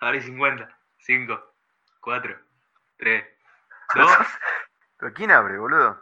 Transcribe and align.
Ahora 0.00 0.14
hay 0.16 0.22
50. 0.22 0.68
5, 0.98 1.40
4, 2.00 2.36
3, 2.98 3.24
2. 3.94 4.10
¿Pero 4.98 5.12
quién 5.14 5.30
abre, 5.30 5.58
boludo? 5.58 6.00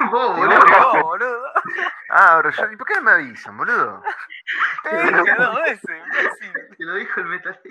Vos, 0.10 0.36
boludo. 0.36 0.58
largó, 0.58 1.02
boludo. 1.02 1.42
Ah, 2.12 2.32
abro 2.32 2.50
yo. 2.50 2.72
¿Y 2.72 2.76
por 2.76 2.88
qué 2.88 2.94
no 2.94 3.02
me 3.02 3.10
avisan, 3.12 3.56
boludo? 3.56 4.02
Te 4.82 4.96
dije 4.96 5.34
dos 5.38 5.62
veces. 5.62 6.02
Te 6.76 6.84
lo 6.84 6.94
dijo 6.96 7.20
el 7.20 7.26
metalero. 7.26 7.62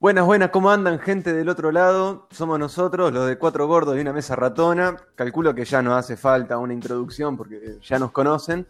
Buenas, 0.00 0.24
buenas, 0.24 0.50
¿cómo 0.50 0.70
andan 0.70 0.98
gente 0.98 1.32
del 1.32 1.48
otro 1.48 1.70
lado? 1.70 2.26
Somos 2.32 2.58
nosotros, 2.58 3.12
los 3.12 3.28
de 3.28 3.38
Cuatro 3.38 3.68
Gordos 3.68 3.96
y 3.96 4.00
una 4.00 4.12
Mesa 4.12 4.34
Ratona. 4.34 4.96
Calculo 5.14 5.54
que 5.54 5.64
ya 5.64 5.80
no 5.80 5.94
hace 5.94 6.16
falta 6.16 6.58
una 6.58 6.72
introducción 6.72 7.36
porque 7.36 7.78
ya 7.82 8.00
nos 8.00 8.10
conocen. 8.10 8.66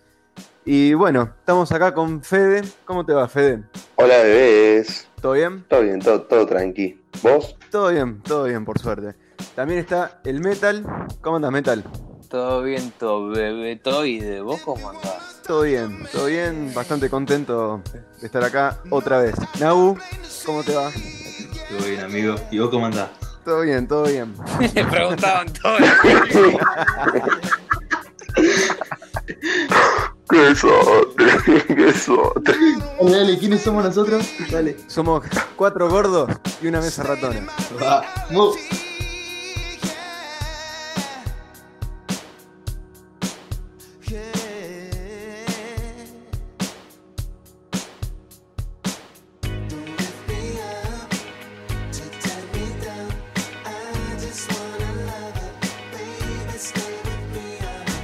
Y 0.67 0.93
bueno, 0.93 1.35
estamos 1.39 1.73
acá 1.73 1.95
con 1.95 2.23
Fede. 2.23 2.63
¿Cómo 2.85 3.07
te 3.07 3.15
va, 3.15 3.29
Fede? 3.29 3.63
Hola 3.97 4.17
bebés, 4.19 5.08
¿Todo 5.21 5.33
bien? 5.33 5.65
todo 5.69 5.83
bien, 5.83 6.01
todo, 6.01 6.23
todo 6.23 6.47
tranqui. 6.47 7.01
¿Vos? 7.23 7.57
Todo 7.71 7.91
bien, 7.91 8.23
todo 8.23 8.45
bien, 8.45 8.65
por 8.65 8.79
suerte. 8.79 9.15
También 9.57 9.81
está 9.81 10.21
el 10.25 10.41
Metal. 10.41 10.85
¿Cómo 11.21 11.37
andas, 11.37 11.51
Metal? 11.51 11.83
Todo 12.29 12.63
bien, 12.63 12.93
todo 12.99 13.31
bebetoide. 13.31 14.41
¿Vos 14.43 14.61
cómo 14.61 14.91
andás? 14.91 15.43
Todo 15.45 15.63
bien, 15.63 16.07
todo 16.13 16.27
bien. 16.27 16.73
Bastante 16.73 17.11
contento 17.11 17.83
de 18.21 18.27
estar 18.27 18.45
acá 18.45 18.79
otra 18.91 19.19
vez. 19.19 19.35
Nau, 19.59 19.97
¿cómo 20.47 20.63
te 20.63 20.75
va? 20.75 20.91
Todo 21.69 21.89
bien, 21.89 22.01
amigo. 22.01 22.37
¿Y 22.53 22.61
vos 22.61 22.71
cómo 22.71 22.87
andás? 22.87 23.11
Todo 23.45 23.63
bien, 23.63 23.89
todo 23.89 24.05
bien. 24.05 24.33
Le 24.75 24.85
preguntaban 24.85 25.53
todo. 25.53 25.79
¡Qué 30.29 30.55
sote! 30.55 31.65
¡Qué 31.75 31.93
sote! 31.93 32.53
Dale, 33.01 33.17
dale, 33.17 33.39
¿quiénes 33.39 33.63
somos 33.63 33.85
nosotros? 33.85 34.27
Dale. 34.51 34.77
Somos 34.87 35.25
cuatro 35.57 35.89
gordos 35.89 36.31
y 36.63 36.67
una 36.67 36.81
mesa 36.81 37.03
ratona. 37.03 37.47
Vamos. 37.81 38.57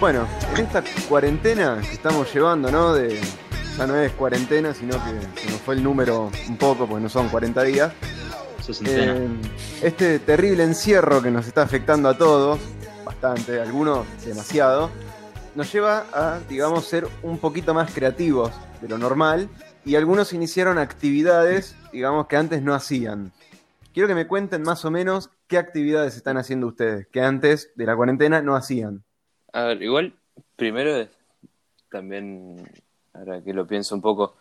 Bueno, 0.04 0.28
en 0.54 0.66
esta 0.66 0.84
cuarentena 1.08 1.80
que 1.80 1.94
estamos 1.94 2.30
llevando, 2.30 2.70
¿no? 2.70 2.92
De, 2.92 3.18
ya 3.78 3.86
no 3.86 3.96
es 3.96 4.12
cuarentena, 4.12 4.74
sino 4.74 5.02
que 5.02 5.40
se 5.40 5.50
nos 5.50 5.62
fue 5.62 5.76
el 5.76 5.82
número 5.82 6.30
un 6.46 6.58
poco, 6.58 6.86
porque 6.86 7.04
no 7.04 7.08
son 7.08 7.30
40 7.30 7.62
días. 7.62 7.90
Eh, 8.84 9.28
este 9.82 10.18
terrible 10.18 10.62
encierro 10.62 11.22
que 11.22 11.30
nos 11.30 11.46
está 11.46 11.62
afectando 11.62 12.10
a 12.10 12.18
todos, 12.18 12.60
bastante, 13.02 13.58
algunos 13.62 14.06
demasiado, 14.26 14.90
nos 15.54 15.72
lleva 15.72 16.04
a, 16.12 16.38
digamos, 16.50 16.84
ser 16.84 17.08
un 17.22 17.38
poquito 17.38 17.72
más 17.72 17.90
creativos 17.90 18.52
de 18.82 18.90
lo 18.90 18.98
normal 18.98 19.48
y 19.86 19.94
algunos 19.94 20.34
iniciaron 20.34 20.76
actividades, 20.76 21.76
digamos, 21.94 22.26
que 22.26 22.36
antes 22.36 22.60
no 22.60 22.74
hacían. 22.74 23.32
Quiero 23.94 24.06
que 24.06 24.14
me 24.14 24.26
cuenten 24.26 24.64
más 24.64 24.84
o 24.84 24.90
menos 24.90 25.30
qué 25.46 25.56
actividades 25.56 26.14
están 26.14 26.36
haciendo 26.36 26.66
ustedes, 26.66 27.06
que 27.10 27.22
antes 27.22 27.70
de 27.74 27.86
la 27.86 27.96
cuarentena 27.96 28.42
no 28.42 28.54
hacían. 28.54 29.02
A 29.54 29.64
ver, 29.64 29.82
igual, 29.82 30.12
primero 30.56 31.08
también, 31.90 32.56
ahora 33.14 33.42
que 33.42 33.52
lo 33.54 33.66
pienso 33.66 33.94
un 33.94 34.02
poco, 34.02 34.34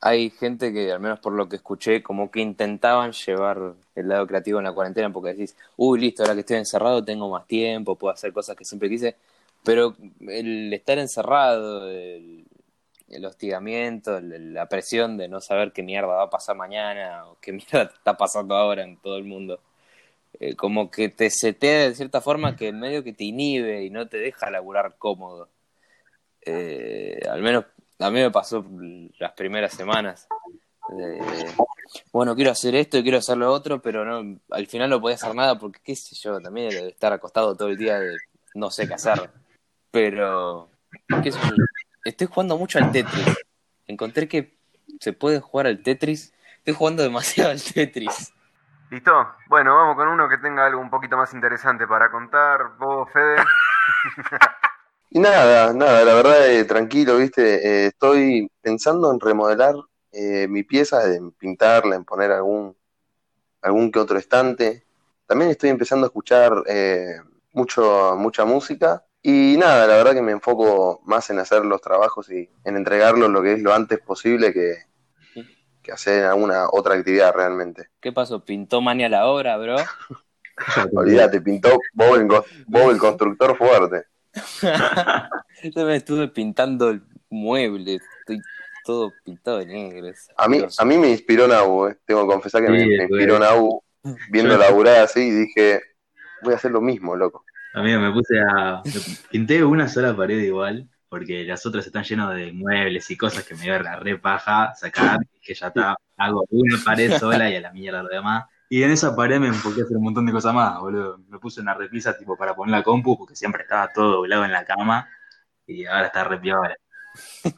hay 0.00 0.30
gente 0.30 0.72
que, 0.72 0.92
al 0.92 1.00
menos 1.00 1.20
por 1.20 1.32
lo 1.34 1.48
que 1.48 1.56
escuché, 1.56 2.02
como 2.02 2.30
que 2.30 2.40
intentaban 2.40 3.12
llevar 3.12 3.74
el 3.96 4.08
lado 4.08 4.26
creativo 4.28 4.58
en 4.60 4.64
la 4.66 4.72
cuarentena 4.74 5.12
porque 5.12 5.30
decís, 5.34 5.56
uy, 5.76 6.00
listo, 6.00 6.22
ahora 6.22 6.34
que 6.34 6.40
estoy 6.40 6.58
encerrado 6.58 7.04
tengo 7.04 7.30
más 7.30 7.46
tiempo, 7.48 7.96
puedo 7.96 8.14
hacer 8.14 8.32
cosas 8.32 8.56
que 8.56 8.64
siempre 8.66 8.88
quise, 8.90 9.16
pero 9.64 9.96
el 10.28 10.72
estar 10.74 10.98
encerrado, 10.98 11.90
el, 11.90 12.46
el 13.08 13.24
hostigamiento, 13.24 14.18
el- 14.18 14.54
la 14.54 14.68
presión 14.68 15.16
de 15.16 15.28
no 15.28 15.40
saber 15.40 15.72
qué 15.72 15.82
mierda 15.82 16.08
va 16.08 16.22
a 16.24 16.30
pasar 16.30 16.56
mañana 16.56 17.26
o 17.28 17.38
qué 17.40 17.52
mierda 17.54 17.84
está 17.84 18.16
pasando 18.16 18.54
ahora 18.56 18.84
en 18.84 18.96
todo 18.98 19.16
el 19.18 19.24
mundo, 19.24 19.60
eh, 20.38 20.54
como 20.54 20.90
que 20.90 21.08
te 21.08 21.30
setea 21.30 21.88
de 21.88 21.94
cierta 21.94 22.20
forma 22.20 22.56
que 22.56 22.68
en 22.68 22.80
medio 22.80 23.02
que 23.02 23.12
te 23.12 23.24
inhibe 23.24 23.84
y 23.84 23.90
no 23.90 24.08
te 24.08 24.18
deja 24.18 24.50
laburar 24.50 24.96
cómodo. 24.98 25.48
Eh, 26.44 27.20
al 27.28 27.42
menos 27.42 27.64
a 27.98 28.10
mí 28.10 28.20
me 28.20 28.30
pasó 28.30 28.64
las 29.18 29.32
primeras 29.32 29.72
semanas. 29.72 30.28
bueno, 32.12 32.34
quiero 32.34 32.50
hacer 32.50 32.74
esto 32.74 32.98
y 32.98 33.02
quiero 33.02 33.18
hacer 33.18 33.36
lo 33.38 33.52
otro, 33.52 33.80
pero 33.80 34.04
no, 34.04 34.38
al 34.50 34.66
final 34.66 34.90
no 34.90 35.00
podía 35.00 35.16
hacer 35.16 35.34
nada 35.34 35.58
porque, 35.58 35.80
qué 35.82 35.96
sé 35.96 36.14
yo, 36.16 36.40
también 36.40 36.68
el 36.68 36.88
estar 36.88 37.12
acostado 37.12 37.56
todo 37.56 37.68
el 37.68 37.76
día 37.76 37.98
de 37.98 38.16
no 38.54 38.70
sé 38.70 38.86
qué 38.86 38.94
hacer. 38.94 39.30
Pero, 39.90 40.68
qué 41.22 41.32
estoy 42.04 42.26
jugando 42.26 42.58
mucho 42.58 42.78
al 42.78 42.92
Tetris. 42.92 43.26
Encontré 43.86 44.28
que 44.28 44.56
se 45.00 45.12
puede 45.12 45.40
jugar 45.40 45.66
al 45.66 45.82
Tetris. 45.82 46.32
Estoy 46.58 46.74
jugando 46.74 47.02
demasiado 47.02 47.50
al 47.50 47.62
Tetris. 47.62 48.32
¿Listo? 48.90 49.34
Bueno, 49.48 49.74
vamos 49.74 49.96
con 49.96 50.08
uno 50.08 50.28
que 50.28 50.38
tenga 50.38 50.64
algo 50.64 50.80
un 50.80 50.90
poquito 50.90 51.16
más 51.16 51.32
interesante 51.34 51.86
para 51.86 52.10
contar. 52.10 52.76
Vos, 52.78 53.10
Fede. 53.12 53.36
Y 55.08 55.20
nada, 55.20 55.72
nada, 55.72 56.04
la 56.04 56.14
verdad, 56.14 56.50
eh, 56.50 56.64
tranquilo, 56.64 57.16
viste, 57.16 57.64
eh, 57.64 57.86
estoy 57.86 58.50
pensando 58.60 59.10
en 59.10 59.20
remodelar 59.20 59.74
eh, 60.12 60.48
mi 60.48 60.64
pieza, 60.64 61.14
en 61.14 61.30
pintarla, 61.30 61.94
en 61.94 62.04
poner 62.04 62.32
algún, 62.32 62.76
algún 63.62 63.90
que 63.92 64.00
otro 64.00 64.18
estante. 64.18 64.84
También 65.26 65.50
estoy 65.52 65.70
empezando 65.70 66.04
a 66.06 66.08
escuchar 66.08 66.52
eh, 66.66 67.16
mucho, 67.52 68.16
mucha 68.18 68.44
música. 68.44 69.04
Y 69.22 69.56
nada, 69.58 69.86
la 69.86 69.96
verdad 69.96 70.12
que 70.12 70.22
me 70.22 70.32
enfoco 70.32 71.00
más 71.04 71.30
en 71.30 71.38
hacer 71.38 71.64
los 71.64 71.80
trabajos 71.80 72.30
y 72.30 72.50
en 72.64 72.76
entregarlos 72.76 73.30
lo 73.30 73.42
que 73.42 73.54
es 73.54 73.62
lo 73.62 73.72
antes 73.72 74.00
posible 74.00 74.52
que, 74.52 74.76
que 75.86 75.92
hacer 75.92 76.24
alguna 76.24 76.66
otra 76.70 76.94
actividad 76.94 77.32
realmente. 77.34 77.88
¿Qué 78.00 78.12
pasó? 78.12 78.44
¿Pintó 78.44 78.80
Mania 78.80 79.08
la 79.08 79.26
obra, 79.26 79.56
bro? 79.56 79.76
Olvídate, 80.92 81.40
pintó 81.40 81.78
Bob 81.94 82.16
el, 82.16 82.26
go- 82.26 82.44
Bob 82.66 82.90
el 82.90 82.98
constructor 82.98 83.56
fuerte. 83.56 84.04
Yo 85.74 85.86
me 85.86 85.96
estuve 85.96 86.28
pintando 86.28 86.90
el 86.90 87.02
mueble, 87.30 87.98
estoy 88.20 88.40
todo 88.84 89.12
pintado 89.24 89.58
de 89.58 89.66
negro. 89.66 90.12
A 90.36 90.48
mí, 90.48 90.62
a 90.78 90.84
mí 90.84 90.98
me 90.98 91.10
inspiró 91.10 91.48
Nau, 91.48 91.88
eh. 91.88 91.96
tengo 92.04 92.26
que 92.26 92.32
confesar 92.34 92.62
que 92.64 92.70
me, 92.70 92.80
Sí, 92.80 92.86
me 92.86 93.02
inspiró. 93.04 93.38
Nau 93.38 93.82
viendo 94.30 94.56
laburar 94.56 94.98
así 94.98 95.20
y 95.20 95.30
dije, 95.30 95.80
voy 96.42 96.52
a 96.52 96.56
hacer 96.56 96.70
lo 96.70 96.80
mismo, 96.80 97.16
loco. 97.16 97.44
Amigo, 97.74 98.00
me 98.00 98.12
puse 98.12 98.38
a. 98.38 98.82
Pinté 99.30 99.64
una 99.64 99.88
sola 99.88 100.16
pared 100.16 100.38
igual, 100.38 100.88
porque 101.08 101.44
las 101.44 101.64
otras 101.66 101.86
están 101.86 102.04
llenas 102.04 102.34
de 102.34 102.52
muebles 102.52 103.10
y 103.10 103.16
cosas 103.16 103.44
que 103.44 103.54
me 103.54 103.66
iba 103.66 103.76
a 103.76 103.82
la 103.82 103.96
re 103.96 104.18
paja 104.18 104.74
sacar, 104.74 105.18
que 105.40 105.54
ya 105.54 105.68
está. 105.68 105.96
Hago 106.16 106.46
una 106.50 106.78
pared 106.84 107.18
sola 107.18 107.50
y 107.50 107.56
a 107.56 107.60
la 107.60 107.72
mierda 107.72 108.02
lo 108.02 108.08
demás. 108.08 108.46
Y 108.68 108.82
en 108.82 108.90
esa 108.90 109.14
pared 109.14 109.38
me 109.38 109.48
enfoqué 109.48 109.82
a 109.82 109.84
hacer 109.84 109.96
un 109.96 110.04
montón 110.04 110.26
de 110.26 110.32
cosas 110.32 110.52
más, 110.52 110.80
boludo. 110.80 111.18
Me 111.28 111.38
puse 111.38 111.60
una 111.60 111.74
repisa 111.74 112.16
tipo 112.18 112.36
para 112.36 112.54
poner 112.54 112.72
la 112.72 112.82
compu, 112.82 113.16
porque 113.16 113.36
siempre 113.36 113.62
estaba 113.62 113.92
todo 113.92 114.16
doblado 114.16 114.44
en 114.44 114.52
la 114.52 114.64
cama. 114.64 115.08
Y 115.66 115.84
ahora 115.84 116.06
está 116.06 116.24
re 116.24 116.38
piola. 116.38 116.74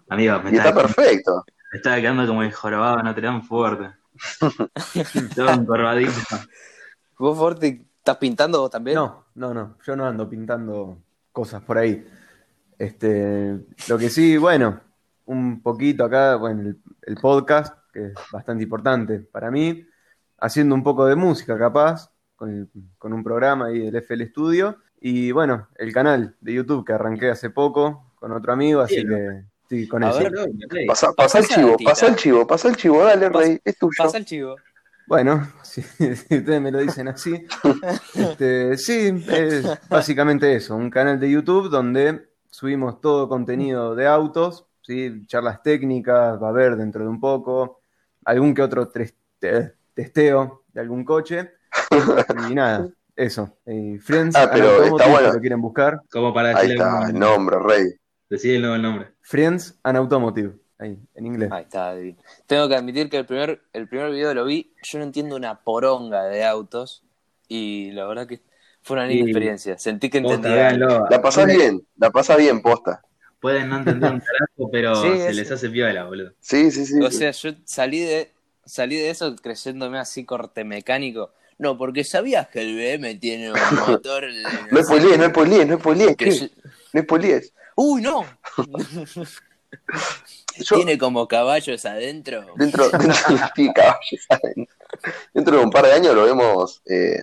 Amigo, 0.08 0.40
me 0.40 0.50
Y 0.50 0.56
está 0.56 0.68
estaba, 0.68 0.82
perfecto. 0.82 1.44
me 1.72 1.76
estaba 1.78 1.96
quedando 1.96 2.26
como 2.26 2.42
el 2.42 2.52
jorobado 2.52 3.02
Notre 3.02 3.26
Dame 3.26 3.42
fuerte. 3.42 3.90
todo 5.34 5.50
encorvadito. 5.50 6.12
¿Vos, 7.18 7.38
Forti, 7.38 7.86
estás 7.96 8.16
pintando 8.16 8.60
vos 8.60 8.70
también? 8.70 8.96
No, 8.96 9.26
no, 9.34 9.54
no, 9.54 9.76
yo 9.84 9.96
no 9.96 10.06
ando 10.06 10.28
pintando 10.28 10.98
cosas 11.32 11.62
por 11.62 11.78
ahí. 11.78 12.06
Este, 12.78 13.58
lo 13.88 13.98
que 13.98 14.08
sí, 14.08 14.36
bueno, 14.36 14.80
un 15.26 15.60
poquito 15.62 16.04
acá, 16.04 16.36
bueno, 16.36 16.62
el, 16.62 16.78
el 17.02 17.14
podcast, 17.16 17.74
que 17.92 18.06
es 18.08 18.14
bastante 18.32 18.62
importante 18.62 19.18
para 19.20 19.50
mí, 19.50 19.84
haciendo 20.38 20.74
un 20.74 20.82
poco 20.82 21.06
de 21.06 21.16
música 21.16 21.58
capaz, 21.58 22.10
con, 22.36 22.50
el- 22.50 22.68
con 22.98 23.12
un 23.12 23.24
programa 23.24 23.66
ahí 23.66 23.80
del 23.80 23.96
FL 23.96 24.22
Studio, 24.28 24.76
y 25.00 25.32
bueno, 25.32 25.68
el 25.76 25.92
canal 25.92 26.36
de 26.40 26.54
YouTube 26.54 26.84
que 26.86 26.92
arranqué 26.92 27.30
hace 27.30 27.50
poco 27.50 28.12
con 28.16 28.32
otro 28.32 28.52
amigo, 28.52 28.80
así 28.80 29.04
que 29.06 29.42
sí, 29.68 29.86
con 29.88 30.02
eso. 30.02 30.18
ver. 30.18 30.32
Pasa, 30.86 31.12
pasa 31.12 31.38
el 31.40 31.46
chivo, 31.46 31.76
pasa 31.84 32.06
el 32.08 32.16
chivo, 32.16 32.46
pasa 32.46 32.68
el 32.68 32.76
chivo, 32.76 33.04
dale, 33.04 33.30
Pasa- 33.30 33.44
rey, 33.44 33.60
es 33.64 33.78
tuyo. 33.78 33.92
Pasa 33.96 34.18
el 34.18 34.24
chivo. 34.24 34.56
Bueno, 35.06 35.48
si, 35.62 35.82
si 35.82 36.04
ustedes 36.38 36.60
me 36.60 36.70
lo 36.70 36.78
dicen 36.80 37.08
así, 37.08 37.44
este, 38.14 38.76
sí, 38.76 39.24
es 39.28 39.66
básicamente 39.88 40.54
eso, 40.54 40.76
un 40.76 40.90
canal 40.90 41.18
de 41.18 41.30
YouTube 41.30 41.68
donde 41.70 42.27
subimos 42.50 43.00
todo 43.00 43.28
contenido 43.28 43.94
de 43.94 44.06
autos, 44.06 44.66
¿sí? 44.82 45.24
charlas 45.26 45.62
técnicas, 45.62 46.42
va 46.42 46.46
a 46.48 46.50
haber 46.50 46.76
dentro 46.76 47.02
de 47.02 47.08
un 47.08 47.20
poco, 47.20 47.80
algún 48.24 48.54
que 48.54 48.62
otro 48.62 48.88
testeo 49.94 50.64
de 50.72 50.80
algún 50.80 51.04
coche, 51.04 51.50
y 52.50 52.54
nada, 52.54 52.88
eso. 53.16 53.56
Y 53.66 53.98
Friends 53.98 54.36
Ah, 54.36 54.48
pero 54.52 54.66
and 54.66 54.84
está 54.84 54.90
Automotive, 54.90 55.10
bueno. 55.12 55.32
lo 55.34 55.40
quieren 55.40 55.60
buscar, 55.60 56.00
Como 56.10 56.32
para 56.32 56.56
Ahí 56.56 56.72
está, 56.72 57.08
el 57.08 57.18
nombre, 57.18 57.56
rey. 57.60 57.84
Decí 58.30 58.54
el 58.54 58.62
nombre. 58.82 59.08
Friends 59.22 59.78
and 59.82 59.96
Automotive. 59.98 60.54
ahí, 60.78 60.98
en 61.14 61.26
inglés. 61.26 61.50
Ahí 61.50 61.62
está. 61.64 61.94
divino. 61.94 62.18
Tengo 62.46 62.68
que 62.68 62.76
admitir 62.76 63.08
que 63.10 63.16
el 63.18 63.26
primer, 63.26 63.62
el 63.72 63.88
primer 63.88 64.10
video 64.10 64.34
lo 64.34 64.44
vi, 64.44 64.72
yo 64.82 64.98
no 64.98 65.04
entiendo 65.04 65.34
una 65.36 65.60
poronga 65.60 66.24
de 66.24 66.44
autos 66.44 67.02
y 67.48 67.90
la 67.92 68.06
verdad 68.06 68.26
que 68.26 68.40
fue 68.82 68.96
una 68.96 69.06
linda 69.06 69.24
Sí. 69.24 69.30
experiencia. 69.30 69.78
Sentí 69.78 70.08
que 70.10 70.20
véanlo. 70.20 71.06
La 71.10 71.20
pasás 71.22 71.46
bien, 71.46 71.82
la 71.96 72.10
pasás 72.10 72.36
bien, 72.38 72.60
posta. 72.62 73.02
Pueden 73.40 73.68
no 73.68 73.78
entender 73.78 74.10
un 74.12 74.20
carajo, 74.20 74.70
pero 74.72 74.94
Sí, 75.02 75.08
se 75.18 75.32
les 75.32 75.50
hace 75.50 75.68
piola, 75.70 76.04
boludo. 76.04 76.32
Sí, 76.40 76.70
sí, 76.70 76.84
sí. 76.86 77.00
O 77.02 77.10
sea, 77.10 77.30
yo 77.30 77.50
salí 77.64 78.00
de, 78.00 78.32
salí 78.64 78.96
de 78.96 79.10
eso 79.10 79.36
creyéndome 79.36 79.98
así 79.98 80.24
corte 80.24 80.64
mecánico. 80.64 81.32
No, 81.58 81.76
porque 81.76 82.04
sabías 82.04 82.48
que 82.48 82.60
el 82.62 82.76
BM 82.76 83.14
tiene 83.16 83.50
un 83.52 83.58
motor. 84.02 84.24
de 84.32 84.42
no 84.70 84.78
sé 84.78 84.84
spoilees, 84.84 85.18
no 85.18 85.26
spoilees, 85.28 85.66
no 85.68 85.78
spoilees, 85.78 86.16
que 86.16 86.24
¿qué? 86.24 86.30
yo- 86.32 86.46
No 86.92 87.02
spoilees. 87.02 87.52
Uy, 87.76 88.02
no. 88.02 88.24
Yo- 90.56 90.76
Tiene 90.76 90.98
como 90.98 91.28
caballos 91.28 91.84
adentro. 91.84 92.44
Dentro, 92.56 92.88
dentro 92.90 93.14
sí, 93.54 93.70
caballos, 93.72 94.26
¿saben? 94.28 94.68
Dentro 95.32 95.56
de 95.58 95.62
un 95.64 95.70
par 95.70 95.84
de 95.84 95.92
años 95.92 96.14
lo 96.14 96.24
vemos 96.24 96.82
eh, 96.86 97.22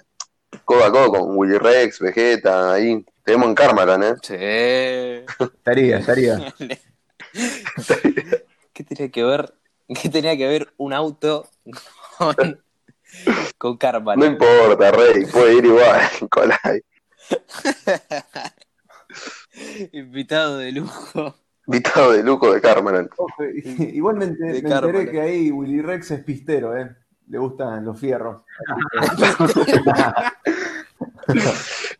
codo 0.64 0.84
a 0.86 0.92
codo 0.92 1.12
con 1.12 1.38
Willy 1.38 1.58
Rex, 1.58 2.00
Vegeta, 2.00 2.74
ahí. 2.74 3.06
Tenemos 3.24 3.48
en 3.50 3.56
Karmaran, 3.56 4.04
¿eh? 4.04 4.14
Sí. 4.22 4.36
Estaría, 5.56 5.98
estaría. 5.98 6.54
¿Qué 8.74 8.84
tenía 8.84 9.10
que 9.12 9.24
ver? 9.24 9.54
¿Qué 10.02 10.10
tenía 10.10 10.36
que 10.38 10.48
ver 10.48 10.74
un 10.78 10.94
auto 10.94 11.48
con, 12.18 12.62
con 13.58 13.78
Karma? 13.78 14.16
No 14.16 14.26
importa, 14.26 14.92
Rey, 14.92 15.26
puede 15.26 15.56
ir 15.56 15.66
igual, 15.66 16.02
Nicolai. 16.22 16.82
Invitado 19.92 20.58
de 20.58 20.72
lujo. 20.72 21.36
Invitado 21.68 22.12
de 22.14 22.24
lujo 22.24 22.54
de 22.54 22.62
Karmaran. 22.62 23.10
Ojo, 23.18 23.44
y- 23.46 23.96
Igualmente 23.96 24.44
De 24.44 24.62
me 24.62 24.70
enteré 24.70 25.10
que 25.12 25.22
ahí 25.22 25.52
Willy 25.52 25.82
Rex 25.82 26.12
es 26.12 26.24
pistero, 26.24 26.78
¿eh? 26.78 26.96
Le 27.28 27.38
gustan 27.40 27.84
los 27.86 28.00
fierros. 28.00 28.42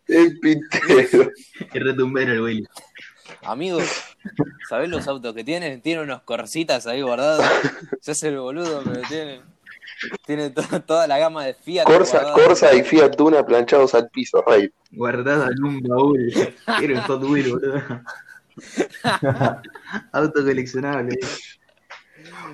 El 0.06 0.38
pintero. 0.40 1.30
Qué 1.72 1.80
retumbero 1.80 2.32
el 2.32 2.40
Willy. 2.40 2.68
Amigo, 3.42 3.78
¿sabés 4.68 4.88
los 4.88 5.06
autos 5.08 5.34
que 5.34 5.44
tiene? 5.44 5.78
Tiene 5.78 6.02
unos 6.02 6.22
corsitas 6.22 6.86
ahí 6.86 7.02
guardados. 7.02 7.44
Se 8.00 8.12
hace 8.12 8.28
el 8.28 8.38
boludo, 8.38 8.82
pero 8.84 9.00
tiene. 9.08 9.40
Tiene 10.26 10.50
to- 10.50 10.80
toda 10.82 11.06
la 11.06 11.18
gama 11.18 11.44
de 11.44 11.54
Fiat. 11.54 11.84
Corsa, 11.86 12.18
guardada. 12.22 12.34
Corsa 12.46 12.74
y 12.74 12.82
Fiat 12.82 13.16
Tuna 13.16 13.44
planchados 13.46 13.94
al 13.94 14.08
piso, 14.10 14.42
Rey. 14.46 14.70
Guardado 14.92 15.50
en 15.50 15.64
un 15.64 15.80
baúl. 15.80 16.32
Quiero 16.78 16.94
el 16.94 17.00
Hot 17.02 17.22
Wheel, 17.24 17.50
boludo. 17.52 17.82
Auto 20.12 20.44
coleccionable. 20.44 21.18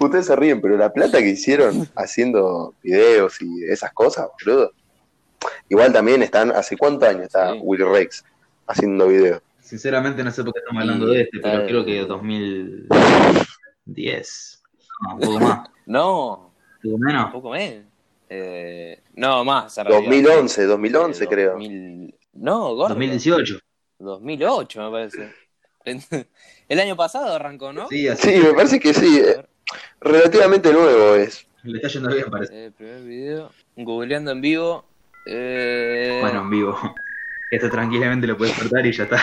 Ustedes 0.00 0.26
se 0.26 0.36
ríen, 0.36 0.60
pero 0.60 0.76
la 0.76 0.92
plata 0.92 1.18
que 1.18 1.28
hicieron 1.30 1.88
haciendo 1.96 2.74
videos 2.82 3.40
y 3.40 3.64
esas 3.64 3.92
cosas, 3.92 4.28
boludo. 4.44 4.72
Igual 5.68 5.92
también 5.92 6.22
están, 6.22 6.52
¿hace 6.52 6.76
cuántos 6.76 7.08
años 7.08 7.22
está 7.24 7.52
Sí. 7.52 7.58
Willy 7.62 7.84
Rex 7.84 8.24
haciendo 8.66 9.08
videos? 9.08 9.42
Sinceramente 9.60 10.22
no 10.22 10.30
sé 10.30 10.44
por 10.44 10.52
qué 10.52 10.60
estamos 10.60 10.82
hablando 10.82 11.06
de 11.06 11.22
este, 11.22 11.38
pero 11.40 11.66
creo 11.66 11.84
que 11.84 12.00
2010. 12.04 14.62
No, 15.02 15.14
un 15.14 15.20
poco 15.20 15.40
más. 15.40 15.68
No, 15.84 16.52
poco 16.80 16.94
un 16.94 17.00
menos. 17.00 17.32
poco 17.32 17.50
menos. 17.50 17.84
Eh, 18.28 19.02
no, 19.14 19.44
más. 19.44 19.76
en 19.78 19.86
realidad. 19.86 20.10
2011, 20.10 20.64
2011 20.66 21.24
Eh, 21.24 21.28
creo. 21.28 21.50
2000 21.52 22.14
No, 22.34 22.74
gordo. 22.76 22.94
2018. 22.94 23.58
2008 23.98 24.82
me 24.82 24.90
parece. 24.90 25.32
El 26.68 26.78
año 26.80 26.94
pasado 26.96 27.34
arrancó, 27.34 27.72
¿no? 27.72 27.88
Sí, 27.88 28.06
así. 28.06 28.30
Sí, 28.34 28.38
me 28.38 28.54
parece 28.54 28.78
que 28.78 28.94
sí, 28.94 29.18
eh, 29.18 29.44
relativamente 30.00 30.72
nuevo 30.72 31.14
es. 31.14 31.46
Le 31.62 31.76
está 31.76 31.88
yendo 31.88 32.14
bien, 32.14 32.30
parece. 32.30 32.66
Eh, 32.66 32.70
primer 32.76 33.02
video. 33.02 33.50
Googleando 33.76 34.32
en 34.32 34.40
vivo. 34.40 34.84
Eh, 35.26 36.18
Bueno, 36.20 36.40
en 36.40 36.50
vivo. 36.50 36.78
Esto 37.50 37.70
tranquilamente 37.70 38.26
lo 38.26 38.36
puedes 38.36 38.58
cortar 38.58 38.84
y 38.86 38.92
ya 38.92 39.04
está. 39.04 39.18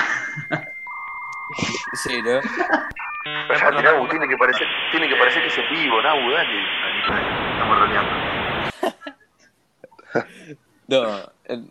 Sí, 1.94 2.21
¿no? 2.21 2.39
tiene 4.09 4.27
que 4.27 4.38
parecer, 4.38 4.68
tiene 4.91 5.09
que 5.09 5.15
parecer 5.15 5.41
que 5.41 5.47
es 5.47 5.57
en 5.57 5.69
vivo, 5.71 6.01
Nabu, 6.01 6.31
dale. 6.31 6.62
Estamos 7.53 7.80
roleando. 7.80 8.12
No, 10.88 11.06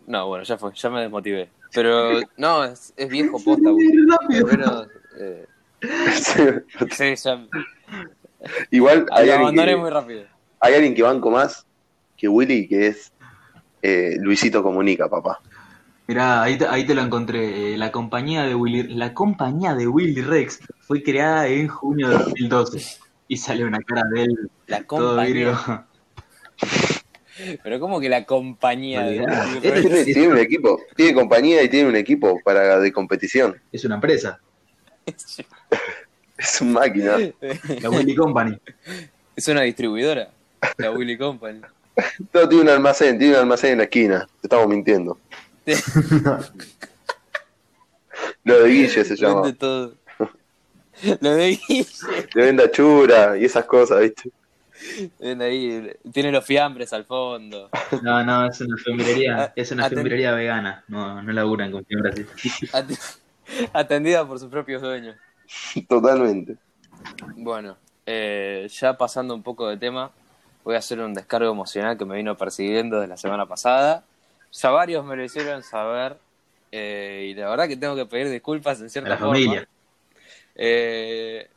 no, 0.07 0.29
bueno, 0.29 0.45
ya 0.45 0.57
fue, 0.57 0.73
ya 0.73 0.91
me 0.91 1.01
desmotivé. 1.01 1.49
Pero 1.75 2.21
no, 2.37 2.65
es, 2.65 2.95
es 2.97 3.09
viejo 3.09 3.43
posta. 3.43 3.71
Pero, 4.49 4.87
eh, 5.19 5.45
sí, 6.93 7.15
ya 7.17 7.45
Igual 8.71 9.07
hay 9.13 9.31
alguien, 9.31 9.65
que, 9.65 9.77
muy 9.77 9.91
rápido. 9.91 10.25
hay 10.61 10.75
alguien 10.75 10.95
que 10.95 11.03
banco 11.03 11.31
más 11.31 11.67
que 12.17 12.29
Willy, 12.29 12.67
que 12.69 12.89
es 12.89 13.13
eh, 13.83 14.17
Luisito 14.21 14.63
Comunica, 14.63 15.09
papá. 15.09 15.41
Mirá, 16.07 16.43
ahí 16.43 16.57
te, 16.57 16.67
ahí 16.67 16.87
te 16.87 16.95
lo 16.95 17.03
encontré. 17.03 17.75
Eh, 17.75 17.77
La 17.79 17.93
compañía 17.93 18.45
de 18.45 18.55
Willy, 18.55 18.85
la 18.95 19.13
compañía 19.15 19.75
de 19.75 19.87
Willy 19.87 20.23
Rex 20.23 20.61
fue 20.81 21.03
creada 21.03 21.47
en 21.49 21.69
junio 21.69 22.09
de 22.09 22.19
2012 22.19 22.99
y 23.29 23.37
sale 23.37 23.65
una 23.65 23.79
cara 23.81 24.03
de 24.15 24.23
él 24.25 24.51
La 24.67 24.83
todo 24.85 25.21
vidrio. 25.21 25.53
compañía. 25.53 25.87
Pero 27.63 27.79
como 27.79 28.01
que 28.01 28.09
la 28.09 28.25
compañía 28.25 29.03
de. 29.03 29.21
Willy 29.21 29.57
Este 29.63 29.71
Rex? 29.71 29.83
tiene, 29.83 30.05
tiene 30.07 30.29
un 30.29 30.39
equipo, 30.39 30.81
tiene 30.97 31.15
compañía 31.15 31.63
y 31.63 31.69
tiene 31.69 31.89
un 31.89 31.97
equipo 31.97 32.41
para 32.45 32.81
de 32.81 32.91
competición. 32.93 33.61
Es 33.71 33.85
una 33.85 33.97
empresa, 33.97 34.41
Es 36.39 36.61
un 36.61 36.73
máquina. 36.73 37.17
la 37.83 37.91
Willy 37.91 38.15
Company. 38.15 38.57
Es 39.35 39.49
una 39.49 39.63
distribuidora, 39.63 40.31
la 40.77 40.91
Willy 40.93 41.19
Company. 41.19 41.61
Todo 42.31 42.49
tiene 42.49 42.63
un 42.65 42.71
almacén, 42.71 43.19
tiene 43.19 43.35
un 43.35 43.41
almacén 43.41 43.73
en 43.73 43.79
la 43.79 43.85
esquina. 43.85 44.29
Te 44.41 44.47
estamos 44.47 44.69
mintiendo. 44.69 45.19
Lo 48.45 48.63
de 48.63 48.69
Guille 48.69 49.05
se 49.05 49.17
llama. 49.17 49.43
Vende 49.43 49.59
todo. 49.59 49.95
Lo 51.21 51.35
de 51.35 51.59
Guille. 51.69 51.87
Te 52.33 52.41
vende 52.41 52.71
chura 52.71 53.37
y 53.37 53.45
esas 53.45 53.65
cosas, 53.65 54.01
¿viste? 54.01 54.31
Ven 55.19 55.43
ahí, 55.43 55.91
tiene 56.13 56.31
los 56.31 56.45
fiambres 56.45 56.93
al 56.93 57.05
fondo. 57.05 57.69
No, 58.03 58.25
no, 58.25 58.47
es 58.47 58.61
una 58.61 58.77
fiambrería, 58.77 59.53
es 59.57 59.73
una 59.73 59.89
fiambrería 59.89 60.33
vegana. 60.33 60.85
No, 60.89 61.21
no 61.21 61.33
laburan 61.33 61.73
con 61.73 61.85
fiambres 61.85 62.27
así. 62.35 62.49
Atendida 63.73 64.27
por 64.27 64.39
sus 64.39 64.49
propios 64.49 64.83
dueños. 64.83 65.17
Totalmente. 65.89 66.57
Bueno, 67.37 67.77
eh, 68.07 68.69
ya 68.71 68.97
pasando 68.97 69.35
un 69.35 69.43
poco 69.43 69.69
de 69.69 69.77
tema, 69.77 70.11
voy 70.65 70.75
a 70.75 70.79
hacer 70.79 71.01
un 71.01 71.15
descargo 71.15 71.51
emocional 71.51 71.97
que 71.97 72.05
me 72.05 72.17
vino 72.17 72.37
persiguiendo 72.37 72.97
desde 72.97 73.09
la 73.09 73.17
semana 73.17 73.47
pasada. 73.47 74.05
Ya 74.53 74.71
varios 74.71 75.05
me 75.05 75.17
lo 75.17 75.25
hicieron 75.25 75.63
saber 75.63 76.17
eh, 76.73 77.29
y 77.31 77.35
la 77.35 77.51
verdad 77.51 77.69
que 77.69 77.77
tengo 77.77 77.97
que 77.97 78.07
pedir 78.07 78.31
disculpas 78.31 78.81
en 78.81 78.87
A 78.87 78.89
cierta 78.89 79.11
la 79.11 79.17
forma. 79.19 79.35
familia. 79.35 79.69
Eh, 80.55 81.49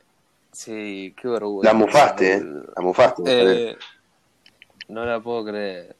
sí, 0.52 1.14
qué 1.20 1.28
vergüenza. 1.28 1.72
La 1.72 1.78
mufaste, 1.78 2.34
¿eh? 2.34 2.42
La 2.76 2.82
mufaste. 2.82 3.22
Eh, 3.26 3.76
no 4.88 5.04
la 5.04 5.20
puedo 5.20 5.44
creer. 5.46 5.96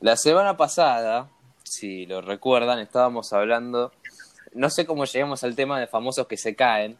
La 0.00 0.16
semana 0.16 0.56
pasada, 0.56 1.28
si 1.62 2.06
lo 2.06 2.20
recuerdan, 2.20 2.80
estábamos 2.80 3.32
hablando, 3.32 3.92
no 4.52 4.68
sé 4.68 4.84
cómo 4.84 5.04
llegamos 5.04 5.44
al 5.44 5.54
tema 5.54 5.78
de 5.78 5.86
famosos 5.86 6.26
que 6.26 6.36
se 6.36 6.56
caen, 6.56 6.98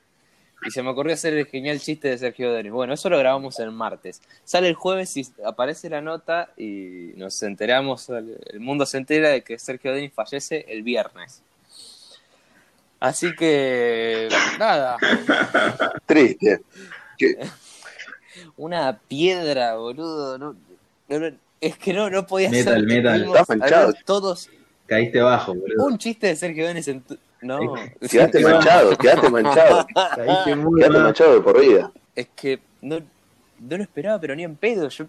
y 0.66 0.70
se 0.70 0.82
me 0.82 0.90
ocurrió 0.90 1.14
hacer 1.14 1.34
el 1.34 1.46
genial 1.46 1.80
chiste 1.80 2.08
de 2.08 2.18
Sergio 2.18 2.52
Denis. 2.52 2.72
Bueno, 2.72 2.92
eso 2.94 3.08
lo 3.10 3.18
grabamos 3.18 3.58
el 3.58 3.70
martes. 3.72 4.20
Sale 4.44 4.68
el 4.68 4.74
jueves 4.74 5.16
y 5.16 5.26
aparece 5.44 5.90
la 5.90 6.00
nota 6.00 6.50
y 6.56 7.12
nos 7.16 7.42
enteramos, 7.42 8.08
el 8.08 8.60
mundo 8.60 8.86
se 8.86 8.98
entera 8.98 9.30
de 9.30 9.42
que 9.42 9.58
Sergio 9.58 9.92
Denis 9.92 10.12
fallece 10.14 10.64
el 10.68 10.82
viernes. 10.82 11.42
Así 13.00 13.34
que, 13.34 14.28
nada, 14.60 14.96
Triste. 16.06 16.60
una 18.56 18.98
piedra, 19.08 19.74
boludo. 19.76 20.38
no- 20.38 20.56
no- 21.08 21.18
no- 21.18 21.36
es 21.60 21.76
que 21.78 21.92
no, 21.92 22.10
no 22.10 22.26
podía 22.26 22.50
Metal, 22.50 22.74
ser. 22.74 22.82
metal. 22.84 23.32
Hablar 23.48 23.94
Todos. 24.04 24.48
Caíste 24.86 25.20
bajo, 25.20 25.54
boludo. 25.54 25.84
Un 25.86 25.98
chiste 25.98 26.28
de 26.28 26.36
Sergio 26.36 26.66
Denis 26.66 26.88
en. 26.88 27.04
No. 27.42 27.74
Quedaste 28.08 28.40
manchado, 28.40 28.96
quedaste 28.96 29.28
manchado. 29.30 29.86
Quedaste 30.14 30.56
mal. 30.56 30.90
manchado 30.92 31.34
de 31.34 31.40
por 31.40 31.60
vida. 31.60 31.90
Es 32.14 32.28
que 32.36 32.60
no, 32.80 33.00
no 33.58 33.76
lo 33.76 33.82
esperaba, 33.82 34.20
pero 34.20 34.34
ni 34.36 34.44
en 34.44 34.56
pedo. 34.56 34.88
Yo. 34.88 35.06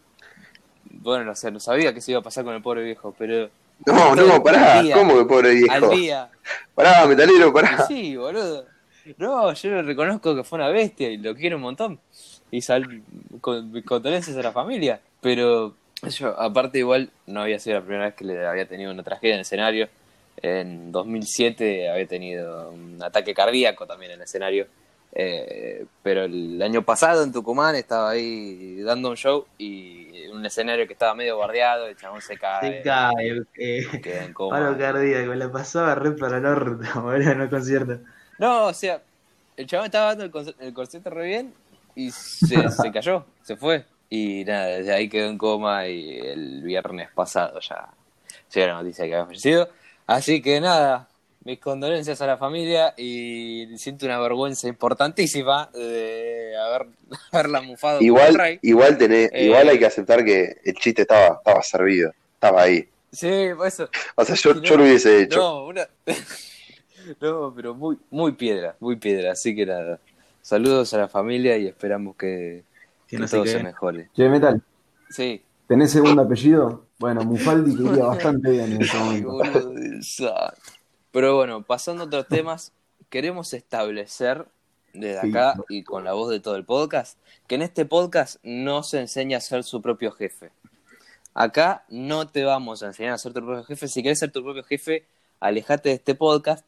Bueno, 0.89 1.25
no 1.25 1.35
sé, 1.35 1.51
no 1.51 1.59
sabía 1.59 1.93
qué 1.93 2.01
se 2.01 2.11
iba 2.11 2.19
a 2.19 2.23
pasar 2.23 2.43
con 2.43 2.53
el 2.55 2.61
pobre 2.61 2.83
viejo, 2.83 3.13
pero. 3.17 3.49
No, 3.85 4.15
no, 4.15 4.41
pará. 4.43 4.79
Al 4.79 4.85
día. 4.85 4.95
¿Cómo 4.95 5.17
que 5.17 5.25
pobre 5.25 5.49
Al 5.49 5.55
viejo? 5.81 5.89
día. 5.89 6.29
Pará, 6.75 7.05
metalero, 7.05 7.51
pará. 7.53 7.85
Sí, 7.87 8.15
boludo. 8.15 8.65
No, 9.17 9.51
yo 9.53 9.81
reconozco 9.81 10.35
que 10.35 10.43
fue 10.43 10.59
una 10.59 10.69
bestia 10.69 11.09
y 11.09 11.17
lo 11.17 11.35
quiero 11.35 11.57
un 11.57 11.63
montón. 11.63 11.99
Y 12.51 12.61
sal 12.61 13.01
con 13.41 13.81
condolencias 13.81 14.37
a 14.37 14.41
la 14.41 14.51
familia. 14.51 15.01
Pero 15.21 15.75
yo, 16.07 16.39
aparte, 16.39 16.79
igual 16.79 17.09
no 17.27 17.41
había 17.41 17.59
sido 17.59 17.79
la 17.79 17.81
primera 17.85 18.05
vez 18.05 18.13
que 18.15 18.23
le 18.25 18.45
había 18.45 18.67
tenido 18.67 18.91
una 18.91 19.03
tragedia 19.03 19.33
en 19.33 19.39
el 19.39 19.41
escenario. 19.41 19.89
En 20.37 20.91
2007 20.91 21.89
había 21.89 22.07
tenido 22.07 22.69
un 22.71 23.01
ataque 23.01 23.33
cardíaco 23.33 23.85
también 23.85 24.11
en 24.11 24.17
el 24.17 24.23
escenario. 24.23 24.67
Eh, 25.15 25.85
pero 26.01 26.23
el 26.23 26.59
año 26.61 26.83
pasado 26.83 27.23
en 27.23 27.31
Tucumán 27.31 27.75
estaba 27.75 28.09
ahí 28.11 28.81
dando 28.81 29.09
un 29.09 29.15
show 29.15 29.45
y 29.59 30.27
un 30.29 30.43
escenario 30.43 30.87
que 30.87 30.93
estaba 30.93 31.13
medio 31.13 31.37
guardiado, 31.37 31.85
el 31.85 31.95
chabón 31.95 32.21
se 32.21 32.37
cae. 32.37 32.77
Se 32.77 32.81
cae, 32.81 33.43
eh, 33.57 34.01
queda 34.01 34.25
en 34.25 34.33
coma. 34.33 34.57
paro 34.57 34.77
cardíaco, 34.77 35.35
la 35.35 35.51
pasaba 35.51 35.93
re 35.93 36.11
para 36.13 36.37
el 36.37 36.45
orto, 36.45 36.83
boludo, 37.01 37.31
en 37.31 37.41
el 37.41 37.49
concierto. 37.49 37.99
No, 38.39 38.65
o 38.65 38.73
sea, 38.73 39.01
el 39.55 39.67
chabón 39.67 39.85
estaba 39.85 40.15
dando 40.15 40.39
el, 40.39 40.55
el 40.59 40.73
concierto 40.73 41.11
re 41.11 41.27
bien 41.27 41.53
y 41.95 42.09
se, 42.09 42.69
se 42.69 42.91
cayó, 42.91 43.25
se 43.43 43.55
fue. 43.55 43.85
Y 44.09 44.43
nada, 44.45 44.65
desde 44.65 44.93
ahí 44.93 45.09
quedó 45.09 45.29
en 45.29 45.37
coma 45.37 45.87
y 45.87 46.19
el 46.19 46.61
viernes 46.63 47.09
pasado 47.13 47.59
ya 47.59 47.89
llegó 48.53 48.67
la 48.67 48.73
noticia 48.81 49.03
de 49.03 49.09
que 49.09 49.15
había 49.15 49.25
fallecido. 49.25 49.69
Así 50.07 50.41
que 50.41 50.59
nada, 50.61 51.07
mis 51.45 51.59
condolencias 51.59 52.21
a 52.21 52.27
la 52.27 52.37
familia 52.37 52.93
y 52.97 53.67
siento 53.77 54.05
una 54.05 54.19
vergüenza 54.19 54.67
importantísima 54.67 55.69
de 55.73 56.53
haber, 56.57 56.87
haberla 57.31 57.61
mufado 57.61 58.01
Igual, 58.01 58.35
rey. 58.35 58.59
igual, 58.61 58.97
tenés, 58.97 59.29
Eh. 59.33 59.45
igual 59.45 59.69
hay 59.69 59.79
que 59.79 59.85
aceptar 59.85 60.23
que 60.23 60.57
el 60.63 60.73
chiste 60.75 61.03
estaba, 61.03 61.37
estaba 61.37 61.61
servido, 61.61 62.11
estaba 62.33 62.63
ahí. 62.63 62.87
Sí, 63.11 63.49
por 63.55 63.67
eso. 63.67 63.89
O 64.15 64.25
sea, 64.25 64.35
yo, 64.35 64.53
No, 64.55 64.61
yo 64.63 64.77
lo 64.77 64.83
hubiese 64.83 65.21
hecho. 65.23 65.37
No, 65.39 65.65
una... 65.67 65.87
no, 67.21 67.53
pero 67.55 67.75
muy, 67.75 67.97
muy 68.09 68.31
piedra, 68.33 68.75
muy 68.79 68.95
piedra. 68.95 69.33
Así 69.33 69.55
que 69.55 69.65
nada, 69.65 69.99
saludos 70.41 70.93
a 70.93 70.97
la 70.97 71.07
familia 71.07 71.57
y 71.57 71.67
esperamos 71.67 72.15
que, 72.15 72.63
todo 73.29 73.45
se 73.45 73.61
mejore. 73.63 74.09
Che, 74.15 74.27
Metal, 74.29 74.61
Sí. 75.09 75.43
¿tenés 75.67 75.91
segundo 75.91 76.23
apellido? 76.23 76.87
Bueno, 77.03 77.25
Mufaldi 77.25 77.75
te 77.75 77.83
iría 77.91 78.05
bastante 78.05 78.49
bien 78.49 78.71
en 78.71 78.81
este 78.81 78.97
momento. 78.97 79.37
Pero 81.11 81.35
bueno, 81.35 81.61
pasando 81.61 82.03
a 82.03 82.07
otros 82.07 82.27
temas, 82.29 82.71
queremos 83.09 83.53
establecer 83.53 84.45
desde 84.93 85.19
Sí. 85.19 85.27
acá 85.27 85.55
y 85.67 85.83
con 85.83 86.05
la 86.05 86.13
voz 86.13 86.29
de 86.29 86.39
todo 86.39 86.55
el 86.55 86.63
podcast, 86.63 87.19
que 87.45 87.55
en 87.55 87.61
este 87.61 87.83
podcast 87.83 88.37
no 88.43 88.83
se 88.83 89.01
enseña 89.01 89.39
a 89.39 89.41
ser 89.41 89.65
su 89.65 89.81
propio 89.81 90.13
jefe. 90.13 90.51
Acá 91.33 91.83
no 91.89 92.29
te 92.29 92.45
vamos 92.45 92.83
a 92.83 92.85
enseñar 92.87 93.15
a 93.15 93.17
ser 93.17 93.33
tu 93.33 93.41
propio 93.43 93.65
jefe. 93.65 93.89
Si 93.89 94.01
quieres 94.01 94.19
ser 94.19 94.31
tu 94.31 94.41
propio 94.41 94.63
jefe, 94.63 95.03
alejate 95.41 95.89
de 95.89 95.95
este 95.95 96.15
podcast, 96.15 96.65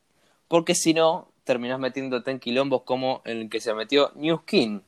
porque 0.50 0.75
si 0.75 0.94
no, 0.94 1.30
terminás 1.46 1.80
metiéndote 1.80 2.32
en 2.32 2.42
quilombos 2.42 2.82
como 2.82 3.22
el 3.24 3.50
que 3.50 3.62
se 3.62 3.74
metió 3.74 4.12
New 4.15 4.39
Skin, 4.39 4.82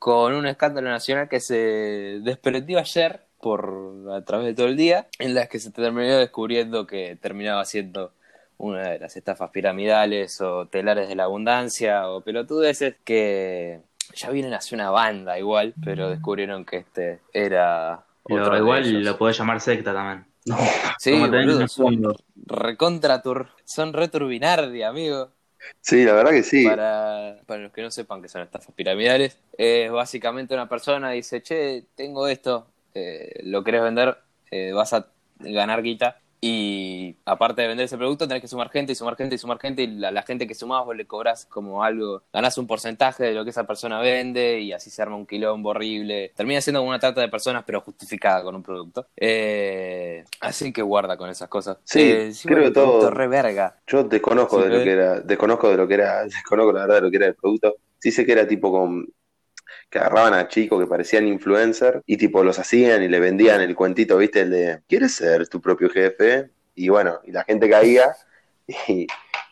con 0.00 0.34
un 0.34 0.48
escándalo 0.48 0.90
nacional 0.90 1.28
que 1.28 1.38
se 1.38 2.18
desprendió 2.24 2.80
ayer 2.80 3.23
por 3.44 3.70
a 4.12 4.24
través 4.24 4.46
de 4.48 4.54
todo 4.54 4.68
el 4.68 4.76
día, 4.76 5.06
en 5.20 5.34
las 5.34 5.48
que 5.48 5.60
se 5.60 5.70
terminó 5.70 6.16
descubriendo 6.18 6.86
que 6.86 7.16
terminaba 7.20 7.64
siendo 7.66 8.12
una 8.58 8.90
de 8.90 8.98
las 9.00 9.16
estafas 9.16 9.50
piramidales 9.50 10.40
o 10.40 10.66
telares 10.68 11.08
de 11.08 11.16
la 11.16 11.24
abundancia 11.24 12.08
o 12.10 12.22
pelotudeces 12.22 12.96
que 13.04 13.80
ya 14.14 14.30
vienen 14.30 14.54
hacia 14.54 14.76
una 14.76 14.90
banda 14.90 15.38
igual, 15.38 15.74
pero 15.84 16.10
descubrieron 16.10 16.64
que 16.64 16.78
este 16.78 17.20
era 17.32 18.04
otro 18.22 18.36
Pero 18.52 18.54
de 18.54 18.58
igual 18.60 18.80
ellos. 18.80 19.04
lo 19.04 19.18
podés 19.18 19.38
llamar 19.38 19.60
secta 19.60 19.92
también. 19.92 20.26
Sí, 20.98 21.12
boludo, 21.28 21.68
son 21.68 22.02
recontra 22.36 23.22
tur- 23.22 23.50
son 23.64 23.92
returbinardi, 23.92 24.82
amigo. 24.82 25.30
Sí, 25.80 26.04
la 26.04 26.14
verdad 26.14 26.32
que 26.32 26.42
sí. 26.42 26.64
Para, 26.64 27.40
para 27.46 27.62
los 27.62 27.72
que 27.72 27.82
no 27.82 27.90
sepan 27.90 28.22
que 28.22 28.28
son 28.28 28.42
estafas 28.42 28.74
piramidales, 28.74 29.38
es 29.58 29.90
básicamente 29.90 30.54
una 30.54 30.68
persona 30.68 31.10
dice, 31.10 31.42
che, 31.42 31.84
tengo 31.94 32.26
esto, 32.28 32.66
eh, 32.94 33.40
lo 33.42 33.62
querés 33.64 33.82
vender, 33.82 34.16
eh, 34.50 34.72
vas 34.72 34.92
a 34.92 35.08
ganar 35.40 35.82
guita. 35.82 36.18
Y 36.46 37.16
aparte 37.24 37.62
de 37.62 37.68
vender 37.68 37.86
ese 37.86 37.96
producto, 37.96 38.28
tenés 38.28 38.42
que 38.42 38.48
sumar 38.48 38.68
gente 38.68 38.92
y 38.92 38.94
sumar 38.94 39.16
gente 39.16 39.34
y 39.34 39.38
sumar 39.38 39.58
gente. 39.58 39.82
Y 39.84 39.86
la, 39.86 40.10
la 40.10 40.22
gente 40.24 40.46
que 40.46 40.54
sumás 40.54 40.84
vos 40.84 40.94
le 40.94 41.06
cobras 41.06 41.46
como 41.46 41.82
algo, 41.82 42.22
ganás 42.34 42.58
un 42.58 42.66
porcentaje 42.66 43.24
de 43.24 43.32
lo 43.32 43.44
que 43.44 43.50
esa 43.50 43.64
persona 43.66 43.98
vende 44.00 44.60
y 44.60 44.70
así 44.74 44.90
se 44.90 45.00
arma 45.00 45.16
un 45.16 45.24
quilombo 45.26 45.70
horrible. 45.70 46.32
Termina 46.36 46.60
siendo 46.60 46.82
una 46.82 46.98
trata 46.98 47.22
de 47.22 47.30
personas, 47.30 47.64
pero 47.64 47.80
justificada 47.80 48.42
con 48.42 48.54
un 48.56 48.62
producto. 48.62 49.06
Eh, 49.16 50.22
así 50.40 50.70
que 50.70 50.82
guarda 50.82 51.16
con 51.16 51.30
esas 51.30 51.48
cosas. 51.48 51.78
Sí, 51.84 52.02
Eh, 52.02 52.32
creo 52.44 52.64
que 52.64 52.70
todo- 52.72 52.84
producto 52.98 53.10
re 53.10 53.26
verga. 53.28 53.78
Yo 53.86 54.04
desconozco 54.04 54.58
Sí, 54.62 54.68
de 54.68 54.78
lo 54.78 54.84
que 54.84 54.90
era, 54.92 55.20
desconozco 55.20 55.70
de 55.70 55.76
lo 55.78 55.88
que 55.88 55.94
era, 55.94 56.24
desconozco 56.44 56.72
la 56.72 56.80
verdad 56.82 56.96
de 56.96 57.00
lo 57.00 57.10
que 57.10 57.16
era 57.16 57.26
el 57.28 57.34
producto. 57.36 57.76
Sí 57.98 58.10
sé 58.10 58.26
que 58.26 58.32
era 58.32 58.46
tipo 58.46 58.70
con 58.70 59.06
que 59.90 59.98
agarraban 59.98 60.34
a 60.34 60.48
chicos 60.48 60.80
que 60.80 60.86
parecían 60.86 61.26
influencer 61.26 62.02
y 62.06 62.16
tipo 62.16 62.42
los 62.42 62.58
hacían 62.58 63.02
y 63.02 63.08
le 63.08 63.20
vendían 63.20 63.60
el 63.60 63.74
cuentito, 63.74 64.16
¿viste? 64.16 64.40
El 64.40 64.50
de 64.50 64.82
¿quieres 64.88 65.14
ser 65.14 65.48
tu 65.48 65.60
propio 65.60 65.88
jefe? 65.88 66.50
Y 66.74 66.88
bueno, 66.88 67.20
y 67.24 67.32
la 67.32 67.44
gente 67.44 67.68
caía 67.68 68.14
y, 68.88 69.06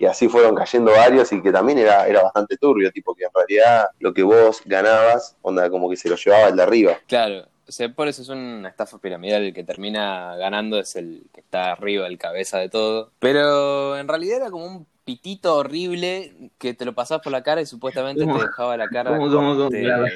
así 0.08 0.28
fueron 0.28 0.56
cayendo 0.56 0.90
varios 0.90 1.32
y 1.32 1.40
que 1.40 1.52
también 1.52 1.78
era, 1.78 2.08
era 2.08 2.22
bastante 2.22 2.56
turbio, 2.56 2.90
tipo 2.90 3.14
que 3.14 3.24
en 3.24 3.30
realidad 3.32 3.86
lo 4.00 4.12
que 4.12 4.24
vos 4.24 4.60
ganabas, 4.64 5.36
onda 5.42 5.70
como 5.70 5.88
que 5.88 5.96
se 5.96 6.08
lo 6.08 6.16
llevaba 6.16 6.48
el 6.48 6.56
de 6.56 6.62
arriba. 6.64 6.98
Claro, 7.06 7.46
o 7.68 7.72
sea, 7.72 7.88
por 7.88 8.08
eso 8.08 8.22
es 8.22 8.28
una 8.28 8.68
estafa 8.68 8.98
piramidal. 8.98 9.44
El 9.44 9.54
que 9.54 9.64
termina 9.64 10.36
ganando 10.36 10.78
es 10.78 10.96
el 10.96 11.24
que 11.32 11.40
está 11.40 11.72
arriba, 11.72 12.06
el 12.06 12.18
cabeza 12.18 12.58
de 12.58 12.68
todo. 12.68 13.12
Pero 13.18 13.96
en 13.96 14.08
realidad 14.08 14.38
era 14.38 14.50
como 14.50 14.66
un 14.66 14.86
pitito 15.04 15.56
horrible 15.56 16.50
que 16.58 16.74
te 16.74 16.84
lo 16.84 16.94
pasabas 16.94 17.22
por 17.22 17.32
la 17.32 17.42
cara 17.42 17.60
y 17.60 17.66
supuestamente 17.66 18.22
¿Cómo? 18.24 18.38
te 18.38 18.46
dejaba 18.46 18.76
la 18.76 18.88
cara 18.88 19.10
¿Cómo, 19.10 19.30
cómo, 19.30 19.56
cómo? 19.56 19.70
de 19.70 19.82
Claro. 19.82 20.06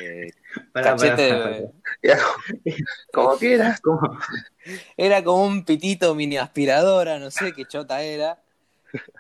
Cachete 0.73 1.23
de- 1.23 1.71
como 3.13 3.37
que 3.39 3.55
era. 3.55 3.79
¿Cómo? 3.83 4.19
Era 4.97 5.23
como 5.23 5.45
un 5.45 5.65
pitito 5.65 6.15
mini 6.15 6.37
aspiradora, 6.39 7.19
no 7.19 7.31
sé 7.31 7.53
qué 7.53 7.65
chota 7.67 8.03
era, 8.03 8.39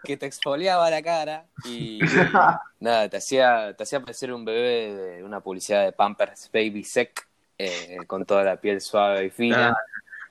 que 0.05 0.17
te 0.17 0.27
exfoliaba 0.27 0.89
la 0.91 1.03
cara 1.03 1.45
y 1.65 1.99
nada, 2.81 3.09
te 3.09 3.17
hacía, 3.19 3.75
te 3.77 3.83
hacía 3.83 4.01
parecer 4.01 4.33
un 4.33 4.45
bebé 4.45 4.95
de 4.95 5.25
una 5.25 5.41
publicidad 5.41 5.85
de 5.85 5.93
Pampers 5.93 6.51
Baby 6.53 6.85
Sec, 6.85 7.27
eh, 7.59 7.97
con 8.07 8.25
toda 8.25 8.45
la 8.45 8.57
piel 8.61 8.81
suave 8.81 9.27
y 9.27 9.31
fina. 9.31 9.71
Ah, 9.71 9.77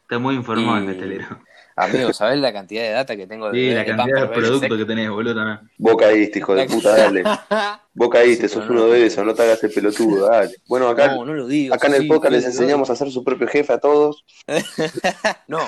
Está 0.03 0.19
muy 0.19 0.35
informado 0.35 0.77
el 0.77 0.83
Y- 0.83 0.87
metalero. 0.87 1.39
Amigo, 1.77 2.13
¿sabés 2.13 2.39
la 2.39 2.53
cantidad 2.53 2.83
de 2.83 2.89
data 2.91 3.17
que 3.17 3.27
tengo 3.27 3.51
de, 3.51 3.59
Sí, 3.59 3.69
la 3.73 3.79
de 3.81 3.85
cantidad 3.85 4.21
de 4.21 4.27
productos 4.29 4.77
que 4.77 4.85
tenés, 4.85 5.09
boludo, 5.09 5.35
también. 5.35 5.59
Vos 5.77 5.95
caíste, 5.97 6.39
hijo 6.39 6.55
de 6.55 6.65
puta, 6.67 6.95
dale. 6.95 7.23
Vos 7.93 8.09
caíste, 8.09 8.47
Sí, 8.47 8.53
sos 8.55 8.69
uno 8.69 8.81
no. 8.81 8.87
de 8.87 9.05
esos, 9.05 9.25
no 9.25 9.33
te 9.33 9.41
hagas 9.43 9.61
el 9.63 9.71
pelotudo, 9.73 10.27
dale. 10.29 10.55
Bueno, 10.67 10.87
acá, 10.87 11.07
No, 11.15 11.25
no 11.25 11.33
lo 11.33 11.47
digo. 11.47 11.75
acá 11.75 11.87
en 11.87 11.95
el 11.95 12.07
podcast 12.07 12.29
sí, 12.33 12.35
les 12.37 12.45
enseñamos 12.45 12.89
a 12.89 12.95
ser 12.95 13.11
su 13.11 13.23
propio 13.25 13.47
jefe 13.47 13.73
a 13.73 13.77
todos. 13.79 14.23
No, 15.47 15.59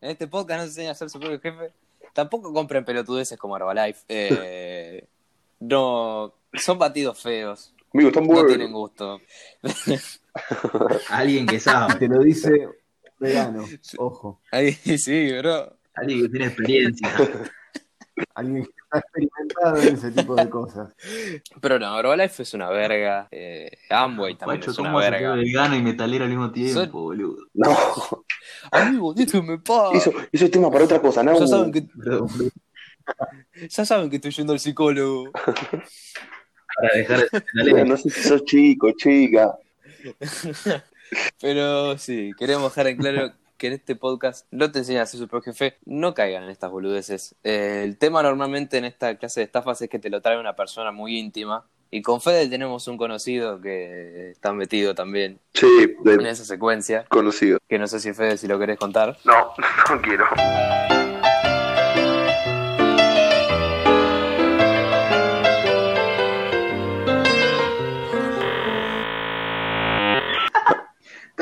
en 0.00 0.10
este 0.10 0.28
podcast 0.28 0.58
no 0.60 0.64
se 0.64 0.68
enseña 0.70 0.90
a 0.92 0.94
ser 0.94 1.10
su 1.10 1.18
propio 1.18 1.40
jefe. 1.40 1.72
Tampoco 2.12 2.52
compren 2.52 2.84
pelotudeces 2.84 3.36
como 3.38 3.56
Herbalife. 3.56 4.00
Eh, 4.08 5.04
no, 5.60 6.32
son 6.54 6.78
batidos 6.78 7.20
feos. 7.20 7.74
Amigo, 7.92 8.10
están 8.10 8.24
No 8.24 8.32
buenos. 8.34 8.46
tienen 8.48 8.72
gusto. 8.72 9.20
Alguien 11.10 11.46
que 11.46 11.58
sabe, 11.60 11.94
Te 11.96 12.08
lo 12.08 12.20
dice 12.20 12.68
vegano, 13.18 13.64
ojo. 13.98 14.40
Ahí 14.50 14.72
sí, 14.72 15.32
bro. 15.38 15.76
alguien 15.94 16.22
que 16.22 16.28
tiene 16.28 16.46
experiencia. 16.46 17.08
Alguien 18.34 18.64
que 18.64 18.70
está 18.70 18.98
experimentado 18.98 19.76
en 19.82 19.94
ese 19.94 20.10
tipo 20.10 20.34
de 20.36 20.48
cosas. 20.48 20.94
Pero 21.60 21.78
no, 21.78 21.98
Herbalife 21.98 22.44
es 22.44 22.54
una 22.54 22.70
verga. 22.70 23.28
Eh, 23.30 23.70
Amway 23.90 24.36
también 24.36 24.60
Guacho, 24.60 24.70
es 24.70 24.78
una 24.78 24.88
¿cómo 24.88 25.02
se 25.02 25.10
verga. 25.10 25.34
vegano 25.34 25.76
y 25.76 25.82
metalero 25.82 26.24
al 26.24 26.30
mismo 26.30 26.50
tiempo, 26.50 26.80
Son- 26.80 26.90
boludo? 26.92 27.36
No, 27.52 27.76
Amigo, 28.70 29.12
déjame 29.12 29.58
paz. 29.58 29.96
eso, 29.96 30.12
eso 30.32 30.44
es 30.46 30.50
tema 30.50 30.70
para 30.70 30.84
otra 30.86 30.98
cosa, 31.02 31.22
¿no? 31.22 31.38
Ya 31.38 31.46
saben, 31.46 31.70
que, 31.72 31.86
ya 33.68 33.84
saben 33.84 34.08
que 34.08 34.16
estoy 34.16 34.30
yendo 34.30 34.54
al 34.54 34.60
psicólogo. 34.60 35.30
Para 35.32 36.94
dejar 36.94 37.28
de 37.52 37.84
no 37.84 37.98
sé 37.98 38.08
si 38.08 38.22
sos 38.22 38.44
chico, 38.46 38.92
chica. 38.92 39.58
Pero 41.40 41.98
sí, 41.98 42.32
queremos 42.38 42.70
dejar 42.74 42.88
en 42.88 42.96
claro 42.96 43.32
que 43.56 43.68
en 43.68 43.72
este 43.74 43.96
podcast 43.96 44.46
no 44.50 44.70
te 44.70 44.80
enseñan 44.80 45.02
a 45.02 45.06
ser 45.06 45.18
su 45.20 45.28
propio 45.28 45.52
jefe, 45.52 45.78
no 45.86 46.12
caigan 46.14 46.44
en 46.44 46.50
estas 46.50 46.70
boludeces. 46.70 47.34
Eh, 47.42 47.82
el 47.84 47.96
tema 47.96 48.22
normalmente 48.22 48.76
en 48.78 48.84
esta 48.84 49.16
clase 49.16 49.40
de 49.40 49.44
estafas 49.44 49.80
es 49.80 49.88
que 49.88 49.98
te 49.98 50.10
lo 50.10 50.20
trae 50.20 50.38
una 50.38 50.54
persona 50.56 50.92
muy 50.92 51.18
íntima. 51.18 51.64
Y 51.90 52.02
con 52.02 52.20
Fede 52.20 52.48
tenemos 52.48 52.88
un 52.88 52.98
conocido 52.98 53.60
que 53.60 54.30
está 54.30 54.52
metido 54.52 54.94
también 54.96 55.38
Sí, 55.54 55.66
en 56.04 56.26
esa 56.26 56.44
secuencia, 56.44 57.04
conocido. 57.08 57.58
que 57.68 57.78
no 57.78 57.86
sé 57.86 58.00
si 58.00 58.12
Fede 58.12 58.36
si 58.36 58.48
lo 58.48 58.58
querés 58.58 58.76
contar. 58.76 59.16
No, 59.24 59.52
no 59.90 60.02
quiero. 60.02 60.24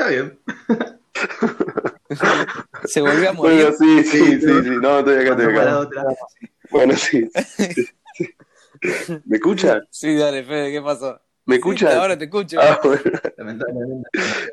Está 0.05 0.09
bien. 0.09 0.39
Se 2.85 3.01
volvió 3.01 3.29
a 3.29 3.33
morir. 3.33 3.63
Bueno, 3.63 3.75
sí, 3.77 4.03
sí, 4.03 4.39
sí, 4.39 4.63
sí. 4.63 4.69
No, 4.81 4.99
estoy 4.99 5.15
acá, 5.15 5.31
estoy 5.31 5.55
acá. 5.55 5.89
Bueno, 6.69 6.95
sí. 6.95 7.29
¿Me 9.25 9.37
escuchan? 9.37 9.87
Sí, 9.89 10.15
dale, 10.15 10.43
Fede, 10.43 10.71
¿qué 10.71 10.81
pasó? 10.81 11.19
¿Me 11.45 11.55
Sí, 11.55 11.59
escuchan? 11.59 11.97
ahora 11.97 12.17
te 12.17 12.25
escucho. 12.25 12.59
Ah, 12.61 12.79
bueno. 13.37 13.65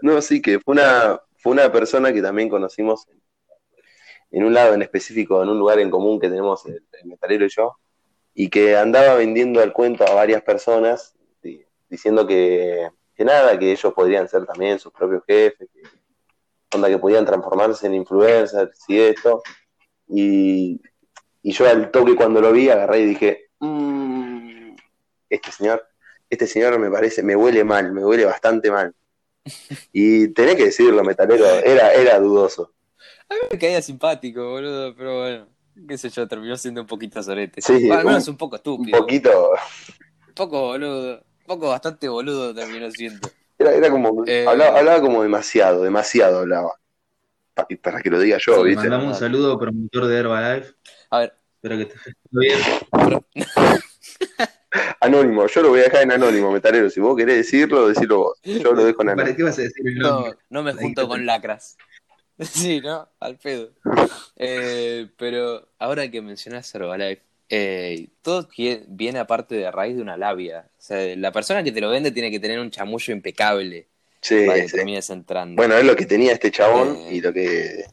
No, 0.03 0.21
sí, 0.23 0.41
que 0.41 0.59
fue 0.61 0.73
una, 0.73 1.21
fue 1.37 1.53
una 1.53 1.71
persona 1.71 2.13
que 2.13 2.23
también 2.23 2.49
conocimos 2.49 3.07
en 4.31 4.45
un 4.45 4.55
lado 4.55 4.75
en 4.75 4.83
específico, 4.83 5.43
en 5.43 5.51
un 5.51 5.59
lugar 5.59 5.79
en 5.81 5.91
común 5.91 6.19
que 6.19 6.29
tenemos 6.29 6.65
el, 6.67 6.83
el 7.03 7.09
metalero 7.09 7.45
y 7.45 7.51
yo, 7.51 7.77
y 8.35 8.49
que 8.49 8.77
andaba 8.77 9.15
vendiendo 9.17 9.61
al 9.61 9.73
cuento 9.73 10.07
a 10.07 10.15
varias 10.15 10.43
personas, 10.43 11.15
diciendo 11.91 12.27
que, 12.27 12.89
nada, 13.25 13.59
que 13.59 13.73
ellos 13.73 13.93
podrían 13.95 14.29
ser 14.29 14.45
también 14.47 14.79
sus 14.79 14.93
propios 14.93 15.23
jefes, 15.27 15.69
que, 15.73 15.83
onda 16.77 16.89
que 16.89 16.99
podían 16.99 17.25
transformarse 17.27 17.87
en 17.87 17.95
influencers 17.95 18.79
y 18.89 18.99
esto. 19.01 19.43
Y, 20.09 20.81
y 21.43 21.53
yo 21.53 21.69
al 21.69 21.91
toque 21.91 22.15
cuando 22.17 22.41
lo 22.41 22.53
vi 22.53 22.69
agarré 22.71 23.01
y 23.01 23.07
dije, 23.07 23.51
"Mm, 23.61 24.75
este 25.31 25.53
señor, 25.53 25.87
este 26.31 26.47
señor 26.47 26.79
me 26.79 26.91
parece, 26.91 27.23
me 27.23 27.37
huele 27.37 27.65
mal, 27.65 27.93
me 27.93 28.05
huele 28.05 28.25
bastante 28.25 28.71
mal. 28.71 28.95
Y 29.93 30.29
tenés 30.29 30.57
que 30.57 30.65
decirlo, 30.67 31.03
metalero, 31.05 31.45
era, 31.47 31.93
era 31.93 32.19
dudoso. 32.19 32.73
A 33.29 33.35
mí 33.35 33.41
me 33.51 33.59
caía 33.59 33.83
simpático, 33.83 34.51
boludo, 34.51 34.95
pero 34.95 35.21
bueno, 35.21 35.49
qué 35.89 35.99
sé 35.99 36.09
yo, 36.11 36.27
terminó 36.29 36.57
siendo 36.57 36.81
un 36.83 36.87
poquito 36.87 37.23
sorete. 37.23 37.61
Sí, 37.61 37.87
Bueno, 37.87 38.01
al 38.01 38.07
menos 38.07 38.29
un- 38.29 38.33
un 38.33 38.39
poco 38.39 38.55
Un 38.57 38.59
estúpido. 38.59 38.99
poquito, 38.99 39.51
Un 40.29 40.35
poco 40.35 40.61
boludo. 40.63 41.23
Un 41.45 41.47
poco 41.47 41.69
bastante 41.71 42.09
boludo 42.09 42.55
terminó 42.55 42.91
siendo. 42.91 43.29
era, 43.59 43.73
era 43.73 43.91
como, 43.91 44.25
Eh. 44.27 44.45
hablaba, 44.49 44.79
hablaba 44.79 45.01
como 45.01 45.23
demasiado, 45.23 45.83
demasiado 45.83 46.39
hablaba. 46.41 46.73
Pa- 47.55 47.67
y 47.69 47.77
Para 47.77 48.01
que 48.01 48.11
lo 48.11 48.19
diga 48.19 48.39
yo, 48.41 48.57
Sí, 48.57 48.63
¿viste? 48.69 48.77
Mandamos 48.89 49.07
un 49.09 49.15
saludo 49.15 49.59
promotor 49.59 50.07
de 50.07 50.17
Herbalife. 50.19 50.75
A 51.11 51.19
ver, 51.21 51.35
Espero 51.63 51.79
que 51.79 51.85
te 51.87 51.95
bien. 52.31 52.59
Anónimo, 55.01 55.47
yo 55.49 55.63
lo 55.63 55.69
voy 55.69 55.81
a 55.81 55.85
dejar 55.85 56.03
en 56.03 56.13
anónimo, 56.13 56.51
metalero. 56.51 56.89
Si 56.89 56.99
vos 57.01 57.17
querés 57.17 57.37
decirlo, 57.37 57.89
decirlo 57.89 58.19
vos. 58.19 58.41
Yo 58.43 58.73
lo 58.73 58.85
dejo 58.85 59.03
en 59.03 59.09
¿Para 59.09 59.13
anónimo. 59.13 59.37
qué 59.37 59.43
vas 59.43 59.59
a 59.59 59.63
decir 59.63 59.87
el 59.87 59.99
no, 59.99 60.33
no 60.49 60.63
me 60.63 60.73
junto 60.73 61.07
con 61.09 61.25
lacras. 61.27 61.77
Sí, 62.39 62.81
¿no? 62.81 63.09
Al 63.21 63.37
pedo. 63.37 63.71
Eh, 64.37 65.09
pero 65.19 65.69
ahora 65.79 66.11
que 66.11 66.23
mencionas 66.23 66.75
Herbalife, 66.75 67.23
eh, 67.55 68.09
todo 68.23 68.49
viene 68.89 69.19
aparte 69.19 69.55
de 69.57 69.71
raíz 69.71 69.95
de 69.97 70.01
una 70.01 70.17
labia. 70.17 70.71
O 70.79 70.81
sea, 70.83 71.15
la 71.17 71.33
persona 71.33 71.63
que 71.63 71.71
te 71.71 71.83
lo 71.83 71.91
vende 71.91 72.11
tiene 72.11 72.31
que 72.31 72.41
tener 72.41 72.59
un 72.59 72.71
chamullo 72.71 73.13
impecable 73.13 73.89
Sí, 74.23 74.47
para 74.47 74.61
que 74.63 74.69
sí. 74.71 74.77
termines 74.77 75.11
entrando. 75.11 75.57
Bueno, 75.57 75.77
es 75.77 75.85
lo 75.85 75.95
que 75.95 76.07
tenía 76.07 76.33
este 76.33 76.51
chabón 76.51 76.97
Eh. 76.97 77.15
y 77.17 77.21
lo 77.21 77.31
que 77.33 77.85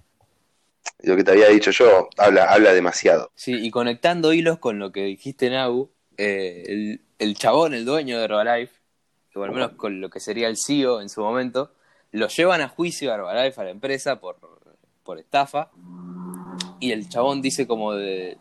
lo 1.02 1.16
que 1.18 1.24
te 1.26 1.32
había 1.32 1.48
dicho 1.50 1.72
yo, 1.72 2.10
habla, 2.18 2.46
habla 2.46 2.74
demasiado. 2.74 3.32
Sí, 3.36 3.54
y 3.54 3.70
conectando 3.70 4.32
hilos 4.34 4.60
con 4.60 4.80
lo 4.80 4.92
que 4.94 5.04
dijiste, 5.04 5.50
Nau, 5.50 5.90
eh, 6.18 6.64
el, 6.68 7.02
el 7.20 7.36
chabón, 7.36 7.74
el 7.74 7.84
dueño 7.86 8.18
de 8.18 8.26
Herbalife, 8.26 8.74
o 9.36 9.44
al 9.44 9.52
menos 9.52 9.72
con 9.74 10.00
lo 10.02 10.10
que 10.10 10.20
sería 10.22 10.48
el 10.48 10.56
CEO 10.58 11.02
en 11.02 11.10
su 11.10 11.22
momento, 11.22 11.74
lo 12.12 12.28
llevan 12.28 12.62
a 12.62 12.70
juicio 12.70 13.12
a 13.12 13.16
Herbalife, 13.16 13.60
a 13.62 13.64
la 13.66 13.70
empresa, 13.72 14.20
por, 14.20 14.38
por 15.04 15.20
estafa, 15.20 15.70
y 16.80 16.92
el 16.92 17.08
chabón 17.10 17.42
dice 17.42 17.66
como 17.68 17.94
de, 17.94 18.38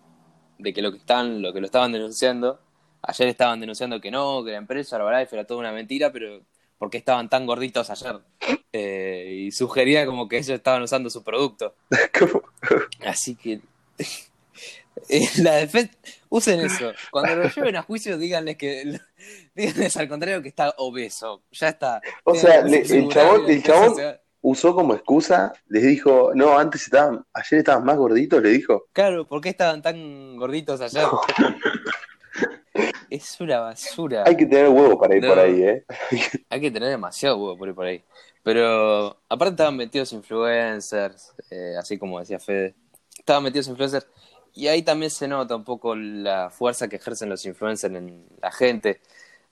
de 0.58 0.72
que 0.72 0.82
lo 0.82 0.90
que, 0.92 0.98
están, 0.98 1.40
lo 1.42 1.52
que 1.52 1.60
lo 1.60 1.66
estaban 1.66 1.92
denunciando, 1.92 2.60
ayer 3.02 3.28
estaban 3.28 3.60
denunciando 3.60 4.00
que 4.00 4.10
no, 4.10 4.44
que 4.44 4.52
la 4.52 4.58
empresa 4.58 4.96
Herbalife 4.96 5.36
era 5.36 5.46
toda 5.46 5.60
una 5.60 5.72
mentira, 5.72 6.12
pero 6.12 6.40
¿por 6.78 6.90
qué 6.90 6.98
estaban 6.98 7.28
tan 7.28 7.46
gorditos 7.46 7.90
ayer? 7.90 8.18
Eh, 8.72 9.44
y 9.46 9.50
sugería 9.52 10.04
como 10.04 10.28
que 10.28 10.36
ellos 10.38 10.50
estaban 10.50 10.82
usando 10.82 11.08
su 11.10 11.22
producto. 11.22 11.74
¿Cómo? 12.18 12.42
Así 13.06 13.34
que 13.36 13.60
eh, 15.08 15.28
la 15.38 15.54
defensa 15.56 15.92
usen 16.28 16.60
eso. 16.60 16.92
Cuando 17.10 17.36
lo 17.36 17.48
lleven 17.48 17.76
a 17.76 17.82
juicio, 17.82 18.18
díganles 18.18 18.56
que 18.56 19.00
díganles 19.54 19.96
al 19.96 20.08
contrario 20.08 20.42
que 20.42 20.48
está 20.48 20.74
obeso. 20.78 21.42
Ya 21.52 21.68
está. 21.68 22.00
O 22.24 22.34
sea, 22.34 22.62
le- 22.62 22.80
el 22.82 23.08
chabón, 23.08 23.48
el 23.48 23.56
la 23.58 23.62
chabón 23.62 23.96
usó 24.42 24.74
como 24.74 24.94
excusa, 24.94 25.52
les 25.68 25.82
dijo, 25.82 26.32
no, 26.34 26.58
antes 26.58 26.84
estaban, 26.84 27.24
ayer 27.32 27.58
estaban 27.60 27.84
más 27.84 27.96
gorditos, 27.96 28.42
le 28.42 28.50
dijo. 28.50 28.86
Claro, 28.92 29.26
¿por 29.26 29.40
qué 29.40 29.50
estaban 29.50 29.82
tan 29.82 30.36
gorditos 30.36 30.80
ayer? 30.80 31.04
Es 33.10 33.40
una 33.40 33.60
basura. 33.60 34.24
Hay 34.26 34.36
que 34.36 34.46
tener 34.46 34.68
huevo 34.68 34.98
para 34.98 35.16
ir 35.16 35.22
No. 35.22 35.28
por 35.30 35.38
ahí, 35.38 35.62
¿eh? 35.62 35.84
Hay 36.50 36.60
que 36.60 36.70
tener 36.70 36.90
demasiado 36.90 37.36
huevo 37.38 37.58
por 37.58 37.68
ir 37.68 37.74
por 37.74 37.86
ahí. 37.86 38.04
Pero 38.42 39.18
aparte 39.28 39.52
estaban 39.52 39.76
metidos 39.76 40.12
influencers, 40.12 41.32
eh, 41.50 41.74
así 41.78 41.98
como 41.98 42.20
decía 42.20 42.38
Fede. 42.38 42.74
Estaban 43.18 43.42
metidos 43.42 43.68
influencers. 43.68 44.06
Y 44.54 44.68
ahí 44.68 44.82
también 44.82 45.10
se 45.10 45.28
nota 45.28 45.56
un 45.56 45.64
poco 45.64 45.94
la 45.94 46.50
fuerza 46.50 46.88
que 46.88 46.96
ejercen 46.96 47.28
los 47.28 47.44
influencers 47.46 47.94
en 47.94 48.26
la 48.40 48.52
gente. 48.52 49.00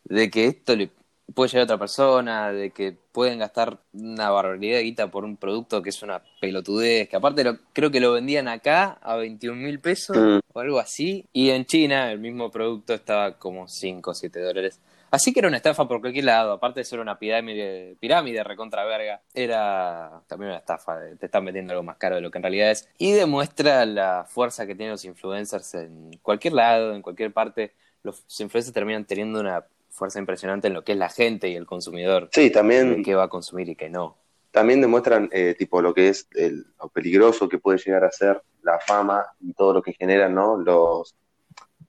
De 0.04 0.30
que 0.30 0.46
esto 0.46 0.76
le 0.76 0.90
puede 1.34 1.48
llegar 1.50 1.64
otra 1.64 1.78
persona, 1.78 2.52
de 2.52 2.70
que 2.70 2.96
pueden 3.12 3.38
gastar 3.38 3.78
una 3.92 4.30
barbaridad 4.30 4.76
de 4.78 4.84
guita 4.84 5.10
por 5.10 5.24
un 5.24 5.36
producto 5.36 5.82
que 5.82 5.90
es 5.90 6.02
una 6.02 6.22
pelotudez. 6.40 7.08
Que 7.08 7.16
aparte 7.16 7.44
lo, 7.44 7.58
creo 7.72 7.90
que 7.90 8.00
lo 8.00 8.12
vendían 8.12 8.48
acá 8.48 8.98
a 9.02 9.16
21 9.16 9.56
mil 9.60 9.80
pesos 9.80 10.16
Mm. 10.16 10.38
o 10.52 10.60
algo 10.60 10.78
así. 10.78 11.26
Y 11.32 11.50
en 11.50 11.64
China 11.66 12.10
el 12.12 12.18
mismo 12.20 12.50
producto 12.50 12.94
estaba 12.94 13.38
como 13.38 13.68
5 13.68 14.10
o 14.12 14.14
7 14.14 14.40
dólares. 14.40 14.80
Así 15.10 15.32
que 15.32 15.38
era 15.38 15.48
una 15.48 15.56
estafa 15.58 15.86
por 15.86 16.00
cualquier 16.00 16.24
lado, 16.24 16.52
aparte 16.52 16.80
de 16.80 16.84
ser 16.84 16.98
una 16.98 17.18
pirámide, 17.18 17.96
pirámide 18.00 18.42
recontra 18.42 18.84
verga, 18.84 19.20
era 19.34 20.20
también 20.26 20.50
una 20.50 20.58
estafa, 20.58 20.98
de- 20.98 21.16
te 21.16 21.26
están 21.26 21.44
vendiendo 21.44 21.72
algo 21.72 21.84
más 21.84 21.96
caro 21.96 22.16
de 22.16 22.20
lo 22.22 22.30
que 22.30 22.38
en 22.38 22.42
realidad 22.42 22.70
es. 22.72 22.88
Y 22.98 23.12
demuestra 23.12 23.86
la 23.86 24.26
fuerza 24.28 24.66
que 24.66 24.74
tienen 24.74 24.90
los 24.92 25.04
influencers 25.04 25.74
en 25.74 26.10
cualquier 26.22 26.54
lado, 26.54 26.92
en 26.94 27.02
cualquier 27.02 27.32
parte. 27.32 27.72
Los 28.02 28.18
influencers 28.40 28.72
terminan 28.74 29.04
teniendo 29.04 29.38
una 29.40 29.64
fuerza 29.96 30.18
impresionante 30.18 30.68
en 30.68 30.74
lo 30.74 30.84
que 30.84 30.92
es 30.92 30.98
la 30.98 31.08
gente 31.08 31.48
y 31.48 31.56
el 31.56 31.66
consumidor, 31.66 32.28
Sí, 32.32 32.50
también, 32.50 33.02
qué 33.02 33.14
va 33.14 33.24
a 33.24 33.28
consumir 33.28 33.68
y 33.70 33.76
qué 33.76 33.88
no. 33.88 34.16
también 34.50 34.80
demuestran 34.80 35.28
eh, 35.32 35.54
tipo 35.58 35.82
lo 35.82 35.92
que 35.94 36.08
es 36.10 36.28
el, 36.34 36.66
lo 36.80 36.88
peligroso 36.88 37.48
que 37.48 37.58
puede 37.58 37.78
llegar 37.78 38.04
a 38.04 38.10
ser 38.12 38.40
la 38.62 38.78
fama 38.78 39.24
y 39.40 39.52
todo 39.54 39.72
lo 39.72 39.82
que 39.82 39.92
generan, 39.94 40.34
¿no? 40.34 40.56
Los, 40.56 41.14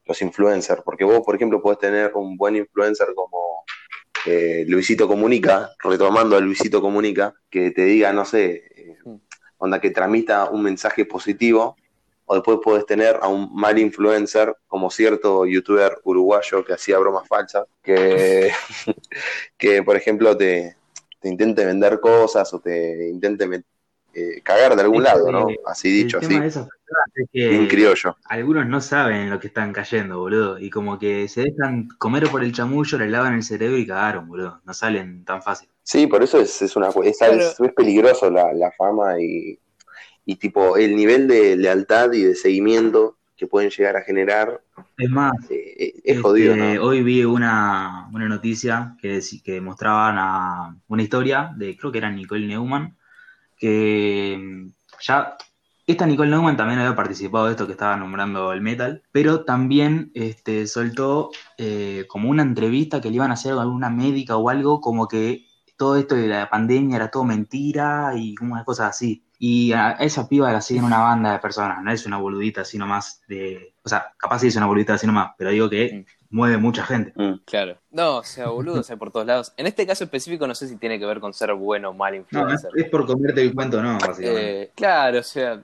los 0.05 0.21
influencers. 0.21 0.81
Porque 0.83 1.03
vos, 1.03 1.21
por 1.25 1.35
ejemplo, 1.35 1.61
podés 1.61 1.79
tener 1.79 2.11
un 2.15 2.37
buen 2.37 2.55
influencer 2.55 3.07
como 3.15 3.63
eh, 4.25 4.65
Luisito 4.67 5.07
Comunica, 5.07 5.71
retomando 5.83 6.35
a 6.35 6.39
Luisito 6.39 6.81
Comunica, 6.81 7.33
que 7.49 7.71
te 7.71 7.83
diga, 7.85 8.11
no 8.13 8.25
sé, 8.25 8.63
eh, 8.75 8.97
onda 9.57 9.79
que 9.81 9.89
tramita 9.91 10.49
un 10.49 10.61
mensaje 10.63 11.05
positivo, 11.05 11.75
o 12.27 12.35
después 12.35 12.59
podés 12.61 12.85
tener 12.85 13.17
a 13.21 13.27
un 13.29 13.49
mal 13.55 13.79
influencer 13.79 14.55
como 14.67 14.91
cierto 14.91 15.45
youtuber 15.45 15.97
uruguayo 16.03 16.63
que 16.63 16.73
hacía 16.73 16.99
bromas 16.99 17.27
falsas, 17.27 17.65
que, 17.81 18.51
que 19.57 19.81
por 19.81 19.95
ejemplo 19.95 20.35
te, 20.35 20.75
te 21.21 21.29
intente 21.29 21.65
vender 21.65 21.99
cosas 22.01 22.53
o 22.53 22.59
te 22.59 23.09
intente 23.09 23.63
eh, 24.13 24.41
cagar 24.43 24.75
de 24.75 24.81
algún 24.81 25.05
Es 25.05 25.13
lado, 25.13 25.25
que 25.25 25.31
¿no? 25.31 25.47
Así 25.65 25.89
dicho, 25.89 26.17
el 26.17 26.25
así, 26.25 26.33
tema 26.33 26.41
de 26.41 26.49
esas 26.49 26.67
personas 26.67 27.05
es 27.15 27.31
bien 27.31 27.61
que 27.61 27.67
criollo. 27.67 28.17
algunos 28.25 28.67
no 28.67 28.81
saben 28.81 29.17
en 29.17 29.29
lo 29.29 29.39
que 29.39 29.47
están 29.47 29.71
cayendo, 29.71 30.19
boludo. 30.19 30.59
Y 30.59 30.69
como 30.69 30.99
que 30.99 31.29
se 31.29 31.43
dejan 31.43 31.87
comer 31.97 32.27
por 32.29 32.43
el 32.43 32.51
chamullo, 32.51 32.97
le 32.97 33.09
lavan 33.09 33.35
el 33.35 33.43
cerebro 33.43 33.77
y 33.77 33.87
cagaron, 33.87 34.27
boludo. 34.27 34.59
No 34.65 34.73
salen 34.73 35.23
tan 35.23 35.41
fácil. 35.41 35.69
Sí, 35.83 36.07
por 36.07 36.23
eso 36.23 36.39
es, 36.39 36.61
es 36.61 36.75
una 36.75 36.89
es, 37.03 37.21
es, 37.21 37.59
es 37.59 37.73
peligroso 37.73 38.29
la, 38.29 38.51
la 38.53 38.71
fama 38.71 39.21
y, 39.21 39.57
y 40.27 40.35
tipo 40.35 40.75
el 40.75 40.95
nivel 40.95 41.27
de 41.27 41.55
lealtad 41.55 42.11
y 42.11 42.21
de 42.21 42.35
seguimiento 42.35 43.17
que 43.37 43.47
pueden 43.47 43.69
llegar 43.69 43.95
a 43.95 44.01
generar 44.01 44.61
Es 44.97 45.09
más, 45.09 45.31
eh, 45.49 45.55
eh, 45.79 45.93
es 45.95 46.01
Este, 46.03 46.21
jodido, 46.21 46.55
¿no? 46.57 46.83
Hoy 46.83 47.01
vi 47.01 47.23
una, 47.23 48.09
una 48.11 48.27
noticia 48.27 48.97
que, 49.01 49.21
que 49.41 49.61
mostraban 49.61 50.17
a 50.19 50.75
una 50.87 51.01
historia 51.01 51.53
de, 51.55 51.77
creo 51.77 51.93
que 51.93 51.99
era 51.99 52.11
Nicole 52.11 52.45
Neumann, 52.45 52.97
que 53.57 54.37
mm, 54.37 54.67
ya, 55.01 55.37
esta 55.85 56.05
Nicole 56.05 56.29
Neumann 56.29 56.57
también 56.57 56.79
había 56.79 56.95
participado 56.95 57.45
de 57.45 57.51
esto 57.51 57.65
que 57.65 57.71
estaba 57.71 57.95
nombrando 57.95 58.51
el 58.51 58.59
metal, 58.61 59.03
pero 59.13 59.45
también 59.45 60.11
este, 60.13 60.67
soltó 60.67 61.31
eh, 61.57 62.03
como 62.09 62.29
una 62.29 62.43
entrevista 62.43 62.99
que 62.99 63.09
le 63.09 63.15
iban 63.15 63.31
a 63.31 63.35
hacer 63.35 63.53
a 63.53 63.61
alguna 63.61 63.89
médica 63.89 64.35
o 64.35 64.49
algo, 64.49 64.81
como 64.81 65.07
que 65.07 65.45
todo 65.77 65.95
esto 65.95 66.15
de 66.15 66.27
la 66.27 66.49
pandemia 66.49 66.97
era 66.97 67.11
todo 67.11 67.23
mentira 67.23 68.11
y 68.17 68.35
unas 68.41 68.65
cosas 68.65 68.89
así. 68.89 69.23
Y 69.39 69.71
a 69.73 69.91
esa 69.91 70.27
piba 70.27 70.51
la 70.51 70.61
siguen 70.61 70.83
una 70.83 70.99
banda 70.99 71.33
de 71.33 71.39
personas, 71.39 71.83
no 71.83 71.91
es 71.91 72.05
una 72.05 72.17
boludita 72.17 72.61
así 72.61 72.77
nomás 72.77 73.21
de... 73.27 73.73
O 73.83 73.89
sea, 73.89 74.13
capaz 74.17 74.39
sí 74.39 74.47
es 74.47 74.55
una 74.55 74.65
boludita 74.65 74.95
así 74.95 75.05
nomás, 75.05 75.31
pero 75.37 75.51
digo 75.51 75.69
que 75.69 76.05
mueve 76.29 76.57
mucha 76.57 76.83
gente. 76.83 77.13
Mm. 77.15 77.41
Claro. 77.45 77.77
No, 77.91 78.17
o 78.17 78.23
sea, 78.23 78.47
boludos 78.47 78.89
hay 78.89 78.97
por 78.97 79.11
todos 79.11 79.25
lados. 79.27 79.53
En 79.57 79.67
este 79.67 79.85
caso 79.85 80.03
específico 80.03 80.47
no 80.47 80.55
sé 80.55 80.67
si 80.67 80.77
tiene 80.77 80.99
que 80.99 81.05
ver 81.05 81.19
con 81.19 81.33
ser 81.33 81.53
bueno 81.53 81.89
o 81.89 81.93
mal 81.93 82.13
No, 82.13 82.19
es, 82.19 82.25
influencer. 82.63 82.71
es 82.75 82.89
por 82.89 83.05
comerte 83.05 83.41
el 83.41 83.53
cuento, 83.53 83.81
no, 83.81 83.93
básicamente. 83.93 84.61
Eh, 84.63 84.71
claro, 84.75 85.19
o 85.19 85.23
sea, 85.23 85.61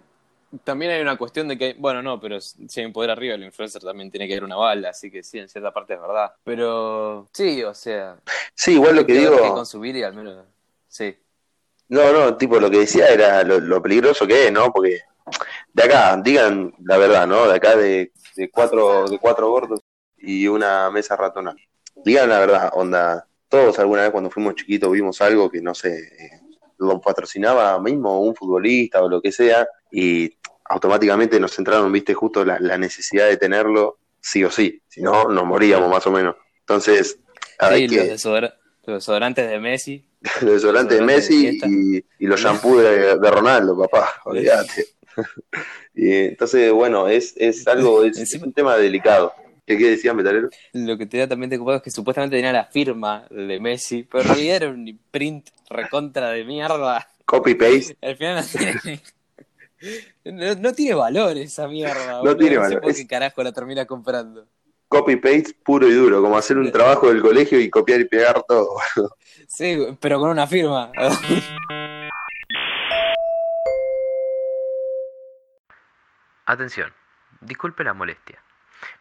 también 0.63 0.91
hay 0.91 1.01
una 1.01 1.17
cuestión 1.17 1.47
de 1.47 1.57
que, 1.57 1.75
bueno, 1.79 2.01
no, 2.03 2.19
pero 2.19 2.39
si 2.39 2.79
hay 2.79 2.85
un 2.85 2.93
poder 2.93 3.09
arriba, 3.09 3.33
el 3.35 3.43
influencer 3.43 3.81
también 3.81 4.11
tiene 4.11 4.27
que 4.27 4.33
haber 4.33 4.43
una 4.43 4.55
bala, 4.55 4.89
así 4.89 5.09
que 5.09 5.23
sí, 5.23 5.39
en 5.39 5.49
cierta 5.49 5.73
parte 5.73 5.95
es 5.95 6.01
verdad. 6.01 6.31
Pero 6.43 7.27
sí, 7.33 7.63
o 7.63 7.73
sea, 7.73 8.17
Sí, 8.53 8.73
igual 8.73 8.95
lo 8.97 9.05
que 9.05 9.13
digo, 9.13 9.53
consumir 9.53 9.95
y 9.95 10.03
al 10.03 10.13
menos, 10.13 10.45
sí. 10.87 11.17
No, 11.93 12.11
no, 12.13 12.37
tipo 12.37 12.59
lo 12.59 12.69
que 12.69 12.79
decía 12.79 13.07
era 13.07 13.43
lo, 13.43 13.59
lo 13.59 13.81
peligroso 13.81 14.25
que 14.27 14.47
es, 14.47 14.51
¿no? 14.51 14.71
Porque 14.71 15.01
de 15.73 15.83
acá, 15.83 16.19
digan 16.23 16.73
la 16.83 16.97
verdad, 16.97 17.25
¿no? 17.27 17.47
De 17.47 17.55
acá 17.55 17.75
de, 17.75 18.11
de 18.35 18.49
cuatro, 18.49 19.07
de 19.07 19.17
cuatro 19.19 19.49
gordos 19.49 19.79
y 20.17 20.47
una 20.47 20.89
mesa 20.91 21.15
ratona. 21.15 21.55
Digan 22.03 22.29
la 22.29 22.39
verdad, 22.39 22.71
onda, 22.73 23.27
todos 23.47 23.77
alguna 23.79 24.01
vez 24.03 24.11
cuando 24.11 24.29
fuimos 24.29 24.55
chiquitos 24.55 24.91
vimos 24.91 25.21
algo 25.21 25.49
que 25.49 25.61
no 25.61 25.73
sé, 25.73 25.97
eh, 25.97 26.39
lo 26.79 26.99
patrocinaba 26.99 27.79
mismo 27.79 28.19
un 28.21 28.35
futbolista 28.35 29.01
o 29.01 29.09
lo 29.09 29.21
que 29.21 29.31
sea, 29.31 29.67
y 29.91 30.35
automáticamente 30.65 31.39
nos 31.39 31.57
entraron, 31.59 31.91
viste, 31.91 32.13
justo 32.13 32.43
la, 32.43 32.57
la 32.59 32.77
necesidad 32.77 33.27
de 33.27 33.37
tenerlo 33.37 33.99
sí 34.19 34.43
o 34.43 34.49
sí, 34.49 34.81
si 34.87 35.01
no, 35.01 35.25
nos 35.25 35.45
moríamos 35.45 35.89
más 35.89 36.05
o 36.07 36.11
menos. 36.11 36.35
Entonces, 36.61 37.19
Hay 37.59 37.87
Sí, 37.87 37.95
los, 37.95 38.05
que, 38.05 38.11
desodora- 38.13 38.55
los 38.85 38.97
desodorantes 38.97 39.49
de 39.49 39.59
Messi. 39.59 40.05
Los 40.41 40.53
desodorantes 40.53 40.99
de 40.99 41.03
Messi 41.05 41.59
y, 41.63 42.05
y 42.19 42.27
los 42.27 42.39
shampoos 42.39 42.81
de, 42.83 43.17
de 43.17 43.31
Ronaldo, 43.31 43.77
papá, 43.77 44.09
olvídate. 44.25 44.85
Y 45.95 46.11
entonces, 46.11 46.71
bueno, 46.71 47.07
es, 47.07 47.35
es 47.37 47.67
algo, 47.67 48.03
es, 48.03 48.33
un 48.41 48.51
tema 48.51 48.75
delicado. 48.77 49.31
¿Qué, 49.65 49.77
qué 49.77 49.91
decías, 49.91 50.15
Metalero? 50.15 50.49
Lo 50.73 50.97
que 50.97 51.05
te 51.05 51.19
da 51.19 51.27
también 51.27 51.51
de 51.51 51.57
ocupado 51.57 51.77
es 51.77 51.83
que 51.83 51.91
supuestamente 51.91 52.35
tenía 52.35 52.51
la 52.51 52.65
firma 52.65 53.27
de 53.29 53.59
Messi, 53.59 54.01
pero 54.03 54.23
en 54.23 54.29
realidad 54.33 54.55
era 54.55 54.69
un 54.69 54.99
print 55.11 55.49
recontra 55.69 56.31
de 56.31 56.43
mierda. 56.45 57.07
Copy-paste. 57.25 57.95
Al 58.01 58.17
final 58.17 58.43
no 58.43 58.59
tiene, 58.59 59.01
no, 60.25 60.55
no 60.55 60.73
tiene 60.73 60.95
valor 60.95 61.37
esa 61.37 61.67
mierda. 61.67 62.19
boludo. 62.19 62.37
tiene 62.37 62.55
sé 62.55 62.59
valor, 62.61 62.81
por 62.81 62.89
es- 62.91 62.97
qué 62.97 63.07
carajo 63.07 63.43
la 63.43 63.51
termina 63.51 63.85
comprando. 63.85 64.47
Copy-paste 64.87 65.55
puro 65.63 65.87
y 65.87 65.93
duro, 65.93 66.21
como 66.21 66.37
hacer 66.37 66.57
un 66.57 66.71
trabajo 66.71 67.07
del 67.09 67.21
colegio 67.21 67.59
y 67.59 67.69
copiar 67.69 68.01
y 68.01 68.05
pegar 68.05 68.43
todo. 68.47 68.75
Sí, 69.55 69.97
pero 70.01 70.19
con 70.19 70.31
una 70.31 70.47
firma. 70.47 70.91
Atención, 76.47 76.91
disculpe 77.39 77.83
la 77.83 77.93
molestia. 77.93 78.39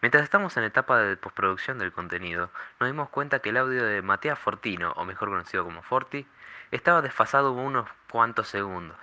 Mientras 0.03 0.23
estamos 0.23 0.55
en 0.59 0.65
etapa 0.65 0.99
de 0.99 1.17
postproducción 1.17 1.79
del 1.79 1.91
contenido, 1.91 2.51
nos 2.79 2.91
dimos 2.91 3.09
cuenta 3.09 3.38
que 3.38 3.49
el 3.49 3.57
audio 3.57 3.83
de 3.83 4.03
Matías 4.03 4.38
Fortino, 4.38 4.93
o 4.97 5.07
mejor 5.07 5.31
conocido 5.31 5.65
como 5.65 5.83
Forti, 5.83 6.27
estaba 6.71 7.01
desfasado 7.01 7.53
unos 7.53 7.88
cuantos 8.11 8.49
segundos. 8.49 8.99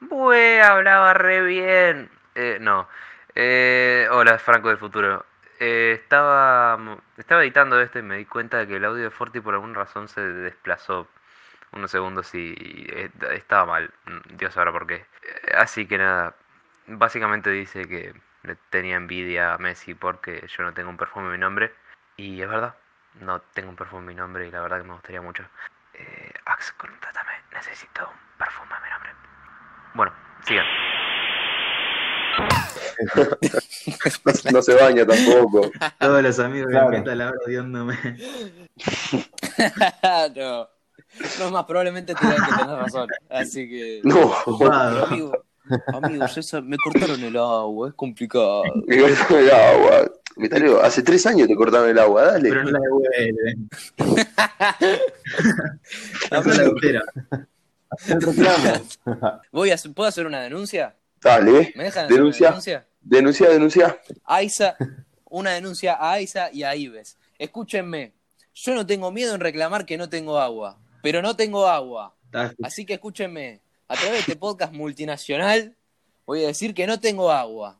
Bue, 0.00 0.62
hablaba 0.62 1.12
re 1.12 1.42
bien. 1.42 2.10
Eh, 2.34 2.56
no. 2.58 2.88
Eh, 3.34 4.08
hola, 4.10 4.38
Franco 4.38 4.68
del 4.68 4.78
futuro. 4.78 5.26
Eh, 5.60 5.98
estaba, 6.02 6.78
estaba 7.16 7.42
editando 7.42 7.80
esto 7.80 7.98
y 7.98 8.02
me 8.02 8.16
di 8.16 8.24
cuenta 8.26 8.58
de 8.58 8.68
que 8.68 8.76
el 8.76 8.84
audio 8.84 9.04
de 9.04 9.10
Forti 9.10 9.40
por 9.40 9.54
alguna 9.54 9.74
razón 9.74 10.08
se 10.08 10.20
desplazó 10.20 11.08
unos 11.72 11.90
segundos 11.90 12.34
y 12.34 12.86
estaba 13.32 13.66
mal. 13.66 13.90
Dios 14.30 14.54
sabrá 14.54 14.72
por 14.72 14.86
qué. 14.86 15.04
Así 15.56 15.86
que 15.86 15.98
nada, 15.98 16.34
básicamente 16.86 17.50
dice 17.50 17.86
que 17.88 18.14
le 18.42 18.56
tenía 18.70 18.96
envidia 18.96 19.54
a 19.54 19.58
Messi 19.58 19.94
porque 19.94 20.46
yo 20.48 20.62
no 20.64 20.72
tengo 20.72 20.90
un 20.90 20.96
perfume 20.96 21.26
en 21.26 21.32
mi 21.32 21.38
nombre. 21.38 21.74
Y 22.16 22.40
es 22.40 22.48
verdad, 22.48 22.74
no 23.20 23.40
tengo 23.40 23.70
un 23.70 23.76
perfume 23.76 24.02
en 24.02 24.06
mi 24.06 24.14
nombre 24.14 24.46
y 24.46 24.50
la 24.50 24.60
verdad 24.60 24.78
que 24.78 24.88
me 24.88 24.94
gustaría 24.94 25.20
mucho. 25.20 25.44
Eh, 25.94 26.32
Ax, 26.46 26.72
contrátame, 26.72 27.32
necesito 27.52 28.08
un 28.08 28.38
perfume 28.38 28.74
en 28.76 28.82
mi 28.82 28.90
nombre. 28.90 29.10
Bueno, 29.94 30.12
sigan. 30.44 30.66
No, 33.14 34.50
no 34.52 34.62
se 34.62 34.74
baña 34.74 35.06
tampoco. 35.06 35.70
Todos 35.98 36.22
los 36.22 36.38
amigos 36.38 36.68
Claro. 36.70 37.02
de 37.02 37.16
la 37.16 37.28
hora 37.28 37.38
odiándome. 37.46 37.96
no. 40.36 40.68
No, 41.40 41.50
más 41.50 41.64
probablemente 41.64 42.14
te 42.14 42.20
digan 42.26 42.44
que 42.44 42.50
tenés 42.58 42.78
razón. 42.78 43.08
Así 43.30 43.68
que. 43.68 44.00
No, 44.04 44.34
amigo, 45.04 45.32
amigo, 45.86 46.26
yo 46.26 46.42
sa- 46.42 46.60
me 46.60 46.76
cortaron 46.76 47.22
el 47.22 47.36
agua, 47.36 47.88
es 47.88 47.94
complicado. 47.94 48.62
me 48.86 48.98
cortaron 49.00 49.38
el 49.44 49.50
agua. 49.50 50.10
Metalero, 50.36 50.80
hace 50.82 51.02
tres 51.02 51.26
años 51.26 51.48
te 51.48 51.56
cortaron 51.56 51.88
el 51.88 51.98
agua, 51.98 52.24
dale. 52.26 52.48
Pero 52.48 52.62
no 52.64 52.70
la 52.70 52.78
devuelven. 52.78 53.68
La 56.30 56.40
reclamo. 56.42 58.72
voy 59.52 59.70
a, 59.70 59.76
¿Puedo 59.94 60.08
hacer 60.08 60.26
una 60.26 60.40
denuncia? 60.42 60.94
Dale, 61.20 61.72
¿Me 61.76 61.84
dejan 61.84 62.08
Denuncia. 62.08 62.48
denuncia? 62.48 62.86
denuncia, 63.00 63.48
denuncia. 63.48 64.00
Aiza, 64.24 64.76
una 65.24 65.50
denuncia 65.52 65.94
a 65.94 66.12
Aiza 66.12 66.50
y 66.52 66.62
a 66.62 66.74
Ives. 66.74 67.16
Escúchenme, 67.38 68.12
yo 68.54 68.74
no 68.74 68.86
tengo 68.86 69.10
miedo 69.12 69.34
en 69.34 69.40
reclamar 69.40 69.86
que 69.86 69.96
no 69.96 70.08
tengo 70.08 70.38
agua, 70.38 70.78
pero 71.02 71.22
no 71.22 71.36
tengo 71.36 71.66
agua. 71.66 72.14
Así 72.62 72.84
que 72.84 72.94
escúchenme, 72.94 73.60
a 73.88 73.94
través 73.94 74.12
de 74.12 74.18
este 74.20 74.36
podcast 74.36 74.72
multinacional 74.72 75.74
voy 76.26 76.44
a 76.44 76.48
decir 76.48 76.74
que 76.74 76.86
no 76.86 77.00
tengo 77.00 77.30
agua. 77.32 77.78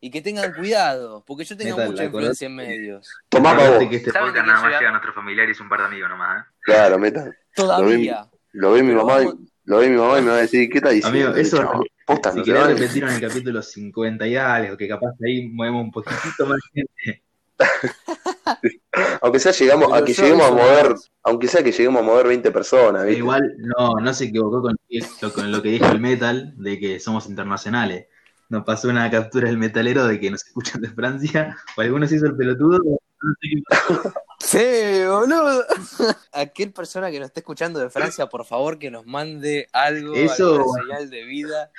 Y 0.00 0.12
que 0.12 0.22
tengan 0.22 0.54
cuidado, 0.54 1.24
porque 1.26 1.44
yo 1.44 1.56
tengo 1.56 1.76
Neta, 1.76 1.90
mucha 1.90 2.04
influencia 2.04 2.46
en 2.46 2.54
medios. 2.54 3.08
Tomá 3.28 3.56
para 3.56 3.80
que 3.80 3.96
este 3.96 4.12
¿Saben 4.12 4.32
de 4.32 4.38
podcast 4.38 4.46
nada 4.46 4.60
más 4.62 4.72
llega 4.78 4.88
a 4.88 4.92
nuestros 4.92 5.12
familiares 5.16 5.58
y 5.58 5.62
un 5.64 5.68
par 5.68 5.80
de 5.80 5.86
amigos 5.86 6.08
nomás, 6.08 6.40
¿eh? 6.40 6.48
Claro, 6.60 6.98
meta. 7.00 7.28
Todavía. 7.52 8.30
Lo 8.52 8.70
ve 8.74 8.84
mi 8.84 8.94
mamá, 8.94 9.22
y- 9.24 9.28
lo 9.68 9.78
ve 9.78 9.90
mi 9.90 9.96
mamá 9.96 10.18
y 10.18 10.22
me 10.22 10.30
va 10.30 10.38
a 10.38 10.40
decir, 10.40 10.68
¿qué 10.70 10.78
está 10.78 10.88
diciendo? 10.88 11.28
Amigo, 11.28 11.38
eso-? 11.38 11.82
Posta, 12.06 12.32
Si 12.32 12.38
no 12.38 12.44
querés 12.44 12.62
baña. 12.62 12.74
repetirlo 12.74 13.08
en 13.10 13.14
el 13.16 13.20
capítulo 13.20 13.62
50 13.62 14.26
y 14.26 14.36
algo, 14.36 14.76
que 14.78 14.88
capaz 14.88 15.12
ahí 15.22 15.46
movemos 15.46 15.84
un 15.84 15.90
poquitito 15.92 16.46
más 16.46 16.58
gente. 16.72 17.22
Aunque 19.20 19.38
sea 19.38 19.52
llegamos, 19.52 19.92
a 19.92 20.02
que 20.02 20.14
lleguemos 20.14 20.46
a 20.46 20.52
mover, 20.52 20.94
aunque 21.22 21.48
sea 21.48 21.62
que 21.62 21.72
lleguemos 21.72 22.00
a 22.00 22.04
mover 22.04 22.28
20 22.28 22.50
personas, 22.50 23.04
¿viste? 23.04 23.18
Igual, 23.18 23.42
no, 23.58 23.94
no 24.00 24.14
se 24.14 24.24
equivocó 24.26 24.62
con 24.62 24.76
lo, 25.20 25.32
con 25.32 25.52
lo 25.52 25.60
que 25.62 25.68
dijo 25.70 25.86
el 25.86 26.00
metal, 26.00 26.54
de 26.56 26.78
que 26.78 26.98
somos 26.98 27.28
internacionales. 27.28 28.06
Nos 28.48 28.64
pasó 28.64 28.88
una 28.88 29.10
captura 29.10 29.48
del 29.48 29.58
metalero 29.58 30.06
de 30.06 30.18
que 30.18 30.30
nos 30.30 30.46
escuchan 30.46 30.80
de 30.80 30.88
Francia, 30.88 31.56
o 31.76 31.80
algunos 31.80 32.10
hizo 32.10 32.26
el 32.26 32.36
pelotudo, 32.36 32.78
no 32.78 33.34
sé 33.40 33.48
qué 33.50 33.62
pasó. 33.68 34.14
Sí, 34.50 35.04
boludo. 35.06 35.62
Aquel 36.32 36.72
persona 36.72 37.10
que 37.10 37.18
nos 37.18 37.26
esté 37.26 37.40
escuchando 37.40 37.80
de 37.80 37.90
Francia, 37.90 38.28
por 38.28 38.46
favor, 38.46 38.78
que 38.78 38.90
nos 38.90 39.04
mande 39.04 39.68
algo, 39.74 40.14
Eso- 40.14 40.54
alguna 40.54 40.82
señal 40.82 41.10
de 41.10 41.24
vida. 41.24 41.70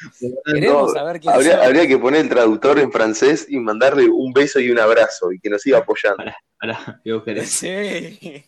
Queremos 0.45 0.89
No, 0.89 0.93
saber 0.93 1.19
quién 1.19 1.33
Habría, 1.33 1.87
que 1.87 1.97
poner 1.97 2.21
el 2.21 2.29
traductor 2.29 2.77
en 2.77 2.91
francés 2.91 3.47
y 3.49 3.57
mandarle 3.57 4.07
un 4.07 4.33
beso 4.33 4.59
y 4.59 4.69
un 4.69 4.77
abrazo 4.77 5.31
y 5.31 5.39
que 5.39 5.49
nos 5.49 5.63
siga 5.63 5.79
apoyando. 5.79 6.23
Pará, 6.59 7.01
buscar 7.05 7.37
eso. 7.39 7.57
Sí. 7.59 8.45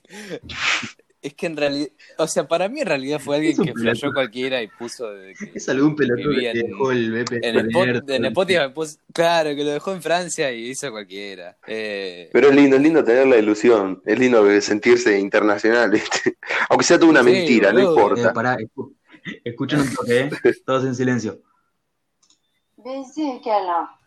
Es 1.24 1.36
que 1.36 1.46
en 1.46 1.56
realidad, 1.56 1.90
o 2.18 2.26
sea, 2.28 2.48
para 2.48 2.68
mí 2.68 2.80
en 2.82 2.88
realidad 2.88 3.20
fue 3.20 3.36
alguien 3.36 3.56
que 3.56 3.74
flashó 3.74 4.12
cualquiera 4.12 4.60
y 4.64 4.68
puso 4.68 5.12
de 5.12 5.36
que 5.36 5.52
Es 5.54 5.70
algún 5.70 5.96
pelotudo 5.96 6.32
que 6.40 6.50
en- 6.50 6.68
dejó 6.68 6.92
el 6.92 7.12
BP 7.12 7.40
en, 7.48 7.58
Spot- 7.70 8.10
en 8.10 8.26
Spotify 8.26 8.60
puso- 8.74 8.98
claro, 9.14 9.56
que 9.56 9.64
lo 9.64 9.70
dejó 9.70 9.92
en 9.94 10.02
Francia 10.02 10.52
y 10.52 10.70
hizo 10.72 10.90
cualquiera. 10.90 11.58
Eh, 11.68 12.28
Pero 12.34 12.50
es 12.50 12.56
lindo, 12.56 12.76
es 12.78 12.82
lindo 12.82 13.04
tener 13.04 13.28
la 13.28 13.38
ilusión, 13.38 14.02
es 14.04 14.18
lindo 14.18 14.62
sentirse 14.62 15.20
internacional, 15.20 15.92
¿viste? 15.92 16.38
Aunque 16.70 16.86
sea 16.86 16.98
toda 16.98 17.12
una 17.12 17.24
Sí, 17.24 17.30
mentira, 17.32 17.72
no. 17.72 17.80
Eh, 17.80 17.84
importa. 17.84 18.34
pará, 18.34 18.58
escu- 18.58 18.96
escuchen 19.44 19.82
un 19.82 19.94
toque, 19.94 20.20
¿eh? 20.22 20.30
Todos 20.66 20.86
en 20.86 20.96
silencio. 20.96 21.40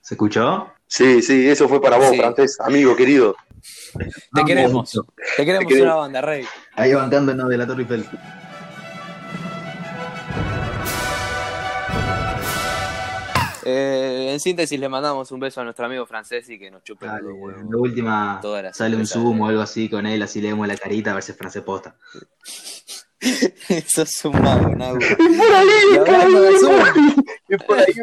¿Se 0.02 0.14
escuchó? 0.14 0.72
Sí, 0.86 1.22
sí, 1.22 1.48
eso 1.48 1.68
fue 1.68 1.80
para 1.80 1.96
vos, 1.96 2.10
Sí. 2.10 2.16
francés, 2.18 2.58
amigo 2.60 2.94
querido. 2.96 3.36
Te 4.34 4.44
queremos, 4.44 4.92
te 5.36 5.44
queremos 5.44 5.72
Te 5.72 5.82
una 5.82 5.94
banda, 5.94 6.20
Rey. 6.20 6.44
Ahí 6.74 6.94
bancándonos 6.94 7.48
de 7.48 7.56
la 7.58 7.66
Torre 7.66 7.82
Eiffel. 7.82 8.06
Eh, 13.66 14.28
en 14.32 14.40
síntesis, 14.40 14.78
le 14.78 14.88
mandamos 14.90 15.30
un 15.32 15.40
beso 15.40 15.60
a 15.60 15.64
nuestro 15.64 15.86
amigo 15.86 16.04
francés 16.04 16.48
y 16.50 16.58
que 16.58 16.70
nos 16.70 16.82
chupe 16.84 17.06
Dale, 17.06 17.32
huevos. 17.32 17.70
de 17.70 17.76
última 17.76 18.40
sale 18.72 18.94
un 18.94 19.06
zoom 19.06 19.40
o 19.40 19.48
algo 19.48 19.62
así 19.62 19.88
con 19.88 20.04
él, 20.06 20.22
así 20.22 20.42
leemos 20.42 20.68
la 20.68 20.76
carita 20.76 21.12
a 21.12 21.14
ver 21.14 21.22
si 21.22 21.32
es 21.32 21.38
francés 21.38 21.62
posta. 21.62 21.96
Eso 23.68 24.02
es 24.02 24.24
un 24.26 24.42
mago, 24.42 24.68
Nau. 24.68 24.98
Es 25.08 25.22
por 25.22 25.54
ahí, 25.54 25.78
Y 25.88 25.94
es 25.94 26.02
por 26.02 26.14
hablando 26.18 26.40
de 26.42 26.48
ahí, 26.48 26.58
Zoom. 26.58 26.80
es 27.48 27.62
por 27.64 27.78
ahí. 27.78 27.94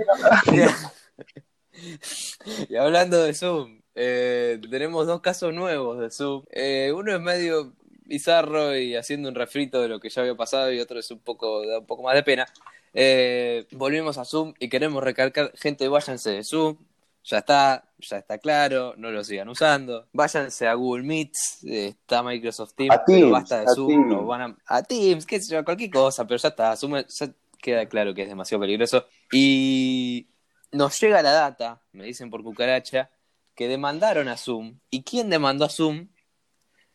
y 2.69 2.76
hablando 2.76 3.24
de 3.24 3.34
Zoom, 3.36 3.81
eh, 4.04 4.60
tenemos 4.68 5.06
dos 5.06 5.22
casos 5.22 5.54
nuevos 5.54 6.00
de 6.00 6.10
Zoom. 6.10 6.44
Eh, 6.50 6.92
uno 6.96 7.14
es 7.14 7.22
medio 7.22 7.74
bizarro 8.06 8.76
y 8.76 8.96
haciendo 8.96 9.30
un 9.30 9.36
refrito 9.36 9.80
de 9.80 9.90
lo 9.90 10.00
que 10.00 10.10
ya 10.10 10.22
había 10.22 10.34
pasado 10.34 10.72
y 10.72 10.80
otro 10.80 11.00
es 11.00 11.12
un 11.12 11.20
poco, 11.20 11.64
da 11.68 11.80
un 11.80 11.86
poco 11.86 12.02
más 12.02 12.16
de 12.16 12.24
pena. 12.24 12.48
Eh, 12.96 13.68
volvimos 13.74 14.18
a 14.18 14.26
Zoom 14.26 14.56
y 14.58 14.70
queremos 14.70 15.04
recalcar, 15.04 15.52
gente, 15.56 15.88
váyanse 15.88 16.32
de 16.32 16.44
Zoom. 16.44 16.78
Ya 17.24 17.38
está, 17.38 17.86
ya 18.00 18.18
está 18.18 18.40
claro, 18.40 18.96
no 18.98 19.12
lo 19.12 19.24
sigan 19.24 19.48
usando. 19.50 20.08
Váyanse 20.14 20.68
a 20.68 20.74
Google 20.74 21.04
Meets, 21.04 21.60
está 21.64 22.24
Microsoft 22.24 22.74
Teams, 22.74 22.96
A 22.96 23.06
pero 23.06 23.20
Teams, 23.20 23.32
basta 23.32 23.60
de 23.60 23.66
a 23.68 23.76
Zoom, 23.76 23.88
Teams. 23.88 24.08
nos 24.08 24.26
van 24.26 24.42
a, 24.42 24.58
a 24.66 24.82
Teams, 24.82 25.28
qué 25.28 25.40
sé 25.40 25.54
yo, 25.54 25.64
cualquier 25.64 25.92
cosa, 25.92 26.26
pero 26.26 26.38
ya 26.38 26.50
está, 26.50 26.76
Zoom 26.76 26.96
ya 27.08 27.32
queda 27.62 27.86
claro 27.86 28.16
que 28.16 28.24
es 28.24 28.30
demasiado 28.30 28.62
peligroso. 28.62 29.06
Y 29.32 30.28
nos 30.72 31.00
llega 31.00 31.22
la 31.22 31.34
data, 31.34 31.80
me 31.92 32.06
dicen 32.06 32.32
por 32.32 32.42
cucaracha, 32.42 33.12
que 33.56 33.68
demandaron 33.68 34.28
a 34.28 34.38
Zoom. 34.38 34.80
¿Y 34.90 35.04
quién 35.04 35.30
demandó 35.30 35.66
a 35.66 35.70
Zoom? 35.70 36.08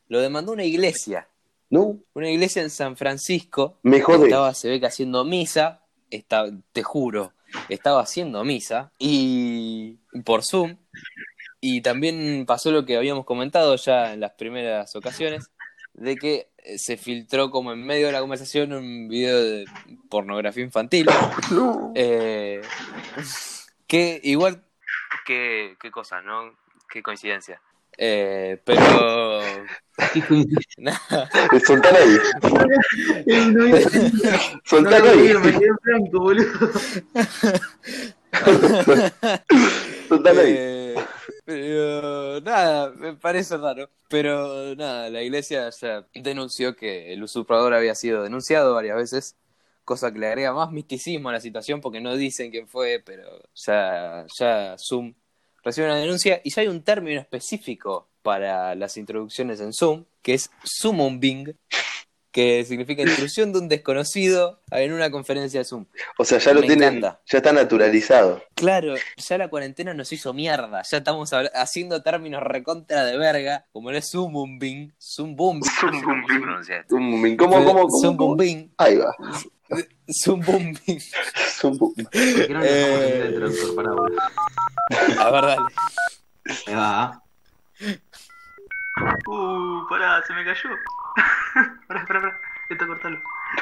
Lo 0.08 0.20
demandó 0.20 0.52
una 0.52 0.64
iglesia. 0.64 1.28
No, 1.68 1.98
Una 2.14 2.30
iglesia 2.30 2.62
en 2.62 2.70
San 2.70 2.96
Francisco. 2.96 3.78
me 3.82 4.00
jode. 4.00 4.26
Estaba, 4.26 4.54
se 4.54 4.68
ve 4.68 4.78
que 4.80 4.86
haciendo 4.86 5.24
misa. 5.24 5.82
Está, 6.10 6.46
te 6.72 6.84
juro, 6.84 7.32
estaba 7.68 8.02
haciendo 8.02 8.44
misa. 8.44 8.92
Y 8.98 9.98
por 10.24 10.44
Zoom. 10.44 10.76
Y 11.60 11.80
también 11.80 12.44
pasó 12.46 12.70
lo 12.70 12.84
que 12.84 12.96
habíamos 12.96 13.24
comentado 13.24 13.74
ya 13.76 14.12
en 14.12 14.20
las 14.20 14.32
primeras 14.32 14.94
ocasiones. 14.94 15.50
De 15.94 16.14
que 16.16 16.50
eh, 16.58 16.78
se 16.78 16.96
filtró 16.96 17.50
como 17.50 17.72
en 17.72 17.84
medio 17.84 18.06
de 18.06 18.12
la 18.12 18.20
conversación 18.20 18.72
un 18.72 19.08
video 19.08 19.42
de 19.42 19.64
pornografía 20.08 20.62
infantil. 20.62 21.08
No. 21.50 21.92
Eh, 21.96 22.60
que 23.88 24.20
igual, 24.22 24.62
qué, 25.26 25.76
qué 25.80 25.90
cosa, 25.90 26.22
¿no? 26.22 26.56
Qué 26.88 27.02
coincidencia. 27.02 27.60
Eh, 27.98 28.60
pero. 28.64 29.42
Soltalo 31.66 31.98
ahí. 31.98 32.18
Soltalo 34.64 35.10
ahí. 35.10 35.34
me 35.34 35.52
quedé 35.52 35.66
en 35.66 35.76
blanco, 35.82 36.20
boludo. 36.20 36.70
Soltalo 40.08 40.40
ahí. 40.40 40.54
Eh, 40.56 40.94
pero 41.44 42.40
nada, 42.40 42.90
me 42.90 43.14
parece 43.14 43.56
raro. 43.56 43.88
Pero 44.08 44.74
nada, 44.76 45.08
la 45.10 45.22
iglesia 45.22 45.70
ya 45.70 46.06
denunció 46.14 46.76
que 46.76 47.12
el 47.12 47.22
usurpador 47.22 47.72
había 47.74 47.94
sido 47.94 48.22
denunciado 48.22 48.74
varias 48.74 48.96
veces, 48.96 49.36
cosa 49.86 50.12
que 50.12 50.18
le 50.18 50.26
agrega 50.26 50.52
más 50.52 50.70
misticismo 50.72 51.30
a 51.30 51.32
la 51.32 51.40
situación 51.40 51.80
porque 51.80 52.00
no 52.02 52.14
dicen 52.16 52.50
quién 52.50 52.68
fue, 52.68 53.00
pero 53.02 53.22
ya, 53.54 54.26
ya 54.38 54.76
Zoom 54.78 55.14
recibe 55.64 55.86
una 55.86 55.96
denuncia 55.96 56.40
y 56.44 56.50
ya 56.50 56.60
hay 56.62 56.68
un 56.68 56.82
término 56.82 57.20
específico 57.20 58.08
para 58.20 58.74
las 58.74 58.96
introducciones 58.98 59.60
en 59.60 59.72
Zoom, 59.72 60.04
que 60.20 60.34
es 60.34 60.50
summoning, 60.64 61.56
que 62.32 62.64
significa 62.64 63.00
intrusión 63.02 63.52
de 63.52 63.60
un 63.60 63.68
desconocido 63.68 64.60
en 64.70 64.92
una 64.92 65.10
conferencia 65.10 65.60
de 65.60 65.64
Zoom. 65.64 65.86
O 66.18 66.24
sea, 66.24 66.38
ya 66.38 66.52
lo 66.52 66.60
tienen, 66.60 66.98
encanta. 66.98 67.22
ya 67.24 67.38
está 67.38 67.52
naturalizado. 67.52 68.42
Claro, 68.54 68.94
ya 69.16 69.38
la 69.38 69.48
cuarentena 69.48 69.94
nos 69.94 70.12
hizo 70.12 70.34
mierda. 70.34 70.82
Ya 70.82 70.98
estamos 70.98 71.30
haciendo 71.54 72.02
términos 72.02 72.42
recontra 72.42 73.04
de 73.04 73.16
verga, 73.16 73.64
como. 73.72 73.90
¿Cómo 75.80 76.28
se 76.28 76.40
pronuncia 76.40 76.76
esto? 76.80 76.96
Un- 76.96 77.36
¿Cómo, 77.36 77.64
cómo, 77.64 77.72
cómo? 77.88 78.00
Zumbumbing, 78.02 78.74
Ahí 78.76 78.96
va. 78.96 79.14
Zumbumbing. 80.12 81.00
Un- 81.62 81.78
¿Por 81.78 81.94
qué 82.10 82.48
no 82.50 82.60
le 82.60 82.66
dejamos 82.66 83.00
Eh. 83.00 83.22
el 83.26 83.32
del 83.32 83.34
traductor? 83.34 83.74
Pará, 83.76 83.90
boludo. 83.92 84.20
A 85.20 85.30
ver, 85.30 85.42
dale. 85.42 85.62
Ahí 86.66 86.74
va. 86.74 87.22
Uh, 89.28 89.86
pará, 89.88 90.22
se 90.26 90.32
me 90.32 90.44
cayó. 90.44 90.70
pará, 91.88 92.06
pará, 92.06 92.20
pará. 92.20 92.40
Esto 92.70 92.86
cortalo. 92.86 93.18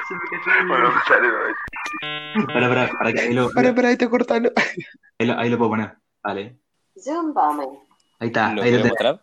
Se 0.08 0.14
me 0.14 0.20
cayó. 0.44 0.66
Bueno, 0.68 0.92
dale, 1.08 2.46
Pará, 2.46 2.68
pará, 2.68 2.90
pará, 2.98 3.12
que 3.12 3.20
ahí 3.20 3.32
lo, 3.34 3.50
Para, 3.50 3.74
para, 3.74 3.88
ahí 3.88 3.96
te 3.96 4.08
cortalo. 4.08 4.50
ahí 5.18 5.26
lo, 5.26 5.38
ahí 5.38 5.50
lo 5.50 5.58
puedo 5.58 5.70
poner. 5.70 5.96
Vale. 6.22 6.58
Zoom 7.02 7.32
bombing. 7.34 7.78
Ahí 8.20 8.28
está, 8.28 8.52
¿Lo 8.52 8.62
ahí 8.62 8.72
lo 8.78 8.84
mostrar? 8.86 9.20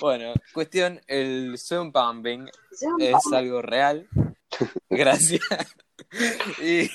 Bueno, 0.00 0.32
cuestión, 0.52 1.00
el 1.06 1.56
Zumbumbing 1.58 2.48
Zoom 2.78 3.00
es 3.00 3.32
algo 3.32 3.62
real. 3.62 4.08
Gracias. 4.90 5.42
Y, 6.62 6.88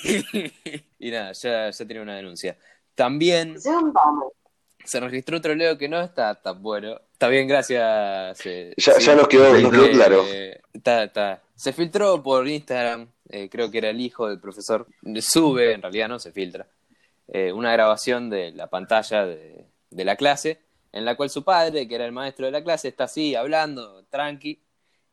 y 0.98 1.10
nada, 1.10 1.32
ya, 1.32 1.70
ya 1.70 1.86
tiene 1.86 2.02
una 2.02 2.16
denuncia. 2.16 2.56
También 2.94 3.56
se 4.84 5.00
registró 5.00 5.38
otro 5.38 5.54
leo 5.54 5.78
que 5.78 5.88
no 5.88 6.00
está 6.00 6.34
tan 6.34 6.62
bueno. 6.62 7.00
Está 7.12 7.28
bien, 7.28 7.48
gracias. 7.48 8.40
eh, 8.46 8.74
Ya, 8.76 8.94
sí. 8.94 9.04
ya 9.06 9.14
nos 9.14 9.28
quedó, 9.28 9.56
nos 9.58 9.70
quedó 9.72 9.84
Eh, 9.86 9.90
claro. 9.92 10.24
Está, 10.72 11.04
está. 11.04 11.42
Se 11.54 11.72
filtró 11.72 12.22
por 12.22 12.46
Instagram, 12.46 13.08
eh, 13.28 13.48
creo 13.48 13.70
que 13.70 13.78
era 13.78 13.90
el 13.90 14.00
hijo 14.00 14.28
del 14.28 14.40
profesor. 14.40 14.86
Sube, 15.20 15.72
en 15.72 15.82
realidad 15.82 16.08
no 16.08 16.18
se 16.18 16.32
filtra, 16.32 16.66
eh, 17.28 17.52
una 17.52 17.72
grabación 17.72 18.28
de 18.28 18.52
la 18.52 18.66
pantalla 18.68 19.24
de, 19.24 19.64
de 19.94 20.04
la 20.04 20.16
clase, 20.16 20.60
en 20.92 21.04
la 21.04 21.16
cual 21.16 21.30
su 21.30 21.42
padre, 21.44 21.88
que 21.88 21.94
era 21.94 22.04
el 22.06 22.12
maestro 22.12 22.46
de 22.46 22.52
la 22.52 22.62
clase, 22.62 22.88
está 22.88 23.04
así 23.04 23.34
hablando, 23.34 24.04
tranqui, 24.10 24.60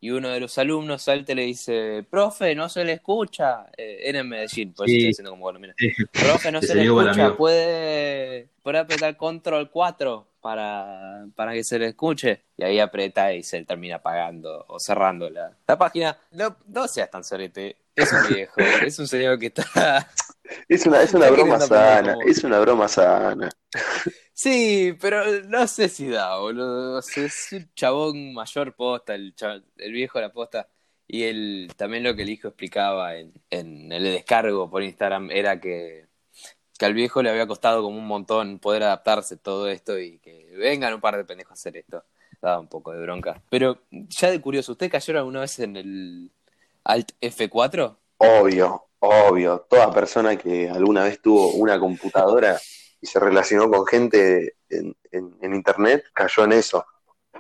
y 0.04 0.10
uno 0.10 0.30
de 0.30 0.40
los 0.40 0.58
alumnos 0.58 1.04
salta 1.04 1.32
y 1.32 1.36
le 1.36 1.42
dice, 1.44 2.04
profe, 2.10 2.56
no 2.56 2.70
se 2.70 2.84
le 2.84 2.94
escucha. 2.94 3.68
Eh, 3.78 4.00
era 4.04 4.20
en 4.20 4.30
Medellín, 4.30 4.74
por 4.74 4.88
eso 4.88 4.92
Sí. 4.92 4.98
estoy 4.98 5.12
haciendo 5.12 5.30
como 5.32 5.44
bueno, 5.44 5.60
mira. 5.60 5.76
Sí. 5.78 5.92
Profe, 6.12 6.52
no 6.52 6.60
Se 6.62 6.68
se 6.68 6.76
le 6.76 6.84
escucha, 6.86 7.36
puede, 7.38 8.48
puede 8.64 8.80
apretar 8.80 9.16
control 9.16 9.70
4 9.70 10.28
para, 10.42 11.26
para 11.36 11.54
que 11.54 11.64
se 11.64 11.78
le 11.78 11.88
escuche. 11.90 12.42
Y 12.58 12.64
ahí 12.64 12.80
aprieta 12.80 13.32
y 13.34 13.44
se 13.44 13.64
termina 13.64 13.98
apagando 13.98 14.66
o 14.68 14.80
cerrando 14.80 15.30
la, 15.30 15.56
la 15.68 15.78
página. 15.78 16.18
No, 16.32 16.58
no 16.68 16.88
seas 16.88 17.12
tan 17.12 17.24
sorete, 17.24 17.78
es 17.96 18.12
un 18.12 18.28
viejo, 18.34 18.56
es 18.86 18.98
un 18.98 19.08
señor 19.08 19.38
que 19.38 19.48
está... 19.48 20.08
Es 20.68 20.84
una, 20.88 21.02
es 21.04 21.14
una 21.14 21.30
broma 21.30 21.60
sana. 21.60 22.14
como- 22.16 22.28
Es 22.28 22.44
una 22.44 22.60
broma 22.60 22.88
sana. 22.88 23.50
Sí, 24.42 24.98
pero 25.00 25.24
no 25.44 25.68
sé 25.68 25.88
si 25.88 26.08
da, 26.10 26.40
boludo. 26.40 26.98
Es 26.98 27.50
un 27.52 27.70
chabón 27.76 28.34
mayor 28.34 28.74
posta, 28.76 29.14
el, 29.14 29.36
cha- 29.36 29.62
el 29.78 29.92
viejo 29.92 30.18
de 30.18 30.26
la 30.26 30.34
posta. 30.34 30.68
Y 31.08 31.24
él, 31.26 31.72
también 31.78 32.04
lo 32.04 32.16
que 32.16 32.24
el 32.24 32.30
hijo 32.32 32.48
explicaba 32.48 33.18
en, 33.18 33.34
en 33.52 33.92
el 33.92 34.04
descargo 34.04 34.68
por 34.68 34.82
Instagram 34.82 35.30
era 35.30 35.60
que, 35.60 36.08
que 36.80 36.86
al 36.86 36.96
viejo 36.96 37.22
le 37.22 37.30
había 37.30 37.46
costado 37.46 37.84
como 37.84 38.00
un 38.00 38.08
montón 38.08 38.58
poder 38.58 38.82
adaptarse 38.82 39.36
a 39.36 39.38
todo 39.38 39.70
esto 39.70 40.00
y 40.00 40.18
que 40.18 40.48
vengan 40.58 40.96
un 40.96 41.02
par 41.02 41.18
de 41.18 41.26
pendejos 41.26 41.52
a 41.52 41.54
hacer 41.54 41.78
esto. 41.78 42.04
Daba 42.42 42.60
un 42.60 42.68
poco 42.68 42.94
de 42.94 43.00
bronca. 43.02 43.44
Pero 43.48 43.78
ya 43.92 44.32
de 44.32 44.42
curioso, 44.42 44.72
¿usted 44.72 44.90
cayó 44.90 45.16
alguna 45.20 45.42
vez 45.42 45.60
en 45.60 45.76
el 45.78 46.32
Alt 46.86 47.12
F4? 47.22 47.96
Obvio, 48.18 48.88
obvio. 48.98 49.68
Toda 49.70 49.94
persona 49.94 50.36
que 50.36 50.68
alguna 50.68 51.04
vez 51.04 51.22
tuvo 51.22 51.50
una 51.54 51.80
computadora 51.80 52.60
y 53.02 53.08
se 53.08 53.20
relacionó 53.20 53.70
con 53.70 53.86
gente 53.86 54.56
en, 54.70 54.96
en- 55.12 55.36
en 55.42 55.54
internet 55.56 56.06
cayó 56.14 56.44
en 56.46 56.54
eso. 56.54 56.86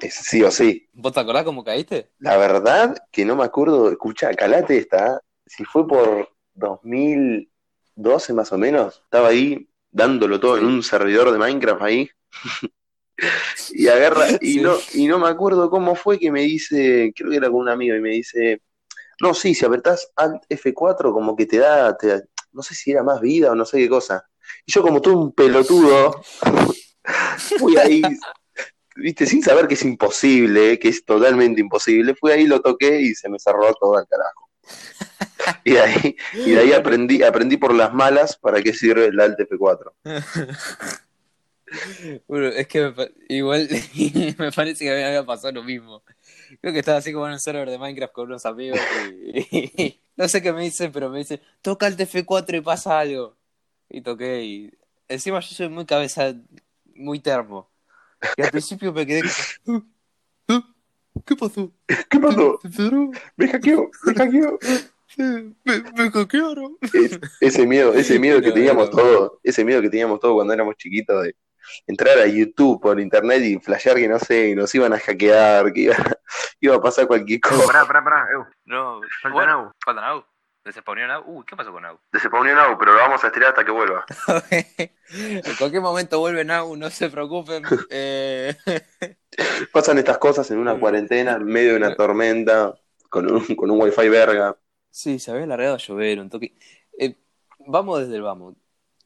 Es 0.01 0.15
sí 0.15 0.41
o 0.43 0.51
sí. 0.51 0.89
¿Vos 0.93 1.13
te 1.13 1.19
acordás 1.19 1.43
cómo 1.43 1.63
caíste? 1.63 2.11
La 2.19 2.37
verdad 2.37 2.95
que 3.11 3.25
no 3.25 3.35
me 3.35 3.43
acuerdo. 3.43 3.89
Escucha, 3.91 4.33
Calate 4.33 4.77
está. 4.77 5.21
Si 5.45 5.63
fue 5.65 5.87
por 5.87 6.29
2012 6.53 8.33
más 8.33 8.51
o 8.51 8.57
menos, 8.57 9.01
estaba 9.03 9.29
ahí 9.29 9.69
dándolo 9.91 10.39
todo 10.39 10.57
en 10.57 10.65
un 10.65 10.81
servidor 10.83 11.31
de 11.31 11.37
Minecraft 11.37 11.81
ahí. 11.83 12.09
y 13.71 13.87
agarra, 13.87 14.27
y 14.41 14.53
Sí. 14.53 14.61
no, 14.61 14.75
y 14.93 15.07
no 15.07 15.19
me 15.19 15.27
acuerdo 15.27 15.69
cómo 15.69 15.95
fue 15.95 16.17
que 16.19 16.31
me 16.31 16.41
dice, 16.41 17.13
creo 17.15 17.29
que 17.31 17.37
era 17.37 17.49
con 17.49 17.59
un 17.61 17.69
amigo, 17.69 17.95
y 17.95 18.01
me 18.01 18.09
dice, 18.09 18.61
no, 19.21 19.33
sí, 19.33 19.55
si 19.55 19.65
apretás 19.65 20.11
Alt 20.15 20.43
F4 20.49 21.13
como 21.13 21.35
que 21.35 21.45
te 21.45 21.59
da, 21.59 21.95
te 21.97 22.07
da- 22.07 22.23
no 22.53 22.63
sé 22.63 22.75
si 22.75 22.91
era 22.91 23.03
más 23.03 23.21
vida 23.21 23.51
o 23.51 23.55
no 23.55 23.65
sé 23.65 23.77
qué 23.79 23.89
cosa. 23.89 24.25
Y 24.65 24.71
yo 24.71 24.81
como 24.81 25.01
todo 25.01 25.17
un 25.17 25.31
pelotudo, 25.33 26.21
fui 27.59 27.77
ahí, 27.77 28.01
viste, 28.95 29.25
sin 29.25 29.43
saber 29.43 29.67
que 29.67 29.73
es 29.75 29.83
imposible, 29.83 30.79
que 30.79 30.89
es 30.89 31.03
totalmente 31.05 31.61
imposible, 31.61 32.15
fui 32.15 32.31
ahí, 32.31 32.45
lo 32.45 32.61
toqué 32.61 33.01
y 33.01 33.15
se 33.15 33.29
me 33.29 33.39
cerró 33.39 33.73
todo 33.73 33.97
al 33.97 34.07
carajo. 34.07 34.49
Y 35.63 35.71
de 35.71 35.81
ahí, 35.81 36.15
y 36.33 36.51
de 36.51 36.59
ahí 36.59 36.73
aprendí, 36.73 37.23
aprendí 37.23 37.57
por 37.57 37.73
las 37.73 37.91
malas 37.93 38.37
para 38.37 38.61
qué 38.61 38.73
sirve 38.73 39.07
el 39.07 39.19
Alt 39.19 39.39
F4. 39.39 39.91
Bueno, 42.27 42.47
es 42.47 42.67
que 42.67 42.89
me 42.89 43.11
igual 43.29 43.69
me 44.37 44.51
parece 44.51 44.83
que 44.83 44.91
a 44.91 44.93
mí 44.93 44.99
me 44.99 45.05
había 45.05 45.25
pasado 45.25 45.53
lo 45.53 45.63
mismo. 45.63 46.03
Creo 46.59 46.73
que 46.73 46.79
estaba 46.79 46.97
así 46.97 47.13
como 47.13 47.27
en 47.27 47.33
un 47.33 47.39
server 47.39 47.69
de 47.69 47.77
Minecraft 47.77 48.13
con 48.13 48.25
unos 48.25 48.45
amigos 48.45 48.79
y, 49.31 50.01
no 50.17 50.27
sé 50.27 50.41
qué 50.41 50.51
me 50.51 50.63
dicen, 50.63 50.91
pero 50.91 51.09
me 51.09 51.19
dicen, 51.19 51.39
toca 51.61 51.87
el 51.87 51.95
TF4 51.95 52.57
y 52.57 52.61
pasa 52.61 52.99
algo. 52.99 53.37
Y 53.93 54.01
toqué 54.01 54.43
y 54.43 54.71
encima 55.07 55.39
yo 55.41 55.53
soy 55.55 55.69
muy 55.69 55.85
cabeza, 55.85 56.33
muy 56.95 57.19
termo. 57.19 57.69
Y 58.37 58.41
al 58.43 58.51
principio 58.51 58.93
me 58.93 59.05
quedé 59.05 59.21
como, 59.65 59.77
"Uh, 60.47 60.53
uh, 60.53 60.61
¿qué 61.25 61.35
pasó? 61.35 61.71
¿Qué 62.09 62.19
pasó? 62.19 62.59
Me 63.35 63.47
hackeó, 63.47 63.89
me 64.05 64.13
hackeó. 64.13 64.59
Me, 65.17 65.53
me 65.97 66.09
hackearon. 66.09 66.77
Es- 66.93 67.19
ese 67.41 67.67
miedo, 67.67 67.93
ese 67.93 68.17
miedo 68.17 68.41
que 68.41 68.51
teníamos 68.53 68.89
pero- 68.91 69.03
todos, 69.03 69.31
ese 69.43 69.65
miedo 69.65 69.81
que 69.81 69.89
teníamos 69.89 70.19
todos 70.21 70.35
cuando 70.35 70.53
éramos 70.53 70.75
chiquitos 70.77 71.23
de 71.23 71.35
entrar 71.85 72.17
a 72.17 72.27
YouTube 72.27 72.79
por 72.81 72.99
internet 72.99 73.41
y 73.43 73.59
flashear 73.59 73.97
que 73.97 74.07
no 74.07 74.19
sé, 74.19 74.55
nos 74.55 74.73
iban 74.73 74.93
a 74.93 74.99
hackear, 74.99 75.73
que 75.73 75.81
iba, 75.81 75.95
iba 76.61 76.75
a 76.75 76.81
pasar 76.81 77.07
cualquier 77.07 77.41
cosa. 77.41 77.65
pará, 77.67 77.85
pará, 77.85 78.03
pará. 78.03 78.25
Eu, 78.33 78.45
No, 78.65 79.01
falta 79.21 79.35
bueno, 79.35 79.73
falta 79.83 80.01
Nau. 80.61 80.65
¿Desespawneó 80.65 81.07
Nau? 81.07 81.23
Uy, 81.25 81.45
¿qué 81.47 81.55
pasó 81.55 81.71
con 81.71 81.83
Nau? 81.83 81.97
Se 82.19 82.29
ponió 82.29 82.55
Nau, 82.55 82.77
pero 82.77 82.93
lo 82.93 82.99
vamos 82.99 83.23
a 83.23 83.27
estirar 83.27 83.49
hasta 83.49 83.65
que 83.65 83.71
vuelva. 83.71 84.05
en 85.19 85.55
cualquier 85.57 85.81
momento 85.81 86.19
vuelve 86.19 86.45
Nau, 86.45 86.75
no 86.75 86.89
se 86.89 87.09
preocupen. 87.09 87.63
Eh, 87.89 88.55
Pasan 89.73 89.97
estas 89.97 90.17
cosas 90.17 90.49
en 90.51 90.57
una 90.57 90.79
cuarentena, 90.79 91.33
en 91.33 91.45
medio 91.45 91.71
de 91.71 91.77
una 91.77 91.95
tormenta, 91.95 92.73
con 93.09 93.31
un, 93.31 93.55
con 93.55 93.71
un 93.71 93.81
wifi 93.81 94.09
verga. 94.09 94.57
Sí, 94.89 95.19
se 95.19 95.31
había 95.31 95.45
largado 95.45 95.75
a 95.75 95.77
llover 95.77 96.19
un 96.19 96.29
toque. 96.29 96.53
Eh, 96.97 97.15
vamos 97.59 98.01
desde 98.01 98.15
el 98.15 98.21
vamos. 98.21 98.55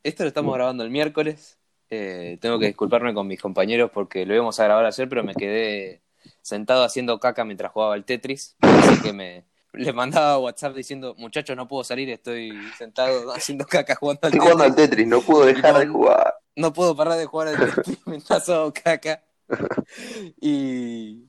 Esto 0.04 0.24
lo 0.24 0.28
estamos 0.28 0.54
grabando 0.54 0.84
el 0.84 0.90
miércoles. 0.90 1.60
Eh, 1.90 2.38
tengo 2.42 2.60
que 2.60 2.68
disculparme 2.68 3.14
con 3.14 3.28
mis 3.28 3.42
compañeros 3.42 3.92
porque 3.92 4.26
lo 4.26 4.34
íbamos 4.34 4.60
a 4.60 4.66
grabar 4.66 4.86
ayer, 4.86 5.08
pero 5.08 5.24
me 5.24 5.36
quedé 5.36 6.02
sentado 6.42 6.84
haciendo 6.84 7.20
caca 7.20 7.46
mientras 7.46 7.72
jugaba 7.72 7.94
al 7.94 8.06
Tetris. 8.06 8.56
Así 8.62 9.02
que 9.02 9.14
me 9.14 9.46
le 9.76 9.94
mandaba 9.94 10.38
WhatsApp 10.40 10.76
diciendo, 10.76 11.16
muchachos, 11.18 11.56
no 11.56 11.68
puedo 11.68 11.84
salir, 11.84 12.10
estoy 12.10 12.52
sentado 12.78 13.32
haciendo 13.34 13.66
caca 13.66 13.96
jugando 13.96 14.22
al 14.24 14.34
Estoy 14.34 14.40
jugando 14.40 14.64
al 14.64 14.76
Tetris. 14.76 14.90
Tetris, 14.90 15.08
no 15.08 15.22
puedo 15.22 15.46
dejar 15.46 15.78
de 15.80 15.88
jugar. 15.88 16.36
No 16.56 16.74
puedo 16.74 16.96
parar 16.96 17.18
de 17.18 17.26
jugar 17.26 17.50
al 17.50 17.58
Tetris 17.76 18.00
mientras 18.06 18.50
hago 18.50 18.74
caca. 18.74 19.24
Y 20.42 21.28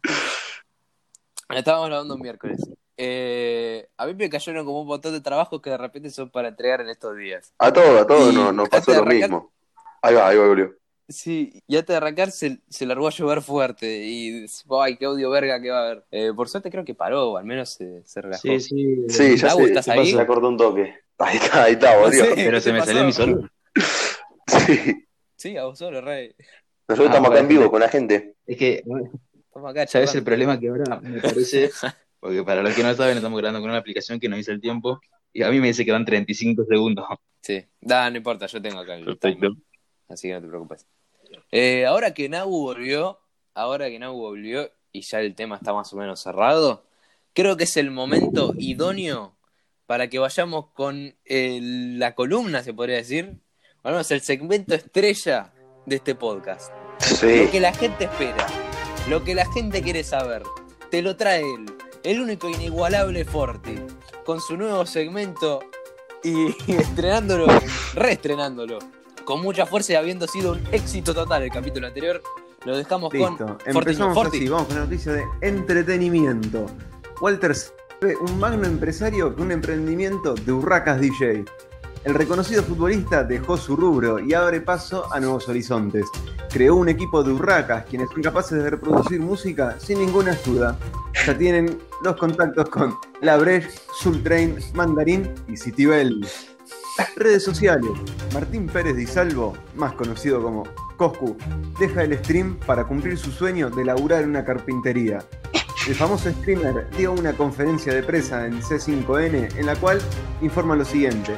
estábamos 1.51 1.89
grabando 1.89 2.15
un 2.15 2.23
miércoles. 2.23 2.61
Eh, 2.97 3.89
a 3.99 4.07
mí 4.07 4.15
me 4.15 4.31
cayeron 4.31 4.65
como 4.65 4.81
un 4.81 4.89
montón 4.89 5.13
de 5.13 5.21
trabajos 5.21 5.61
que 5.61 5.71
de 5.71 5.77
repente 5.77 6.11
son 6.11 6.31
para 6.31 6.49
entregar 6.49 6.81
en 6.81 6.89
estos 6.89 7.17
días. 7.17 7.53
A 7.59 7.73
todo, 7.73 8.01
a 8.01 8.07
todo 8.07 8.33
no, 8.33 8.53
nos 8.53 8.65
antes 8.65 8.87
pasó 8.87 9.05
lo 9.05 9.05
mismo. 9.05 9.53
Ahí 10.01 10.15
va, 10.15 10.29
ahí 10.29 10.37
va, 10.37 10.47
volvió. 10.47 10.75
Sí, 11.09 11.63
y 11.69 11.77
antes 11.77 11.89
de 11.95 11.97
arrancar 11.97 12.33
se, 12.33 12.59
se 12.69 12.85
largó 12.85 13.07
a 13.07 13.11
llover 13.11 13.41
fuerte 13.41 14.05
y 14.05 14.45
ay, 14.83 14.97
qué 14.97 15.05
audio 15.05 15.31
verga 15.31 15.61
que 15.63 15.71
va 15.71 15.79
a 15.79 15.85
haber. 15.87 16.05
Eh, 16.11 16.33
por 16.35 16.49
suerte 16.49 16.69
creo 16.71 16.85
que 16.85 16.95
paró, 16.95 17.31
o 17.33 17.37
al 17.37 17.45
menos 17.45 17.71
se, 17.71 18.03
se 18.05 18.21
relajó. 18.21 18.43
Sí, 18.43 18.59
sí. 18.61 19.05
Sí, 19.09 19.37
ya 19.37 19.49
Lau, 19.49 19.59
se, 19.59 19.65
¿estás 19.67 19.85
se 19.85 19.93
ahí? 19.93 20.13
acordó 20.19 20.49
un 20.49 20.57
toque. 20.57 20.95
Ahí 21.19 21.37
está, 21.37 21.65
ahí 21.65 21.73
está. 21.75 21.93
Sí. 22.13 22.21
Pero 22.35 22.51
¿Qué 22.57 22.61
se 22.61 22.73
me 22.73 22.79
pasó? 22.81 22.91
salió 22.91 23.05
mi 23.05 23.13
solo. 23.13 23.49
Sí. 24.47 25.05
Sí, 25.37 25.57
a 25.57 25.65
vos 25.65 25.79
solo, 25.79 26.01
Rey. 26.01 26.35
Nosotros 26.89 27.09
Ah, 27.11 27.17
estamos 27.17 27.31
acá 27.31 27.41
en 27.41 27.49
vivo 27.49 27.71
con 27.71 27.81
la 27.81 27.89
gente. 27.89 28.35
Es 28.47 28.57
que, 28.57 28.83
Estamos 29.49 29.71
acá, 29.71 29.87
¿sabes 29.87 30.15
el 30.15 30.23
problema 30.25 30.59
que 30.59 30.69
ahora 30.69 31.01
me 31.01 31.21
parece? 31.21 31.71
Porque 32.21 32.43
para 32.43 32.63
los 32.63 32.75
que 32.75 32.83
no 32.83 32.95
saben, 32.95 33.17
estamos 33.17 33.39
grabando 33.39 33.61
con 33.61 33.71
una 33.71 33.79
aplicación 33.79 34.19
que 34.19 34.29
nos 34.29 34.39
dice 34.39 34.53
el 34.53 34.61
tiempo 34.61 35.01
y 35.33 35.43
a 35.43 35.51
mí 35.51 35.61
me 35.61 35.69
dice 35.69 35.85
que 35.85 35.93
van 35.93 36.05
35 36.05 36.65
segundos. 36.65 37.05
Sí, 37.43 37.65
da, 37.81 38.11
no 38.11 38.17
importa, 38.17 38.47
yo 38.47 38.61
tengo 38.63 38.81
acá 38.81 38.95
el 38.97 39.05
Perfecto. 39.05 39.29
timer, 39.49 39.53
así 40.09 40.29
que 40.29 40.35
no 40.35 40.41
te 40.41 40.49
preocupes. 40.49 40.87
Eh, 41.53 41.87
ahora 41.87 42.13
que 42.15 42.29
Nau 42.29 42.49
volvió, 42.51 43.19
ahora 43.55 43.89
que 43.89 43.99
Nau 43.99 44.15
volvió 44.17 44.71
y 44.93 45.03
ya 45.03 45.21
el 45.21 45.35
tema 45.35 45.57
está 45.57 45.73
más 45.73 45.93
o 45.93 45.97
menos 45.97 46.21
cerrado, 46.21 46.85
creo 47.33 47.57
que 47.57 47.65
es 47.65 47.77
el 47.77 47.91
momento 47.91 48.55
idóneo 48.59 49.35
para 49.87 50.09
que 50.09 50.19
vayamos 50.19 50.67
con 50.73 51.15
el- 51.25 51.99
la 51.99 52.15
columna, 52.15 52.63
se 52.63 52.75
podría 52.75 52.97
decir, 52.97 53.39
o 53.83 53.89
menos 53.91 54.11
el 54.11 54.21
segmento 54.21 54.75
estrella 54.75 55.53
de 55.85 55.97
este 55.97 56.15
podcast. 56.15 56.73
Lo 57.45 57.51
que 57.51 57.61
la 57.61 57.73
gente 57.73 58.05
espera, 58.05 58.47
lo 59.09 59.23
que 59.23 59.35
la 59.35 59.51
gente 59.53 59.83
quiere 59.83 60.03
saber, 60.03 60.43
te 60.91 61.03
lo 61.03 61.17
trae 61.17 61.41
él, 61.43 61.67
el 62.03 62.21
único 62.21 62.49
inigualable 62.49 63.25
Forti, 63.25 63.77
con 64.25 64.41
su 64.41 64.57
nuevo 64.57 64.85
segmento 64.87 65.61
y 66.25 66.47
estrenándolo, 66.73 67.47
reestrenándolo, 67.95 68.79
con 69.27 69.43
mucha 69.43 69.67
fuerza 69.67 69.93
y 69.93 69.97
habiendo 69.97 70.27
sido 70.27 70.53
un 70.53 70.63
éxito 70.73 71.13
total 71.13 71.43
el 71.43 71.51
capítulo 71.51 71.87
anterior. 71.87 72.23
Lo 72.65 72.77
dejamos 72.77 73.13
Listo, 73.13 73.37
con 73.37 73.59
empezamos 73.67 74.15
Forti. 74.15 74.39
así, 74.39 74.49
vamos 74.49 74.69
con 74.69 74.77
la 74.77 74.85
noticia 74.85 75.13
de 75.13 75.25
entretenimiento. 75.43 76.67
Walter 77.21 77.55
un 78.21 78.39
magno 78.39 78.67
empresario 78.67 79.35
con 79.35 79.47
un 79.47 79.53
emprendimiento 79.53 80.35
de 80.35 80.53
Urracas 80.53 81.01
DJ. 81.01 81.45
El 82.05 82.15
reconocido 82.15 82.63
futbolista 82.63 83.25
dejó 83.25 83.57
su 83.57 83.75
rubro 83.75 84.21
y 84.21 84.33
abre 84.33 84.61
paso 84.61 85.13
a 85.13 85.19
nuevos 85.19 85.49
horizontes. 85.49 86.07
Creó 86.51 86.77
un 86.77 86.89
equipo 86.89 87.25
de 87.25 87.33
Urracas, 87.33 87.85
quienes 87.87 88.09
son 88.11 88.23
capaces 88.23 88.63
de 88.63 88.71
reproducir 88.71 89.21
música 89.21 89.77
sin 89.81 89.99
ninguna 89.99 90.33
ayuda. 90.33 90.79
Ya 91.27 91.37
tienen 91.37 91.79
los 92.05 92.17
contactos 92.17 92.69
con 92.69 92.95
La 93.23 93.37
Breche, 93.39 93.71
Sultrain, 93.99 94.57
Mandarín 94.75 95.35
y 95.49 95.57
Citibel. 95.57 96.25
Redes 97.17 97.45
sociales. 97.45 97.91
Martín 98.33 98.67
Pérez 98.67 98.97
Di 98.97 99.07
Salvo, 99.07 99.57
más 99.75 99.93
conocido 99.93 100.43
como 100.43 100.65
Coscu, 100.97 101.37
deja 101.79 102.03
el 102.03 102.17
stream 102.19 102.59
para 102.67 102.85
cumplir 102.85 103.19
su 103.19 103.31
sueño 103.31 103.71
de 103.71 103.85
laburar 103.85 104.23
en 104.23 104.31
una 104.31 104.45
carpintería. 104.45 105.19
El 105.87 105.95
famoso 105.95 106.31
streamer 106.31 106.89
dio 106.97 107.13
una 107.13 107.33
conferencia 107.33 107.95
de 107.95 108.03
prensa 108.03 108.47
en 108.47 108.61
C5N 108.61 109.57
en 109.57 109.67
la 109.67 109.77
cual 109.77 110.01
informa 110.41 110.75
lo 110.75 110.85
siguiente. 110.85 111.35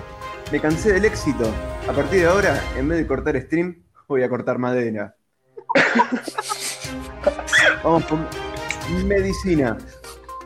Me 0.51 0.61
cansé 0.61 0.93
del 0.93 1.05
éxito. 1.05 1.51
A 1.89 1.93
partir 1.93 2.21
de 2.21 2.27
ahora, 2.27 2.63
en 2.77 2.89
vez 2.89 2.99
de 2.99 3.07
cortar 3.07 3.39
stream, 3.41 3.83
voy 4.07 4.23
a 4.23 4.29
cortar 4.29 4.59
madera. 4.59 5.17
Vamos 7.85 8.05
con 8.07 8.27
medicina. 9.07 9.77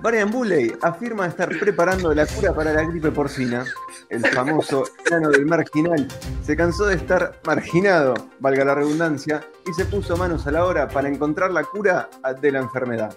Brian 0.02 0.30
Bulley 0.30 0.74
afirma 0.82 1.26
estar 1.26 1.48
preparando 1.60 2.12
la 2.12 2.26
cura 2.26 2.52
para 2.52 2.72
la 2.72 2.82
gripe 2.82 3.12
porcina. 3.12 3.64
El 4.12 4.26
famoso 4.26 4.84
enano 5.06 5.30
del 5.30 5.46
marginal 5.46 6.06
se 6.44 6.54
cansó 6.54 6.84
de 6.84 6.96
estar 6.96 7.40
marginado, 7.46 8.12
valga 8.40 8.62
la 8.62 8.74
redundancia, 8.74 9.42
y 9.66 9.72
se 9.72 9.86
puso 9.86 10.18
manos 10.18 10.46
a 10.46 10.50
la 10.50 10.66
obra 10.66 10.86
para 10.86 11.08
encontrar 11.08 11.50
la 11.50 11.64
cura 11.64 12.10
de 12.42 12.52
la 12.52 12.58
enfermedad. 12.58 13.16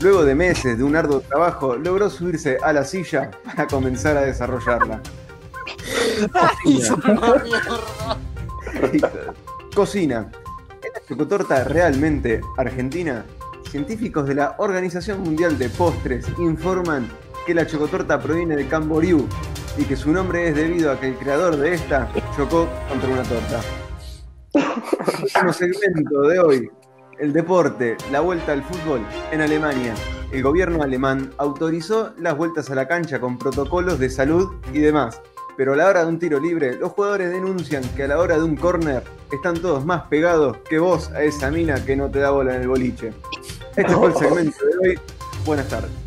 Luego 0.00 0.24
de 0.24 0.34
meses 0.34 0.78
de 0.78 0.84
un 0.84 0.96
arduo 0.96 1.20
trabajo, 1.20 1.76
logró 1.76 2.08
subirse 2.08 2.56
a 2.62 2.72
la 2.72 2.84
silla 2.84 3.30
para 3.44 3.66
comenzar 3.66 4.16
a 4.16 4.22
desarrollarla. 4.22 5.02
Cocina. 9.74 10.30
¿Es 10.82 10.92
la 10.94 11.06
chocotorta 11.06 11.64
realmente 11.64 12.40
argentina? 12.56 13.26
Científicos 13.70 14.26
de 14.26 14.36
la 14.36 14.54
Organización 14.56 15.20
Mundial 15.20 15.58
de 15.58 15.68
Postres 15.68 16.26
informan 16.38 17.06
que 17.46 17.52
la 17.52 17.66
chocotorta 17.66 18.18
proviene 18.18 18.56
de 18.56 18.66
Camboriú 18.66 19.28
y 19.78 19.84
que 19.84 19.96
su 19.96 20.12
nombre 20.12 20.48
es 20.48 20.54
debido 20.54 20.90
a 20.90 21.00
que 21.00 21.08
el 21.08 21.16
creador 21.16 21.56
de 21.56 21.74
esta 21.74 22.10
chocó 22.36 22.68
contra 22.88 23.08
una 23.08 23.22
torta. 23.22 23.60
Último 25.22 25.52
segmento 25.52 26.22
de 26.22 26.38
hoy, 26.38 26.70
el 27.18 27.32
deporte, 27.32 27.96
la 28.10 28.20
vuelta 28.20 28.52
al 28.52 28.62
fútbol 28.62 29.00
en 29.30 29.40
Alemania. 29.40 29.94
El 30.32 30.42
gobierno 30.42 30.82
alemán 30.82 31.32
autorizó 31.38 32.12
las 32.18 32.36
vueltas 32.36 32.70
a 32.70 32.74
la 32.74 32.88
cancha 32.88 33.20
con 33.20 33.38
protocolos 33.38 33.98
de 33.98 34.10
salud 34.10 34.54
y 34.72 34.80
demás. 34.80 35.20
Pero 35.56 35.72
a 35.72 35.76
la 35.76 35.86
hora 35.86 36.04
de 36.04 36.08
un 36.08 36.18
tiro 36.18 36.38
libre, 36.38 36.76
los 36.76 36.92
jugadores 36.92 37.30
denuncian 37.30 37.82
que 37.94 38.02
a 38.02 38.08
la 38.08 38.18
hora 38.18 38.36
de 38.36 38.44
un 38.44 38.56
córner 38.56 39.02
están 39.32 39.56
todos 39.56 39.84
más 39.86 40.02
pegados 40.02 40.58
que 40.68 40.78
vos 40.78 41.10
a 41.12 41.22
esa 41.22 41.50
mina 41.50 41.82
que 41.84 41.96
no 41.96 42.10
te 42.10 42.18
da 42.18 42.30
bola 42.30 42.56
en 42.56 42.62
el 42.62 42.68
boliche. 42.68 43.12
Este 43.74 43.92
fue 43.94 44.08
el 44.08 44.14
segmento 44.14 44.58
de 44.66 44.88
hoy. 44.88 45.00
Buenas 45.46 45.68
tardes. 45.68 46.05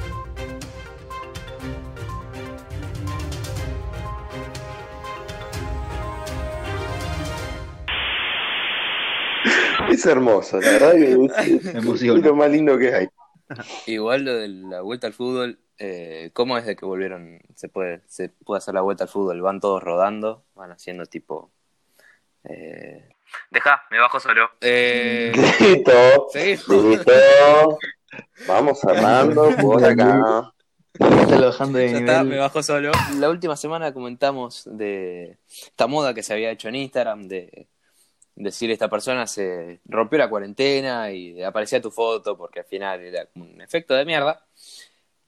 Es 10.00 10.06
hermoso, 10.06 10.62
la 10.62 10.72
verdad 10.72 10.94
que 10.94 11.12
es, 11.66 11.66
es- 11.76 12.02
lo 12.04 12.36
más 12.36 12.50
lindo 12.50 12.78
que 12.78 12.94
hay. 12.96 13.08
Igual 13.88 14.24
lo 14.24 14.34
de 14.36 14.48
la 14.48 14.82
vuelta 14.82 15.08
al 15.08 15.14
fútbol, 15.14 15.60
eh, 15.78 16.30
¿cómo 16.34 16.58
es 16.58 16.66
de 16.66 16.76
que 16.76 16.86
volvieron? 16.86 17.40
Se 17.56 17.68
puede, 17.68 18.02
se 18.08 18.30
puede 18.30 18.60
hacer 18.60 18.76
la 18.76 18.82
vuelta 18.82 19.04
al 19.04 19.10
fútbol, 19.10 19.42
van 19.42 19.60
todos 19.60 19.84
rodando, 19.84 20.46
van 20.56 20.72
haciendo 20.72 21.06
tipo. 21.06 21.52
Eh... 22.46 23.10
Deja, 23.52 23.84
me 23.92 24.00
bajo 24.00 24.20
solo. 24.20 24.50
Eh, 24.62 25.32
listo. 25.60 26.28
Vamos 28.48 28.80
cerrando 28.80 29.50
por 29.60 29.84
acá. 29.86 30.54
Bajando 30.98 31.78
de 31.78 31.92
Ya 31.92 31.98
está, 32.00 32.24
me 32.24 32.38
bajo 32.38 32.64
solo. 32.64 32.92
La 33.18 33.30
última 33.30 33.56
semana 33.56 33.94
comentamos 33.94 34.64
de 34.72 35.38
esta 35.50 35.88
moda 35.88 36.14
que 36.14 36.24
se 36.24 36.34
había 36.34 36.52
hecho 36.52 36.70
en 36.70 36.76
Instagram 36.76 37.28
de 37.28 37.68
decir 38.40 38.72
esta 38.72 38.90
persona 38.90 39.28
se 39.28 39.80
rompió 39.86 40.18
la 40.18 40.30
cuarentena 40.30 41.12
y 41.12 41.42
aparecía 41.44 41.82
tu 41.82 41.92
foto 41.92 42.36
porque 42.38 42.62
al 42.62 42.66
final 42.66 43.00
era 43.02 43.26
como 43.28 43.46
un 43.46 43.62
efecto 43.62 43.94
de 43.94 44.06
mierda. 44.06 44.44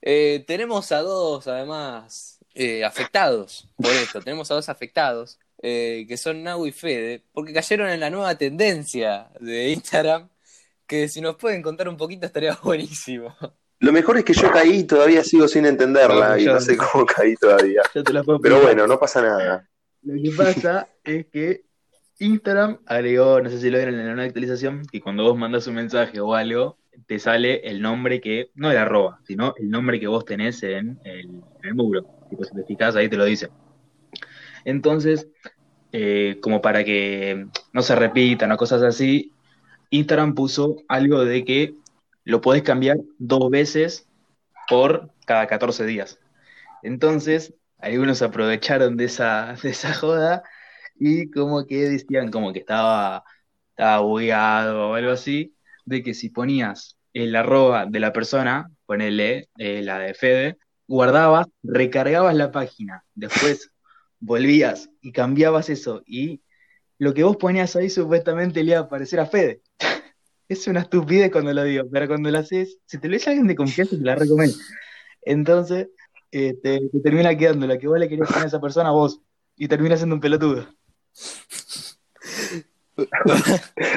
Eh, 0.01 0.43
tenemos 0.47 0.91
a 0.91 1.01
dos, 1.01 1.47
además, 1.47 2.39
eh, 2.55 2.83
afectados 2.83 3.67
por 3.77 3.91
esto. 3.91 4.19
Tenemos 4.21 4.49
a 4.49 4.55
dos 4.55 4.69
afectados 4.69 5.37
eh, 5.61 6.05
que 6.07 6.17
son 6.17 6.41
Nau 6.41 6.65
y 6.65 6.71
Fede 6.71 7.21
porque 7.33 7.53
cayeron 7.53 7.89
en 7.89 7.99
la 7.99 8.09
nueva 8.09 8.35
tendencia 8.35 9.29
de 9.39 9.69
Instagram 9.69 10.27
que 10.87 11.07
si 11.07 11.21
nos 11.21 11.35
pueden 11.35 11.61
contar 11.61 11.87
un 11.87 11.97
poquito 11.97 12.25
estaría 12.25 12.57
buenísimo. 12.63 13.35
Lo 13.79 13.91
mejor 13.91 14.17
es 14.17 14.23
que 14.25 14.33
yo 14.33 14.51
caí 14.51 14.79
y 14.79 14.83
todavía 14.83 15.23
sigo 15.23 15.47
sin 15.47 15.65
entenderla 15.65 16.29
No, 16.29 16.37
y 16.37 16.45
yo- 16.45 16.53
no 16.53 16.61
sé 16.61 16.77
cómo 16.77 17.05
caí 17.05 17.35
todavía. 17.35 17.81
Yo 17.95 18.03
te 18.03 18.13
la 18.13 18.23
puedo 18.23 18.39
Pero 18.39 18.61
bueno, 18.61 18.87
no 18.87 18.99
pasa 18.99 19.21
nada. 19.21 19.67
Lo 20.03 20.13
que 20.21 20.31
pasa 20.35 20.87
es 21.03 21.25
que 21.27 21.63
Instagram 22.21 22.77
agregó, 22.85 23.41
no 23.41 23.49
sé 23.49 23.59
si 23.59 23.71
lo 23.71 23.79
vieron 23.79 23.99
en 23.99 24.15
la 24.15 24.23
actualización, 24.23 24.85
que 24.85 25.01
cuando 25.01 25.23
vos 25.23 25.35
mandas 25.35 25.65
un 25.65 25.73
mensaje 25.73 26.19
o 26.19 26.35
algo, 26.35 26.77
te 27.07 27.17
sale 27.17 27.67
el 27.67 27.81
nombre 27.81 28.21
que, 28.21 28.51
no 28.53 28.69
el 28.69 28.77
arroba, 28.77 29.19
sino 29.25 29.55
el 29.57 29.71
nombre 29.71 29.99
que 29.99 30.05
vos 30.05 30.23
tenés 30.23 30.61
en 30.61 30.99
el, 31.03 31.41
en 31.63 31.75
muro. 31.75 32.05
Tipo, 32.29 32.43
si 32.43 32.53
te 32.53 32.63
fijás, 32.63 32.95
ahí 32.95 33.09
te 33.09 33.17
lo 33.17 33.25
dice. 33.25 33.49
Entonces, 34.65 35.29
eh, 35.93 36.37
como 36.43 36.61
para 36.61 36.83
que 36.83 37.47
no 37.73 37.81
se 37.81 37.95
repitan 37.95 38.51
o 38.51 38.57
cosas 38.57 38.83
así, 38.83 39.33
Instagram 39.89 40.35
puso 40.35 40.75
algo 40.89 41.25
de 41.25 41.43
que 41.43 41.73
lo 42.23 42.39
podés 42.39 42.61
cambiar 42.61 42.97
dos 43.17 43.49
veces 43.49 44.07
por 44.69 45.09
cada 45.25 45.47
14 45.47 45.87
días. 45.87 46.19
Entonces, 46.83 47.55
algunos 47.79 48.21
aprovecharon 48.21 48.95
de 48.95 49.05
esa, 49.05 49.55
de 49.63 49.69
esa 49.71 49.91
joda 49.95 50.43
y 51.03 51.31
como 51.31 51.65
que 51.65 51.89
decían 51.89 52.29
como 52.29 52.53
que 52.53 52.59
estaba, 52.59 53.23
estaba 53.71 54.01
bugueado 54.01 54.91
o 54.91 54.93
algo 54.93 55.11
así, 55.11 55.55
de 55.83 56.03
que 56.03 56.13
si 56.13 56.29
ponías 56.29 56.99
el 57.11 57.35
arroba 57.35 57.87
de 57.87 57.99
la 57.99 58.13
persona, 58.13 58.69
ponele 58.85 59.49
eh, 59.57 59.81
la 59.81 59.97
de 59.97 60.13
Fede, 60.13 60.57
guardabas, 60.87 61.47
recargabas 61.63 62.35
la 62.35 62.51
página, 62.51 63.03
después 63.15 63.71
volvías 64.19 64.91
y 65.01 65.11
cambiabas 65.11 65.69
eso 65.71 66.03
y 66.05 66.43
lo 66.99 67.15
que 67.15 67.23
vos 67.23 67.35
ponías 67.37 67.75
ahí 67.75 67.89
supuestamente 67.89 68.63
le 68.63 68.73
iba 68.73 68.81
a 68.81 68.83
aparecer 68.83 69.19
a 69.19 69.25
Fede. 69.25 69.61
Es 70.47 70.67
una 70.67 70.81
estupidez 70.81 71.31
cuando 71.31 71.53
lo 71.53 71.63
digo, 71.63 71.85
pero 71.89 72.07
cuando 72.09 72.29
lo 72.29 72.37
haces, 72.37 72.77
si 72.85 72.97
te 72.97 73.07
lo 73.07 73.13
dice 73.13 73.29
alguien 73.29 73.47
de 73.47 73.55
confianza, 73.55 73.97
te 73.97 74.03
la 74.03 74.15
recomiendo. 74.15 74.57
Entonces, 75.21 75.87
eh, 76.29 76.55
te, 76.61 76.89
te 76.91 76.99
termina 76.99 77.35
quedando 77.37 77.65
la 77.65 77.77
que 77.77 77.87
vos 77.87 77.97
le 77.97 78.09
querías 78.09 78.27
poner 78.27 78.43
a 78.43 78.47
esa 78.47 78.59
persona 78.59 78.91
vos 78.91 79.21
y 79.55 79.69
termina 79.69 79.95
siendo 79.95 80.15
un 80.15 80.21
pelotudo. 80.21 80.67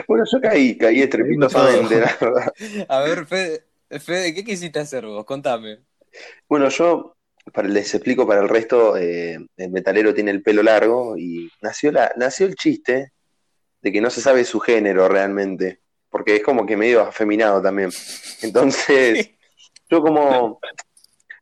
Bueno, 0.09 0.25
yo 0.31 0.41
caí, 0.41 0.79
caí 0.79 1.03
estrepitosamente, 1.03 2.01
la 2.01 2.17
verdad. 2.21 2.53
A 2.89 3.01
ver, 3.01 3.27
Fede, 3.27 3.65
Fede, 4.01 4.35
¿qué 4.35 4.45
quisiste 4.45 4.79
hacer 4.79 5.05
vos? 5.07 5.25
Contame. 5.25 5.81
Bueno, 6.49 6.69
yo 6.69 7.17
para, 7.53 7.69
les 7.69 7.93
explico 7.95 8.27
para 8.27 8.41
el 8.41 8.49
resto, 8.49 8.97
eh, 8.97 9.39
el 9.57 9.71
metalero 9.71 10.15
tiene 10.15 10.31
el 10.31 10.43
pelo 10.43 10.63
largo 10.63 11.17
y 11.19 11.51
nació, 11.61 11.93
la, 11.93 12.13
nació 12.17 12.47
el 12.47 12.55
chiste 12.55 13.13
de 13.83 13.93
que 13.93 14.01
no 14.01 14.11
se 14.11 14.21
sabe 14.23 14.45
su 14.45 14.61
género 14.61 15.09
realmente, 15.09 15.81
porque 16.09 16.37
es 16.37 16.43
como 16.43 16.65
que 16.65 16.77
medio 16.77 17.03
afeminado 17.03 17.61
también. 17.61 17.91
Entonces, 18.43 19.31
yo 19.91 20.01
como, 20.01 20.61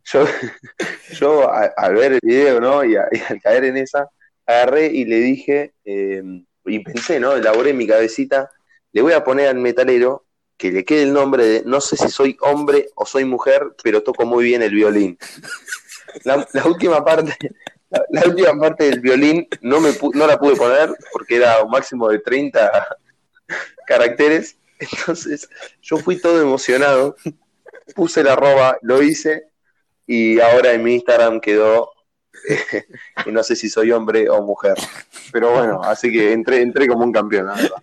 yo, 0.05 0.25
yo 1.13 1.49
a- 1.53 1.73
al 1.77 1.95
ver 1.95 2.13
el 2.15 2.21
video, 2.23 2.61
¿no? 2.61 2.83
Y, 2.85 2.97
a- 2.97 3.07
y 3.13 3.21
al 3.29 3.41
caer 3.41 3.65
en 3.67 3.77
esa, 3.77 4.09
agarré 4.47 4.87
y 4.87 5.05
le 5.05 5.17
dije, 5.17 5.75
eh, 5.85 6.23
y 6.65 6.79
pensé, 6.81 7.21
¿no? 7.21 7.35
Elaboré 7.35 7.71
en 7.71 7.79
mi 7.79 7.87
cabecita, 7.87 8.51
le 8.93 9.03
voy 9.03 9.13
a 9.13 9.25
poner 9.25 9.49
al 9.49 9.57
metalero 9.57 10.27
que 10.57 10.71
le 10.71 10.85
quede 10.85 11.05
el 11.05 11.13
nombre 11.13 11.45
de, 11.45 11.63
no 11.65 11.81
sé 11.81 11.97
si 11.97 12.09
soy 12.09 12.37
hombre 12.41 12.89
o 12.95 13.05
soy 13.05 13.25
mujer, 13.25 13.75
pero 13.83 14.03
toco 14.03 14.25
muy 14.27 14.45
bien 14.45 14.63
el 14.63 14.75
violín. 14.75 15.19
La, 16.25 16.47
la 16.53 16.65
última 16.67 17.05
parte, 17.05 17.35
la, 18.11 18.23
última 18.27 18.59
parte 18.59 18.85
del 18.85 19.01
violín 19.01 19.49
no 19.61 19.81
me 19.81 19.91
no 20.15 20.27
la 20.27 20.39
pude 20.39 20.57
poner 20.57 20.91
porque 21.13 21.37
era 21.37 21.63
un 21.63 21.71
máximo 21.71 22.09
de 22.09 22.19
30 22.19 22.97
caracteres. 23.87 24.57
Entonces, 24.79 25.49
yo 25.81 25.97
fui 25.97 26.21
todo 26.21 26.41
emocionado, 26.41 27.17
puse 27.95 28.23
la 28.23 28.33
arroba, 28.33 28.79
lo 28.83 29.03
hice, 29.03 29.49
y 30.07 30.41
ahora 30.41 30.73
en 30.73 30.83
mi 30.83 30.95
Instagram 30.95 31.41
quedó 31.41 31.93
y 33.27 33.33
no 33.33 33.43
sé 33.43 33.57
si 33.57 33.69
soy 33.69 33.91
hombre 33.93 34.29
o 34.29 34.43
mujer. 34.43 34.75
Pero 35.33 35.53
bueno, 35.53 35.81
así 35.83 36.11
que 36.13 36.33
entré, 36.33 36.63
entré 36.63 36.87
como 36.87 37.05
un 37.05 37.13
campeón, 37.13 37.47
la 37.47 37.55
verdad. 37.55 37.83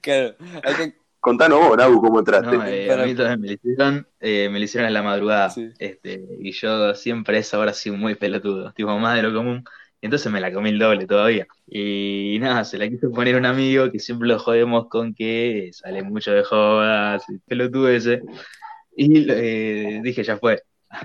Claro, 0.00 0.36
hay 0.64 0.74
que- 0.74 0.94
Contanos 1.20 1.58
vos, 1.60 1.76
Nabu, 1.76 2.00
cómo 2.00 2.20
entraste. 2.20 2.56
No, 2.56 2.64
eh, 2.64 2.86
Para- 2.88 3.02
a 3.02 3.06
mí 3.06 3.14
también 3.14 3.40
me 3.40 3.48
lo 3.48 3.52
hicieron, 3.54 4.08
eh, 4.20 4.48
me 4.50 4.58
lo 4.60 4.64
hicieron 4.64 4.86
en 4.86 4.94
la 4.94 5.02
madrugada, 5.02 5.50
Sí. 5.50 5.68
este, 5.78 6.24
y 6.40 6.52
yo 6.52 6.94
siempre 6.94 7.36
a 7.36 7.40
esa 7.40 7.58
hora 7.58 7.72
soy 7.74 7.90
muy 7.92 8.14
pelotudo, 8.14 8.72
tipo 8.72 8.96
más 8.98 9.16
de 9.16 9.22
lo 9.22 9.34
común, 9.34 9.64
y 10.00 10.06
entonces 10.06 10.30
me 10.30 10.40
la 10.40 10.52
comí 10.52 10.70
el 10.70 10.78
doble 10.78 11.06
todavía. 11.06 11.46
Y 11.66 12.38
nada, 12.40 12.64
se 12.64 12.78
la 12.78 12.88
quise 12.88 13.08
poner 13.08 13.34
un 13.34 13.46
amigo 13.46 13.90
que 13.90 13.98
siempre 13.98 14.28
lo 14.28 14.38
jodemos 14.38 14.86
con 14.88 15.12
que 15.12 15.70
sale 15.72 16.02
mucho 16.04 16.30
de 16.30 16.44
jodas, 16.44 17.24
pelotudo 17.46 17.88
ese, 17.88 18.22
y 18.96 19.26
eh, 19.28 20.00
dije, 20.04 20.22
ya 20.22 20.36
fue, 20.38 20.62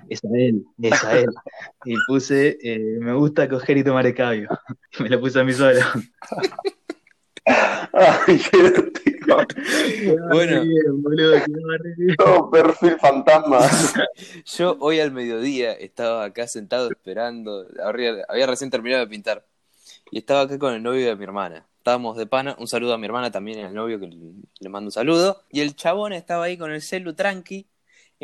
es 0.10 0.24
a 0.24 0.30
él, 0.34 0.66
es 0.82 1.04
a 1.04 1.20
él. 1.20 1.30
Y 1.86 1.96
puse, 2.08 2.58
eh, 2.64 2.98
me 3.00 3.14
gusta 3.14 3.50
coger 3.50 3.78
y 3.78 3.84
tomar 3.84 4.08
escabio, 4.08 4.48
y 4.98 5.04
me 5.04 5.10
lo 5.10 5.20
puse 5.20 5.40
a 5.40 5.44
mí 5.44 5.54
solo. 5.54 5.80
Ay, 7.46 8.40
qué 8.52 8.58
divertido. 8.58 9.14
Bueno. 10.32 10.64
Bien, 10.64 11.02
boludo. 11.02 11.38
Todo 12.18 12.52
perfil 12.52 12.98
fantasma. 13.00 13.60
yo 14.46 14.78
hoy 14.82 15.00
al 15.00 15.12
mediodía 15.12 15.72
estaba 15.74 16.26
acá 16.26 16.46
sentado 16.48 16.90
esperando, 16.92 17.66
había 17.82 18.48
recién 18.48 18.70
terminado 18.70 19.06
de 19.06 19.10
pintar, 19.10 19.46
y 20.12 20.20
estaba 20.20 20.42
acá 20.42 20.60
con 20.60 20.74
el 20.74 20.84
novio 20.84 21.06
de 21.06 21.16
mi 21.16 21.24
hermana. 21.24 21.66
Estábamos 21.78 22.18
de 22.18 22.26
pana, 22.26 22.56
un 22.60 22.68
saludo 22.68 22.94
a 22.94 22.98
mi 22.98 23.06
hermana 23.06 23.32
también, 23.32 23.66
al 23.66 23.74
novio 23.74 24.00
que 24.00 24.08
le, 24.08 24.18
le 24.60 24.70
mando 24.70 24.88
un 24.88 24.92
saludo, 24.92 25.44
y 25.50 25.62
el 25.62 25.76
chabón 25.76 26.14
estaba 26.14 26.46
ahí 26.46 26.58
con 26.58 26.72
el 26.72 26.82
celu 26.82 27.14
tranqui, 27.14 27.66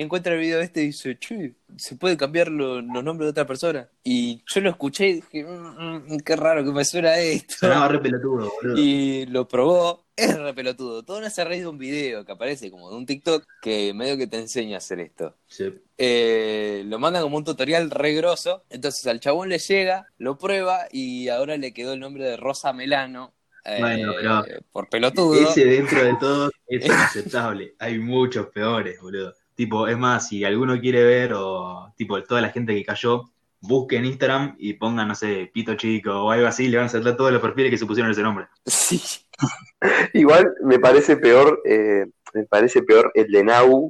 encuentra 0.03 0.33
el 0.33 0.39
video 0.39 0.59
este 0.61 0.81
y 0.83 0.87
dice, 0.87 1.17
che, 1.19 1.53
¿se 1.77 1.95
puede 1.95 2.15
cambiar 2.17 2.49
lo- 2.49 2.81
los 2.81 3.03
nombres 3.03 3.27
de 3.27 3.31
otra 3.31 3.45
persona? 3.47 3.89
Y 4.03 4.43
yo 4.53 4.61
lo 4.61 4.69
escuché 4.69 5.07
y 5.09 5.13
dije, 5.15 5.43
"Mm, 5.43 6.13
mm, 6.13 6.17
qué 6.25 6.35
raro 6.35 6.63
que 6.63 6.71
me 6.71 6.85
suena 6.85 7.17
esto. 7.17 7.55
Sonaba 7.59 7.87
re 7.89 7.99
pelotudo, 7.99 8.51
boludo. 8.61 8.77
Y 8.77 9.25
lo 9.27 9.47
probó, 9.47 10.05
es 10.15 10.37
re 10.37 10.53
pelotudo. 10.53 11.03
Todo 11.03 11.21
nace 11.21 11.41
a 11.41 11.45
raíz 11.45 11.61
de 11.61 11.67
un 11.67 11.77
video 11.77 12.25
que 12.25 12.31
aparece 12.31 12.69
como 12.71 12.89
de 12.89 12.95
un 12.97 13.05
TikTok 13.05 13.45
que 13.61 13.93
medio 13.93 14.17
que 14.17 14.27
te 14.27 14.37
enseña 14.37 14.75
a 14.75 14.77
hacer 14.79 14.99
esto. 14.99 15.35
Sí. 15.47 15.73
Eh, 15.97 16.83
lo 16.85 16.97
mandan 16.99 17.21
como 17.23 17.37
un 17.37 17.43
tutorial 17.43 17.89
re 17.91 18.13
grosso. 18.13 18.63
Entonces 18.69 19.05
al 19.07 19.19
chabón 19.19 19.49
le 19.49 19.59
llega, 19.59 20.07
lo 20.17 20.37
prueba 20.37 20.87
y 20.91 21.27
ahora 21.29 21.57
le 21.57 21.73
quedó 21.73 21.93
el 21.93 21.99
nombre 21.99 22.23
de 22.25 22.37
Rosa 22.37 22.73
Melano. 22.73 23.33
eh, 23.65 23.77
Bueno, 23.81 24.13
pero- 24.45 24.59
por 24.71 24.89
pelotudo. 24.89 25.49
Ese 25.49 25.65
dentro 25.65 26.01
de 26.03 26.15
todo 26.19 26.49
es 26.67 26.85
inaceptable. 26.85 27.75
Hay 27.77 27.99
muchos 27.99 28.47
peores, 28.47 28.99
boludo. 29.01 29.35
Tipo, 29.59 29.89
es 29.89 29.97
más, 29.97 30.29
si 30.29 30.45
alguno 30.45 30.79
quiere 30.79 31.03
ver, 31.03 31.33
o 31.35 31.91
tipo, 31.97 32.23
toda 32.23 32.39
la 32.39 32.47
gente 32.47 32.73
que 32.73 32.85
cayó, 32.85 33.25
busquen 33.59 34.05
Instagram 34.05 34.55
y 34.57 34.75
pongan, 34.75 35.09
no 35.09 35.15
sé, 35.15 35.51
pito 35.53 35.75
chico 35.75 36.11
o 36.13 36.31
algo 36.31 36.47
así, 36.47 36.69
le 36.69 36.77
van 36.77 36.85
a 36.85 36.89
saltar 36.89 37.17
todos 37.17 37.33
los 37.33 37.41
perfiles 37.41 37.69
que 37.69 37.77
se 37.77 37.85
pusieron 37.85 38.09
ese 38.09 38.21
nombre. 38.21 38.47
Sí. 38.65 39.01
Igual 40.13 40.53
me 40.63 40.79
parece 40.79 41.17
peor, 41.17 41.61
eh, 41.65 42.05
me 42.33 42.43
parece 42.45 42.83
peor 42.83 43.11
el 43.13 43.29
de 43.29 43.43
Nau 43.43 43.89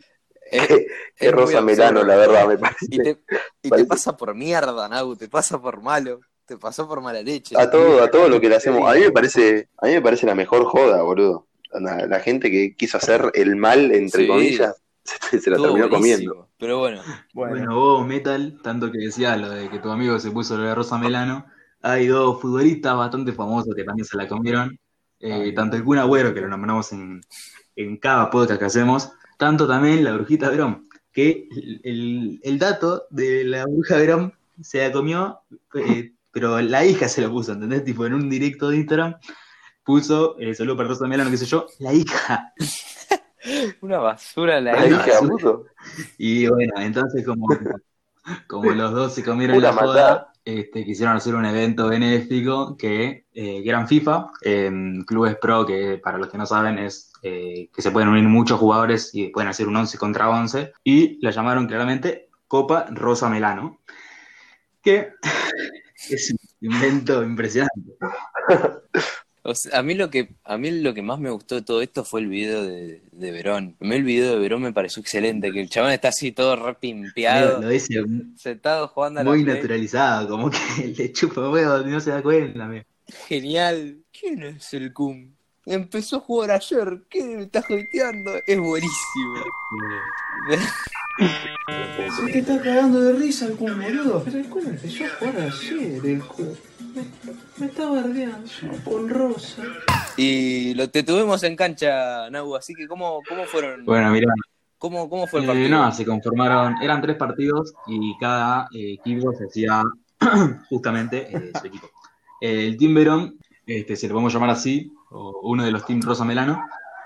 Es- 0.51 0.87
que, 1.15 1.29
Rosa 1.31 1.61
Melano, 1.61 2.03
la 2.03 2.15
verdad, 2.15 2.47
me 2.47 2.57
parece. 2.57 2.87
Y 2.89 2.97
te, 2.97 3.09
y 3.11 3.15
te 3.61 3.69
Parece- 3.69 3.87
pasa 3.87 4.17
por 4.17 4.33
mierda, 4.33 4.89
Nau, 4.89 5.15
te 5.15 5.29
pasa 5.29 5.61
por 5.61 5.83
malo, 5.83 6.19
te 6.47 6.57
pasó 6.57 6.87
por 6.87 6.99
mala 7.01 7.21
leche. 7.21 7.55
A 7.55 7.69
todo, 7.69 8.01
a 8.01 8.09
todo 8.09 8.27
lo 8.27 8.41
que 8.41 8.49
le 8.49 8.55
hacemos. 8.55 8.89
A 8.89 8.95
mí 8.95 9.01
me 9.01 9.11
parece, 9.11 9.69
a 9.77 9.85
mí 9.85 9.91
me 9.93 10.01
parece 10.01 10.25
la 10.25 10.33
mejor 10.33 10.65
joda, 10.65 11.03
boludo. 11.03 11.45
La, 11.79 12.07
la 12.07 12.19
gente 12.21 12.49
que 12.49 12.75
quiso 12.75 12.97
hacer 12.97 13.29
el 13.35 13.55
mal, 13.55 13.91
entre 13.91 14.23
Sí. 14.23 14.27
comillas, 14.27 14.81
se, 15.03 15.39
se 15.41 15.49
la 15.49 15.57
terminó 15.57 15.89
buenísimo. 15.89 15.89
comiendo. 16.33 16.49
Pero 16.57 16.79
bueno, 16.79 17.01
Bueno, 17.33 17.51
Bueno, 17.55 17.75
vos, 17.75 18.07
Metal, 18.07 18.59
tanto 18.61 18.91
que 18.91 18.97
decías 18.99 19.39
lo 19.39 19.49
de 19.49 19.69
que 19.69 19.79
tu 19.79 19.89
amigo 19.89 20.19
se 20.19 20.31
puso 20.31 20.57
lo 20.57 20.63
de 20.63 20.75
Rosa 20.75 20.97
Melano, 20.97 21.45
hay 21.81 22.07
dos 22.07 22.41
futbolistas 22.41 22.95
bastante 22.97 23.31
famosos 23.33 23.73
que 23.75 23.83
también 23.83 24.05
se 24.05 24.17
la 24.17 24.27
comieron. 24.27 24.77
Eh, 25.21 25.51
tanto 25.53 25.75
el 25.75 25.83
Kun 25.83 25.97
Agüero, 25.97 26.33
que 26.33 26.41
lo 26.41 26.47
nombramos 26.47 26.91
en, 26.93 27.21
en 27.75 27.97
cada 27.97 28.29
podcast 28.29 28.59
que 28.59 28.65
hacemos, 28.65 29.11
tanto 29.37 29.67
también 29.67 30.03
la 30.03 30.13
brujita 30.13 30.49
Verón, 30.49 30.87
que 31.11 31.47
el, 31.51 31.81
el- 31.83 32.39
el 32.43 32.59
dato 32.59 33.03
de 33.09 33.43
la 33.43 33.65
bruja 33.65 33.97
Verón 33.97 34.33
se 34.61 34.79
la 34.85 34.91
comió, 34.93 35.39
eh, 35.75 36.13
pero 36.31 36.59
la 36.61 36.85
hija 36.85 37.07
se 37.09 37.21
lo 37.21 37.31
puso, 37.31 37.51
¿entendés? 37.53 37.83
Tipo, 37.83 38.05
en 38.05 38.13
un 38.13 38.29
directo 38.29 38.69
de 38.69 38.77
Instagram 38.77 39.15
puso, 39.83 40.37
eh, 40.39 40.53
saludo 40.53 40.77
para 40.77 40.89
Rosa 40.89 41.07
Melano, 41.07 41.29
qué 41.31 41.37
sé 41.37 41.45
yo, 41.45 41.65
la 41.79 41.93
hija. 41.93 42.53
una 43.81 43.99
basura 43.99 44.59
la 44.61 44.73
La 44.73 44.87
hija. 44.87 45.19
puto. 45.19 45.65
Y 46.17 46.47
bueno, 46.47 46.73
entonces 46.79 47.25
como, 47.25 47.47
como 48.47 48.71
los 48.71 48.91
dos 48.93 49.13
se 49.15 49.23
comieron 49.23 49.55
Pura 49.57 49.71
la 49.71 49.73
joda, 49.73 50.09
maldad. 50.09 50.27
este, 50.45 50.85
quisieron 50.85 51.15
hacer 51.15 51.35
un 51.35 51.45
evento 51.45 51.87
benéfico 51.87 52.75
que, 52.77 53.25
eh, 53.33 53.63
que 53.63 53.69
eran 53.69 53.87
FIFA, 53.87 54.27
en 54.41 55.03
clubes 55.05 55.37
pro, 55.37 55.65
que 55.65 55.97
para 56.03 56.17
los 56.17 56.29
que 56.29 56.37
no 56.37 56.45
saben 56.45 56.79
es 56.79 57.11
eh, 57.23 57.69
que 57.73 57.81
se 57.81 57.91
pueden 57.91 58.09
unir 58.09 58.23
muchos 58.25 58.59
jugadores 58.59 59.11
y 59.13 59.27
pueden 59.29 59.49
hacer 59.49 59.67
un 59.67 59.75
11 59.75 59.97
contra 59.97 60.29
11, 60.29 60.73
y 60.83 61.19
la 61.23 61.31
llamaron 61.31 61.67
claramente 61.67 62.29
Copa 62.47 62.87
Rosa 62.91 63.29
Melano, 63.29 63.81
que 64.81 65.13
es 66.09 66.31
un 66.31 66.37
invento 66.61 67.23
impresionante. 67.23 67.97
O 69.41 69.55
sea, 69.55 69.79
a 69.79 69.83
mí 69.83 69.93
lo 69.93 70.09
que 70.09 70.29
a 70.43 70.57
mí 70.57 70.69
lo 70.71 70.93
que 70.93 71.01
más 71.01 71.19
me 71.19 71.29
gustó 71.29 71.55
de 71.55 71.61
todo 71.61 71.81
esto 71.81 72.03
fue 72.03 72.19
el 72.21 72.27
video 72.27 72.63
de, 72.63 73.01
de 73.11 73.31
Verón. 73.31 73.75
A 73.79 73.85
mí 73.85 73.95
el 73.95 74.03
video 74.03 74.33
de 74.33 74.39
Verón 74.39 74.61
me 74.61 74.73
pareció 74.73 75.01
excelente, 75.01 75.51
que 75.51 75.61
el 75.61 75.69
chabón 75.69 75.91
está 75.91 76.09
así 76.09 76.31
todo 76.31 76.55
re 76.55 76.75
pimpeado, 76.75 77.61
Lo 77.61 77.69
dice 77.69 78.03
sentado 78.35 78.87
jugando 78.89 79.21
a 79.21 79.23
la 79.23 79.29
muy 79.29 79.43
Play. 79.43 79.55
naturalizado, 79.55 80.27
como 80.27 80.49
que 80.49 80.57
le 80.97 81.11
chupa 81.13 81.49
huevo 81.49 81.81
y 81.87 81.91
no 81.91 81.99
se 81.99 82.11
da 82.11 82.21
cuenta. 82.21 82.65
amigo. 82.65 82.83
Genial. 83.27 84.03
¿Quién 84.11 84.43
es 84.43 84.73
el 84.73 84.93
Cum? 84.93 85.33
Empezó 85.73 86.17
a 86.17 86.19
jugar 86.21 86.49
ayer. 86.49 87.03
¿Qué 87.09 87.23
me 87.23 87.43
estás 87.43 87.63
joteando? 87.67 88.31
Es 88.47 88.59
buenísimo. 88.59 89.35
Se 92.17 92.31
te 92.31 92.39
está 92.39 92.59
cagando 92.61 93.01
de 93.01 93.13
risa 93.13 93.45
el 93.45 93.55
Kun, 93.55 93.79
boludo. 93.79 94.23
Pero 94.23 94.39
el 94.39 94.49
Kun 94.49 94.65
empezó 94.65 95.03
a 95.05 95.09
jugar 95.09 95.35
ayer, 95.41 96.05
el. 96.05 96.23
Me, 96.95 97.03
me 97.57 97.65
está 97.67 97.87
bardeando 97.87 98.49
con 98.83 99.09
Rosa. 99.09 99.61
Y 100.17 100.73
lo 100.73 100.89
te 100.89 101.03
tuvimos 101.03 101.43
en 101.43 101.55
cancha, 101.55 102.29
Nau, 102.31 102.55
así 102.55 102.73
que 102.73 102.87
¿cómo, 102.87 103.19
cómo 103.29 103.45
fueron? 103.45 103.85
Bueno, 103.85 104.09
mira, 104.11 104.33
¿Cómo, 104.79 105.07
cómo 105.09 105.27
fue 105.27 105.41
el 105.41 105.45
Eh, 105.45 105.47
partido? 105.49 105.69
no, 105.69 105.91
se 105.91 106.03
conformaron, 106.05 106.81
eran 106.81 107.01
tres 107.01 107.15
partidos 107.17 107.73
y 107.85 108.17
cada 108.17 108.67
eh, 108.73 108.93
equipo 108.93 109.33
se 109.33 109.45
hacía 109.45 109.83
justamente 110.69 111.27
eh, 111.35 111.51
su 111.61 111.67
equipo. 111.67 111.89
El 112.41 112.75
Team 112.77 112.95
Verón, 112.95 113.37
este, 113.67 113.95
si 113.95 114.07
lo 114.07 114.13
podemos 114.13 114.33
llamar 114.33 114.49
así, 114.51 114.91
o 115.11 115.39
uno 115.43 115.63
de 115.63 115.71
los 115.71 115.85
Team 115.85 116.01
Rosa 116.01 116.25
Melano, 116.25 116.65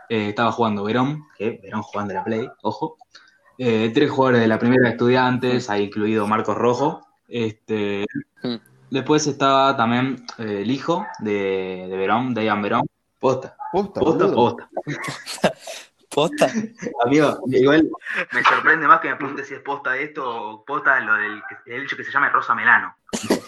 eh, 0.09 0.29
estaba 0.29 0.51
jugando 0.51 0.83
Verón, 0.83 1.25
que 1.37 1.59
Verón 1.63 1.81
jugando 1.81 2.13
la 2.13 2.23
Play, 2.23 2.49
ojo. 2.61 2.97
Eh, 3.57 3.91
tres 3.93 4.09
jugadores 4.09 4.41
de 4.41 4.47
la 4.47 4.59
primera 4.59 4.83
de 4.83 4.89
estudiantes, 4.91 5.69
ahí 5.69 5.83
incluido 5.85 6.27
Marcos 6.27 6.57
Rojo. 6.57 7.07
Este, 7.27 8.05
Mm. 8.43 8.55
después 8.89 9.25
estaba 9.25 9.75
también 9.77 10.25
eh, 10.37 10.61
el 10.63 10.69
hijo 10.71 11.05
de, 11.19 11.87
de 11.89 11.97
Verón, 11.97 12.33
Dayan 12.33 12.61
Verón. 12.61 12.85
Posta, 13.19 13.55
posta, 13.71 14.01
posta, 14.01 14.31
posta. 14.33 14.69
¿Posta? 16.13 16.47
Amigo, 17.05 17.39
igual 17.47 17.89
me 18.33 18.43
sorprende 18.43 18.85
más 18.85 18.99
que 18.99 19.09
me 19.09 19.15
pregunte 19.15 19.45
si 19.45 19.53
es 19.55 19.61
posta 19.61 19.97
esto 19.97 20.23
o 20.51 20.65
posta 20.65 20.99
lo 20.99 21.15
del 21.15 21.41
el 21.65 21.83
hecho 21.83 21.95
que 21.97 22.03
se 22.03 22.11
llame 22.11 22.29
Rosa 22.29 22.53
Melano. 22.53 22.95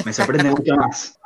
Me 0.05 0.13
sorprende 0.13 0.49
mucho 0.49 0.75
más. 0.75 1.19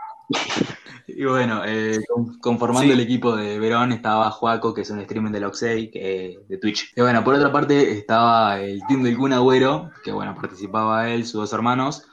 Y 1.20 1.26
bueno, 1.26 1.64
eh, 1.66 2.00
con- 2.08 2.40
conformando 2.40 2.88
Sí. 2.88 2.92
el 2.94 3.02
equipo 3.02 3.36
de 3.36 3.60
Verón 3.60 3.92
estaba 3.92 4.32
Juaco, 4.32 4.74
que 4.74 4.82
es 4.84 4.90
un 4.90 5.04
streamer 5.04 5.34
de 5.34 5.42
Loxey, 5.42 5.92
que, 5.92 6.38
de 6.48 6.58
Twitch. 6.58 6.94
Y 6.96 7.02
bueno, 7.02 7.26
por 7.26 7.34
otra 7.36 7.52
parte 7.52 7.92
estaba 7.92 8.62
el 8.62 8.80
team 8.88 9.04
del 9.04 9.18
Kun 9.18 9.34
Agüero, 9.34 9.92
que 10.06 10.14
bueno, 10.14 10.34
participaba 10.34 11.10
él, 11.10 11.26
sus 11.26 11.42
dos 11.42 11.52
hermanos, 11.52 12.06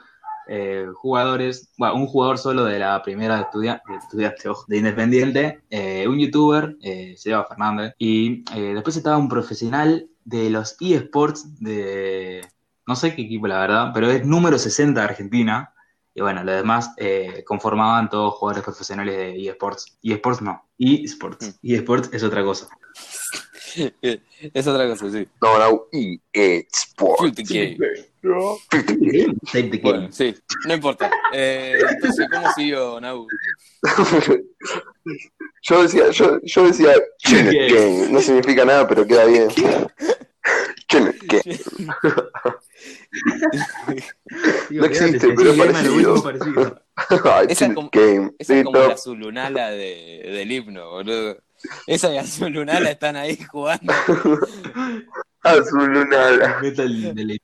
eh, 0.48 0.86
jugadores, 0.96 1.70
bueno, 1.78 1.94
un 1.94 2.07
jugador 2.09 2.38
solo 2.38 2.64
de 2.64 2.80
la 2.80 3.00
primera 3.04 3.36
de 3.36 3.42
estudia- 3.42 3.80
de 3.88 3.94
estudiante, 3.94 4.48
ojo, 4.48 4.64
de 4.66 4.78
Independiente, 4.78 5.61
eh, 5.70 6.09
un 6.09 6.18
youtuber, 6.18 6.76
eh, 6.82 7.14
se 7.16 7.30
llama 7.30 7.44
Fernández, 7.48 7.92
y 7.98 8.42
eh, 8.57 8.74
después 8.74 8.96
estaba 8.96 9.18
un 9.18 9.28
profesional 9.28 10.09
de 10.24 10.50
los 10.50 10.76
eSports 10.80 11.61
de, 11.61 12.44
no 12.88 12.96
sé 12.96 13.14
qué 13.14 13.22
equipo 13.22 13.46
la 13.46 13.61
verdad, 13.61 13.92
pero 13.94 14.11
es 14.11 14.26
número 14.26 14.59
60 14.59 15.00
de 15.02 15.07
Argentina, 15.07 15.72
y 16.16 16.22
bueno, 16.22 16.42
los 16.42 16.56
demás 16.56 16.92
eh, 16.96 17.44
conformaban 17.46 18.08
todos 18.08 18.34
jugadores 18.36 18.64
profesionales 18.64 19.14
de 19.14 19.48
eSports. 19.50 19.98
eSports 20.02 20.40
no, 20.40 20.64
eSports. 20.78 21.58
eSports 21.62 22.08
es 22.10 22.22
otra 22.22 22.42
cosa. 22.42 22.68
es 24.00 24.66
otra 24.66 24.88
cosa, 24.88 25.10
sí. 25.10 25.28
No, 25.42 25.58
no, 25.58 25.84
EA 25.92 26.62
Sports. 26.72 27.22
Fifty 27.22 27.44
K. 27.44 27.84
Take 29.52 29.68
the 29.68 29.78
Bueno, 29.82 30.00
game. 30.00 30.12
sí, 30.12 30.34
no 30.66 30.72
importa. 30.74 31.10
Eh, 31.34 31.74
entonces, 31.90 32.26
¿cómo 32.32 32.50
siguió 32.54 32.98
Nau? 32.98 33.26
yo 35.62 35.82
decía, 35.82 36.10
yo, 36.12 36.40
yo 36.42 36.66
decía. 36.66 36.94
No 38.10 38.20
significa 38.22 38.64
nada, 38.64 38.88
pero 38.88 39.06
queda 39.06 39.26
bien. 39.26 39.48
Digo, 44.70 44.80
No 44.80 44.86
existe, 44.86 45.28
pero 45.34 45.51
es 45.53 45.59
parecido. 45.59 46.22
parecido. 46.22 46.82
Ay, 47.24 47.47
Esa 47.51 47.66
es 47.66 47.74
como- 47.74 47.90
Game. 47.92 48.32
Esa 48.38 48.59
es 48.59 48.64
como 48.64 48.78
la 48.78 48.97
Zulunala 48.97 49.70
de, 49.70 50.22
del 50.24 50.53
himno, 50.53 50.90
boludo. 50.90 51.38
Esa 51.86 52.11
y 52.12 52.16
la 52.16 52.24
Zulunala 52.24 52.90
están 52.90 53.16
ahí 53.16 53.38
jugando. 53.50 53.92
Azul 55.46 55.94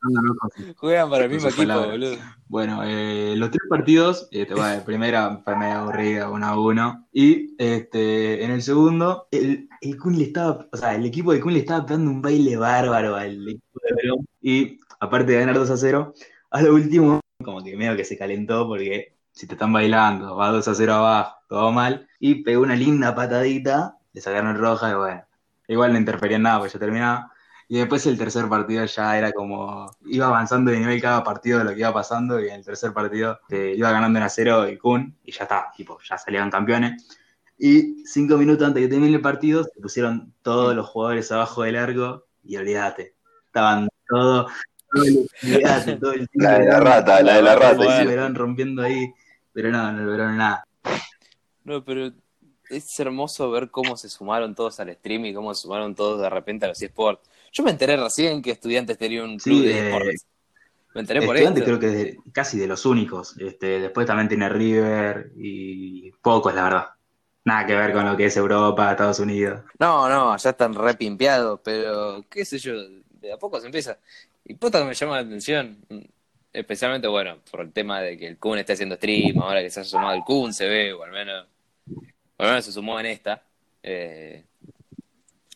sus- 0.00 0.74
Juegan 0.76 1.08
para 1.08 1.24
el 1.24 1.30
mismo 1.30 1.48
equipo, 1.48 1.62
palabras. 1.62 1.90
boludo. 1.92 2.16
Bueno, 2.48 2.82
eh, 2.84 3.34
los 3.36 3.50
tres 3.50 3.62
partidos, 3.68 4.28
este, 4.32 4.54
bueno, 4.54 4.74
el 4.74 4.82
primera 4.82 5.40
fue 5.44 5.56
medio 5.56 5.74
aburrida, 5.78 6.28
uno 6.28 6.46
a 6.46 6.60
uno. 6.60 7.08
Y 7.12 7.54
este, 7.58 8.44
en 8.44 8.50
el 8.50 8.62
segundo, 8.62 9.28
el, 9.30 9.68
el 9.80 9.96
Kun 9.98 10.18
le 10.18 10.24
estaba, 10.24 10.66
o 10.72 10.76
sea, 10.76 10.94
el 10.96 11.06
equipo 11.06 11.32
de 11.32 11.40
Kun 11.40 11.52
le 11.52 11.60
estaba 11.60 11.86
pegando 11.86 12.10
un 12.10 12.20
baile 12.22 12.56
bárbaro 12.56 13.14
al 13.14 13.48
equipo 13.48 13.80
de 13.88 13.94
Verón. 13.94 14.26
Y 14.40 14.80
aparte 14.98 15.32
de 15.32 15.38
ganar 15.38 15.54
2 15.54 15.70
a 15.70 15.76
0, 15.76 16.12
a 16.50 16.62
lo 16.62 16.74
último, 16.74 17.20
como 17.42 17.62
que 17.62 17.76
medio 17.76 17.96
que 17.96 18.04
se 18.04 18.18
calentó 18.18 18.66
porque 18.66 19.14
si 19.32 19.46
te 19.46 19.54
están 19.54 19.72
bailando, 19.72 20.36
va 20.36 20.50
2 20.50 20.66
a 20.68 20.74
0 20.74 20.92
abajo, 20.94 21.36
todo 21.48 21.70
mal. 21.72 22.08
Y 22.18 22.42
pegó 22.42 22.62
una 22.62 22.74
linda 22.76 23.14
patadita, 23.14 23.96
le 24.12 24.20
sacaron 24.20 24.56
roja 24.56 24.90
y 24.90 24.94
bueno, 24.94 25.24
igual 25.68 25.92
no 25.92 25.98
interfería 25.98 26.36
en 26.36 26.42
nada 26.42 26.58
porque 26.58 26.72
ya 26.74 26.78
terminaba. 26.78 27.32
Y 27.68 27.78
después 27.78 28.04
el 28.06 28.18
tercer 28.18 28.48
partido 28.48 28.84
ya 28.84 29.16
era 29.16 29.32
como, 29.32 29.90
iba 30.04 30.26
avanzando 30.26 30.70
de 30.70 30.78
nivel 30.78 31.00
cada 31.00 31.24
partido 31.24 31.58
de 31.58 31.64
lo 31.64 31.70
que 31.70 31.80
iba 31.80 31.92
pasando 31.92 32.38
y 32.38 32.48
en 32.48 32.56
el 32.56 32.64
tercer 32.64 32.92
partido 32.92 33.40
eh, 33.48 33.72
iba 33.76 33.90
ganando 33.90 34.18
en 34.18 34.24
a 34.24 34.28
cero 34.28 34.64
el 34.64 34.78
Kun 34.78 35.16
y 35.24 35.32
ya 35.32 35.44
está, 35.44 35.70
tipo, 35.74 35.98
ya 36.06 36.18
salían 36.18 36.50
campeones. 36.50 37.18
Y 37.58 38.04
cinco 38.04 38.36
minutos 38.36 38.66
antes 38.66 38.82
de 38.82 38.88
que 38.88 38.94
termine 38.94 39.14
el 39.14 39.22
partido 39.22 39.64
se 39.64 39.80
pusieron 39.80 40.34
todos 40.42 40.74
los 40.74 40.86
jugadores 40.86 41.30
abajo 41.32 41.62
del 41.62 41.76
arco 41.76 42.26
y 42.44 42.56
olvídate, 42.56 43.14
estaban 43.46 43.88
todos, 44.08 44.52
todo 44.92 45.04
el, 45.04 45.26
olvídate, 45.42 45.96
todo 45.96 46.12
el 46.12 46.28
La 46.34 46.58
de 46.58 46.66
la 46.66 46.80
rata, 46.80 47.22
la 47.22 47.36
de 47.36 47.42
la 47.42 47.54
rata. 47.54 48.04
Verón 48.04 48.34
rompiendo 48.34 48.82
ahí, 48.82 49.14
pero 49.52 49.70
no, 49.70 49.92
no 49.92 50.02
lograron 50.02 50.36
nada. 50.36 50.64
No, 51.64 51.84
pero 51.84 52.12
es 52.72 52.98
hermoso 53.00 53.50
ver 53.50 53.70
cómo 53.70 53.96
se 53.96 54.08
sumaron 54.08 54.54
todos 54.54 54.80
al 54.80 54.92
stream 54.94 55.26
y 55.26 55.34
cómo 55.34 55.54
se 55.54 55.62
sumaron 55.62 55.94
todos 55.94 56.20
de 56.20 56.30
repente 56.30 56.64
a 56.66 56.68
los 56.68 56.82
eSports. 56.82 57.28
Yo 57.52 57.62
me 57.64 57.70
enteré 57.70 57.96
recién 57.96 58.42
que 58.42 58.50
Estudiantes 58.52 58.98
tenía 58.98 59.22
un 59.24 59.38
club 59.40 59.60
Sí, 59.60 59.64
de 59.64 59.72
eSports. 59.80 60.26
Me 60.94 61.02
enteré 61.02 61.22
por 61.22 61.36
Estudiante 61.36 61.60
esto. 61.60 61.64
creo 61.64 61.78
que 61.80 61.86
es 61.86 61.92
de- 61.92 62.18
casi 62.32 62.58
de 62.58 62.66
los 62.66 62.84
únicos. 62.86 63.36
Este, 63.38 63.80
después 63.80 64.06
también 64.06 64.28
tiene 64.28 64.48
River 64.48 65.32
y 65.36 66.10
pocos, 66.22 66.54
la 66.54 66.64
verdad. 66.64 66.86
Nada 67.44 67.66
que 67.66 67.74
ver 67.74 67.92
con 67.92 68.04
lo 68.06 68.16
que 68.16 68.26
es 68.26 68.36
Europa, 68.36 68.90
Estados 68.90 69.20
Unidos. 69.20 69.62
No, 69.78 70.08
no, 70.08 70.36
ya 70.36 70.50
están 70.50 70.74
re 70.74 70.94
pimpeados, 70.94 71.60
pero 71.64 72.24
qué 72.30 72.44
sé 72.44 72.58
yo, 72.58 72.72
de 73.10 73.32
a 73.32 73.38
poco 73.38 73.58
se 73.60 73.66
empieza. 73.66 73.98
Y 74.44 74.54
puta 74.54 74.78
que 74.78 74.84
me 74.84 74.94
llama 74.94 75.16
la 75.16 75.22
atención, 75.26 75.78
especialmente, 76.52 77.08
bueno, 77.08 77.38
por 77.50 77.60
el 77.62 77.72
tema 77.72 78.00
de 78.00 78.16
que 78.18 78.28
el 78.28 78.38
Kun 78.38 78.58
esté 78.58 78.74
haciendo 78.74 78.96
stream, 78.96 79.40
ahora 79.40 79.60
que 79.62 79.70
se 79.70 79.80
ha 79.80 79.84
sumado 79.84 80.14
el 80.14 80.22
Kun, 80.24 80.52
se 80.54 80.68
ve, 80.68 80.92
o 80.92 81.02
al 81.02 81.10
menos, 81.12 81.46
o 82.42 82.44
al 82.44 82.50
menos 82.50 82.64
se 82.64 82.72
sumó 82.72 82.98
en 82.98 83.06
esta. 83.06 83.40
Eh, 83.84 84.44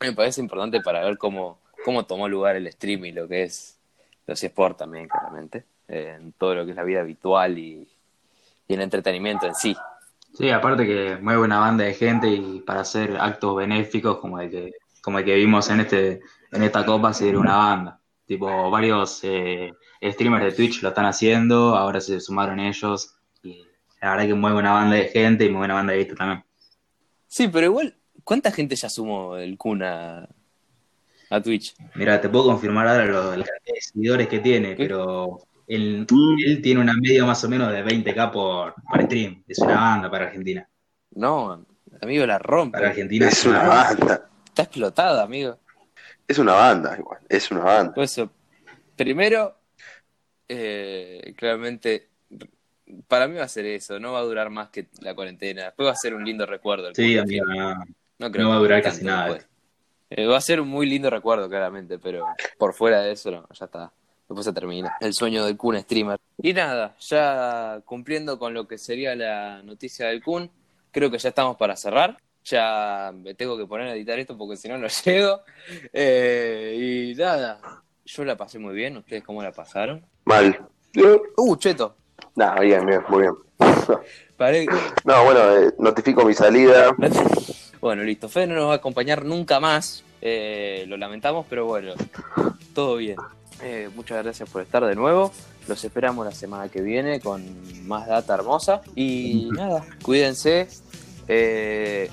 me 0.00 0.12
parece 0.12 0.40
importante 0.40 0.80
para 0.80 1.04
ver 1.04 1.18
cómo, 1.18 1.58
cómo 1.84 2.06
tomó 2.06 2.28
lugar 2.28 2.54
el 2.54 2.70
stream 2.70 3.06
y 3.06 3.12
lo 3.12 3.26
que 3.26 3.42
es 3.42 3.80
los 4.26 4.42
eSports 4.42 4.78
también, 4.78 5.08
claramente, 5.08 5.64
eh, 5.88 6.16
en 6.16 6.32
todo 6.32 6.54
lo 6.54 6.64
que 6.64 6.70
es 6.70 6.76
la 6.76 6.84
vida 6.84 7.00
habitual 7.00 7.58
y, 7.58 7.88
el 8.68 8.80
entretenimiento 8.80 9.46
en 9.46 9.54
sí. 9.54 9.76
Sí, 10.34 10.50
aparte 10.50 10.84
que 10.84 11.16
mueve 11.22 11.42
una 11.42 11.60
banda 11.60 11.84
de 11.84 11.94
gente 11.94 12.28
y 12.28 12.60
para 12.60 12.80
hacer 12.80 13.16
actos 13.16 13.56
benéficos 13.56 14.18
como 14.18 14.40
el 14.40 14.50
que, 14.50 14.72
como 15.00 15.20
el 15.20 15.24
que 15.24 15.36
vimos 15.36 15.70
en 15.70 15.80
este, 15.80 16.20
en 16.50 16.62
esta 16.64 16.84
copa 16.84 17.12
ser 17.14 17.36
una 17.36 17.56
banda. 17.56 18.00
Tipo, 18.26 18.68
varios 18.70 19.20
eh, 19.22 19.72
streamers 20.02 20.44
de 20.44 20.52
Twitch 20.52 20.82
lo 20.82 20.88
están 20.88 21.06
haciendo, 21.06 21.76
ahora 21.76 22.00
se 22.00 22.20
sumaron 22.20 22.58
ellos. 22.58 23.16
Y 23.44 23.64
la 24.02 24.10
verdad 24.10 24.26
que 24.26 24.34
mueve 24.34 24.58
una 24.58 24.72
banda 24.72 24.96
de 24.96 25.08
gente 25.08 25.44
y 25.44 25.48
mueve 25.48 25.66
una 25.66 25.74
banda 25.74 25.92
de 25.92 25.98
vista 26.00 26.16
también. 26.16 26.45
Sí, 27.28 27.48
pero 27.48 27.66
igual, 27.66 27.96
¿cuánta 28.24 28.50
gente 28.52 28.76
ya 28.76 28.88
sumó 28.88 29.36
el 29.36 29.56
Kun 29.58 29.82
a, 29.82 30.28
a 31.30 31.40
Twitch? 31.42 31.74
Mira, 31.94 32.20
te 32.20 32.28
puedo 32.28 32.46
confirmar 32.46 32.86
ahora 32.88 33.04
lo- 33.06 33.36
la 33.36 33.44
cantidad 33.44 33.74
de 33.74 33.80
seguidores 33.80 34.28
que 34.28 34.38
tiene, 34.40 34.74
pero 34.76 35.38
él, 35.66 36.06
él 36.46 36.62
tiene 36.62 36.80
una 36.80 36.94
media 36.94 37.24
más 37.24 37.42
o 37.44 37.48
menos 37.48 37.72
de 37.72 37.82
20k 37.82 38.30
por, 38.30 38.74
por 38.74 39.02
stream. 39.02 39.42
Es 39.46 39.58
una 39.58 39.74
banda 39.74 40.10
para 40.10 40.26
Argentina. 40.26 40.68
No, 41.12 41.66
amigo, 42.00 42.26
la 42.26 42.38
rompe. 42.38 42.76
Para 42.78 42.88
Argentina 42.88 43.28
Es 43.28 43.44
una 43.44 43.62
banda. 43.66 44.28
Está 44.46 44.62
explotada, 44.62 45.22
amigo. 45.22 45.58
Es 46.28 46.38
una 46.38 46.54
banda, 46.54 46.96
igual. 46.98 47.18
Es 47.28 47.50
una 47.50 47.60
banda. 47.60 47.94
Por 47.94 48.04
eso, 48.04 48.30
primero, 48.96 49.56
eh, 50.48 51.34
claramente, 51.36 52.10
para 53.08 53.28
mí 53.28 53.36
va 53.36 53.44
a 53.44 53.48
ser 53.48 53.66
eso. 53.66 53.98
No 53.98 54.12
va 54.12 54.20
a 54.20 54.22
durar 54.22 54.50
más 54.50 54.70
que 54.70 54.86
la 55.00 55.14
cuarentena. 55.14 55.64
Después 55.64 55.88
va 55.88 55.92
a 55.92 55.96
ser 55.96 56.14
un 56.14 56.24
lindo 56.24 56.46
recuerdo. 56.46 56.88
el 56.88 56.94
Sí, 56.94 57.18
amigo, 57.18 57.46
no, 57.46 57.74
No, 58.18 58.30
creo 58.30 58.44
no 58.44 58.50
va 58.50 58.56
a 58.56 58.60
durar 58.60 58.82
casi 58.82 59.04
nada. 59.04 59.38
Eh, 60.10 60.26
va 60.26 60.36
a 60.36 60.40
ser 60.40 60.60
un 60.60 60.68
muy 60.68 60.86
lindo 60.86 61.10
recuerdo, 61.10 61.48
claramente, 61.48 61.98
pero 61.98 62.24
por 62.58 62.74
fuera 62.74 63.00
de 63.00 63.12
eso, 63.12 63.30
no, 63.30 63.46
ya 63.52 63.64
está. 63.64 63.92
Después 64.28 64.44
se 64.44 64.52
termina. 64.52 64.96
El 65.00 65.14
sueño 65.14 65.44
del 65.44 65.56
Kun 65.56 65.78
streamer. 65.80 66.18
Y 66.40 66.52
nada, 66.52 66.96
ya 67.00 67.80
cumpliendo 67.84 68.38
con 68.38 68.54
lo 68.54 68.66
que 68.66 68.78
sería 68.78 69.14
la 69.14 69.62
noticia 69.62 70.08
del 70.08 70.22
Kun, 70.22 70.50
creo 70.90 71.10
que 71.10 71.18
ya 71.18 71.28
estamos 71.28 71.56
para 71.56 71.76
cerrar. 71.76 72.18
Ya 72.44 73.12
me 73.12 73.34
tengo 73.34 73.58
que 73.58 73.66
poner 73.66 73.88
a 73.88 73.94
editar 73.94 74.18
esto 74.18 74.38
porque 74.38 74.56
si 74.56 74.68
no, 74.68 74.78
no 74.78 74.86
llego. 75.04 75.40
Eh, 75.92 77.10
y 77.12 77.14
nada, 77.16 77.60
yo 78.04 78.24
la 78.24 78.36
pasé 78.36 78.58
muy 78.58 78.74
bien. 78.74 78.96
¿Ustedes 78.96 79.24
cómo 79.24 79.42
la 79.42 79.52
pasaron? 79.52 80.04
Mal. 80.24 80.68
Uh, 81.36 81.56
cheto. 81.56 81.96
Nah, 82.34 82.60
bien, 82.60 82.84
bien, 82.86 83.00
muy 83.08 83.22
bien. 83.22 83.34
No, 85.04 85.24
bueno, 85.24 85.56
eh, 85.56 85.72
notifico 85.78 86.24
mi 86.24 86.34
salida. 86.34 86.94
Bueno, 87.80 88.02
listo. 88.02 88.28
Fede 88.28 88.48
no 88.48 88.54
nos 88.54 88.68
va 88.68 88.72
a 88.72 88.76
acompañar 88.76 89.24
nunca 89.24 89.60
más. 89.60 90.02
Eh, 90.20 90.86
lo 90.88 90.96
lamentamos, 90.96 91.46
pero 91.48 91.66
bueno, 91.66 91.92
todo 92.74 92.96
bien. 92.96 93.16
Eh, 93.62 93.90
muchas 93.94 94.24
gracias 94.24 94.48
por 94.50 94.62
estar 94.62 94.84
de 94.84 94.94
nuevo. 94.96 95.30
Los 95.68 95.84
esperamos 95.84 96.24
la 96.24 96.32
semana 96.32 96.68
que 96.68 96.80
viene 96.80 97.20
con 97.20 97.44
más 97.86 98.08
data 98.08 98.34
hermosa. 98.34 98.80
Y 98.96 99.50
nada, 99.52 99.84
cuídense. 100.02 100.68
Eh, 101.28 102.10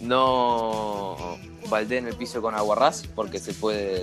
no 0.00 1.16
baldeen 1.68 2.06
el 2.06 2.14
piso 2.14 2.40
con 2.40 2.54
aguarrás 2.54 3.06
porque 3.14 3.40
se 3.40 3.52
puede 3.52 4.00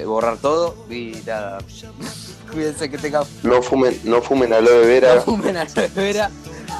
eh, 0.00 0.04
borrar 0.04 0.38
todo. 0.38 0.74
Y 0.90 1.12
nada, 1.26 1.58
cuídense 2.52 2.90
que 2.90 2.98
tengan 2.98 3.24
No 3.42 3.62
fumen, 3.62 3.98
no 4.04 4.20
fumen 4.22 4.52
aloe 4.52 4.86
vera. 4.86 5.14
no 5.16 5.22
fumen 5.22 5.56
a 5.56 5.64
la 5.64 5.86
vera. 5.94 6.30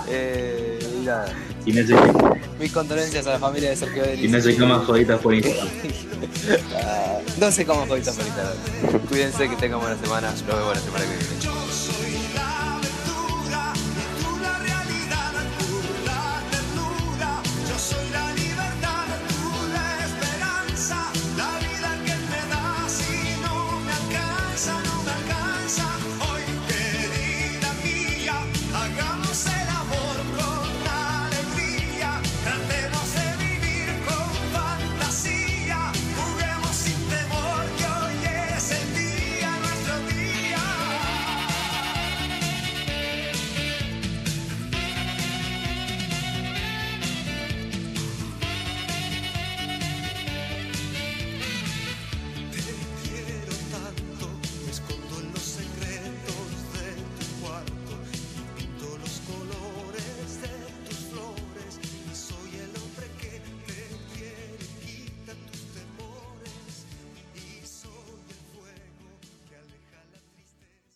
Eh, 0.08 0.78
y 1.00 1.04
nada, 1.04 1.26
Y 1.66 1.72
no 1.72 1.86
se, 1.86 1.94
mis 2.58 2.72
condolencias 2.72 3.26
a 3.26 3.30
la 3.30 3.38
familia 3.38 3.70
de 3.70 3.76
Sergio 3.76 4.02
Denis. 4.04 4.24
y 4.24 4.28
no 4.28 4.40
se 4.40 4.56
coman 4.56 4.84
joditas 4.84 5.20
por 5.20 5.34
Instagram. 5.34 5.68
Ah, 6.76 7.18
no 7.38 7.50
sé 7.50 7.64
cómo 7.64 7.86
joditas 7.86 8.14
por 8.16 8.26
Instagram. 8.26 9.06
Cuídense 9.08 9.48
que 9.48 9.56
tengan 9.56 9.80
buena 9.80 9.96
semana. 9.98 10.30
Nos 10.30 10.46
vemos 10.46 10.74
la 10.74 10.80
semana 10.82 11.04
que 11.04 11.10
viene. 11.10 11.53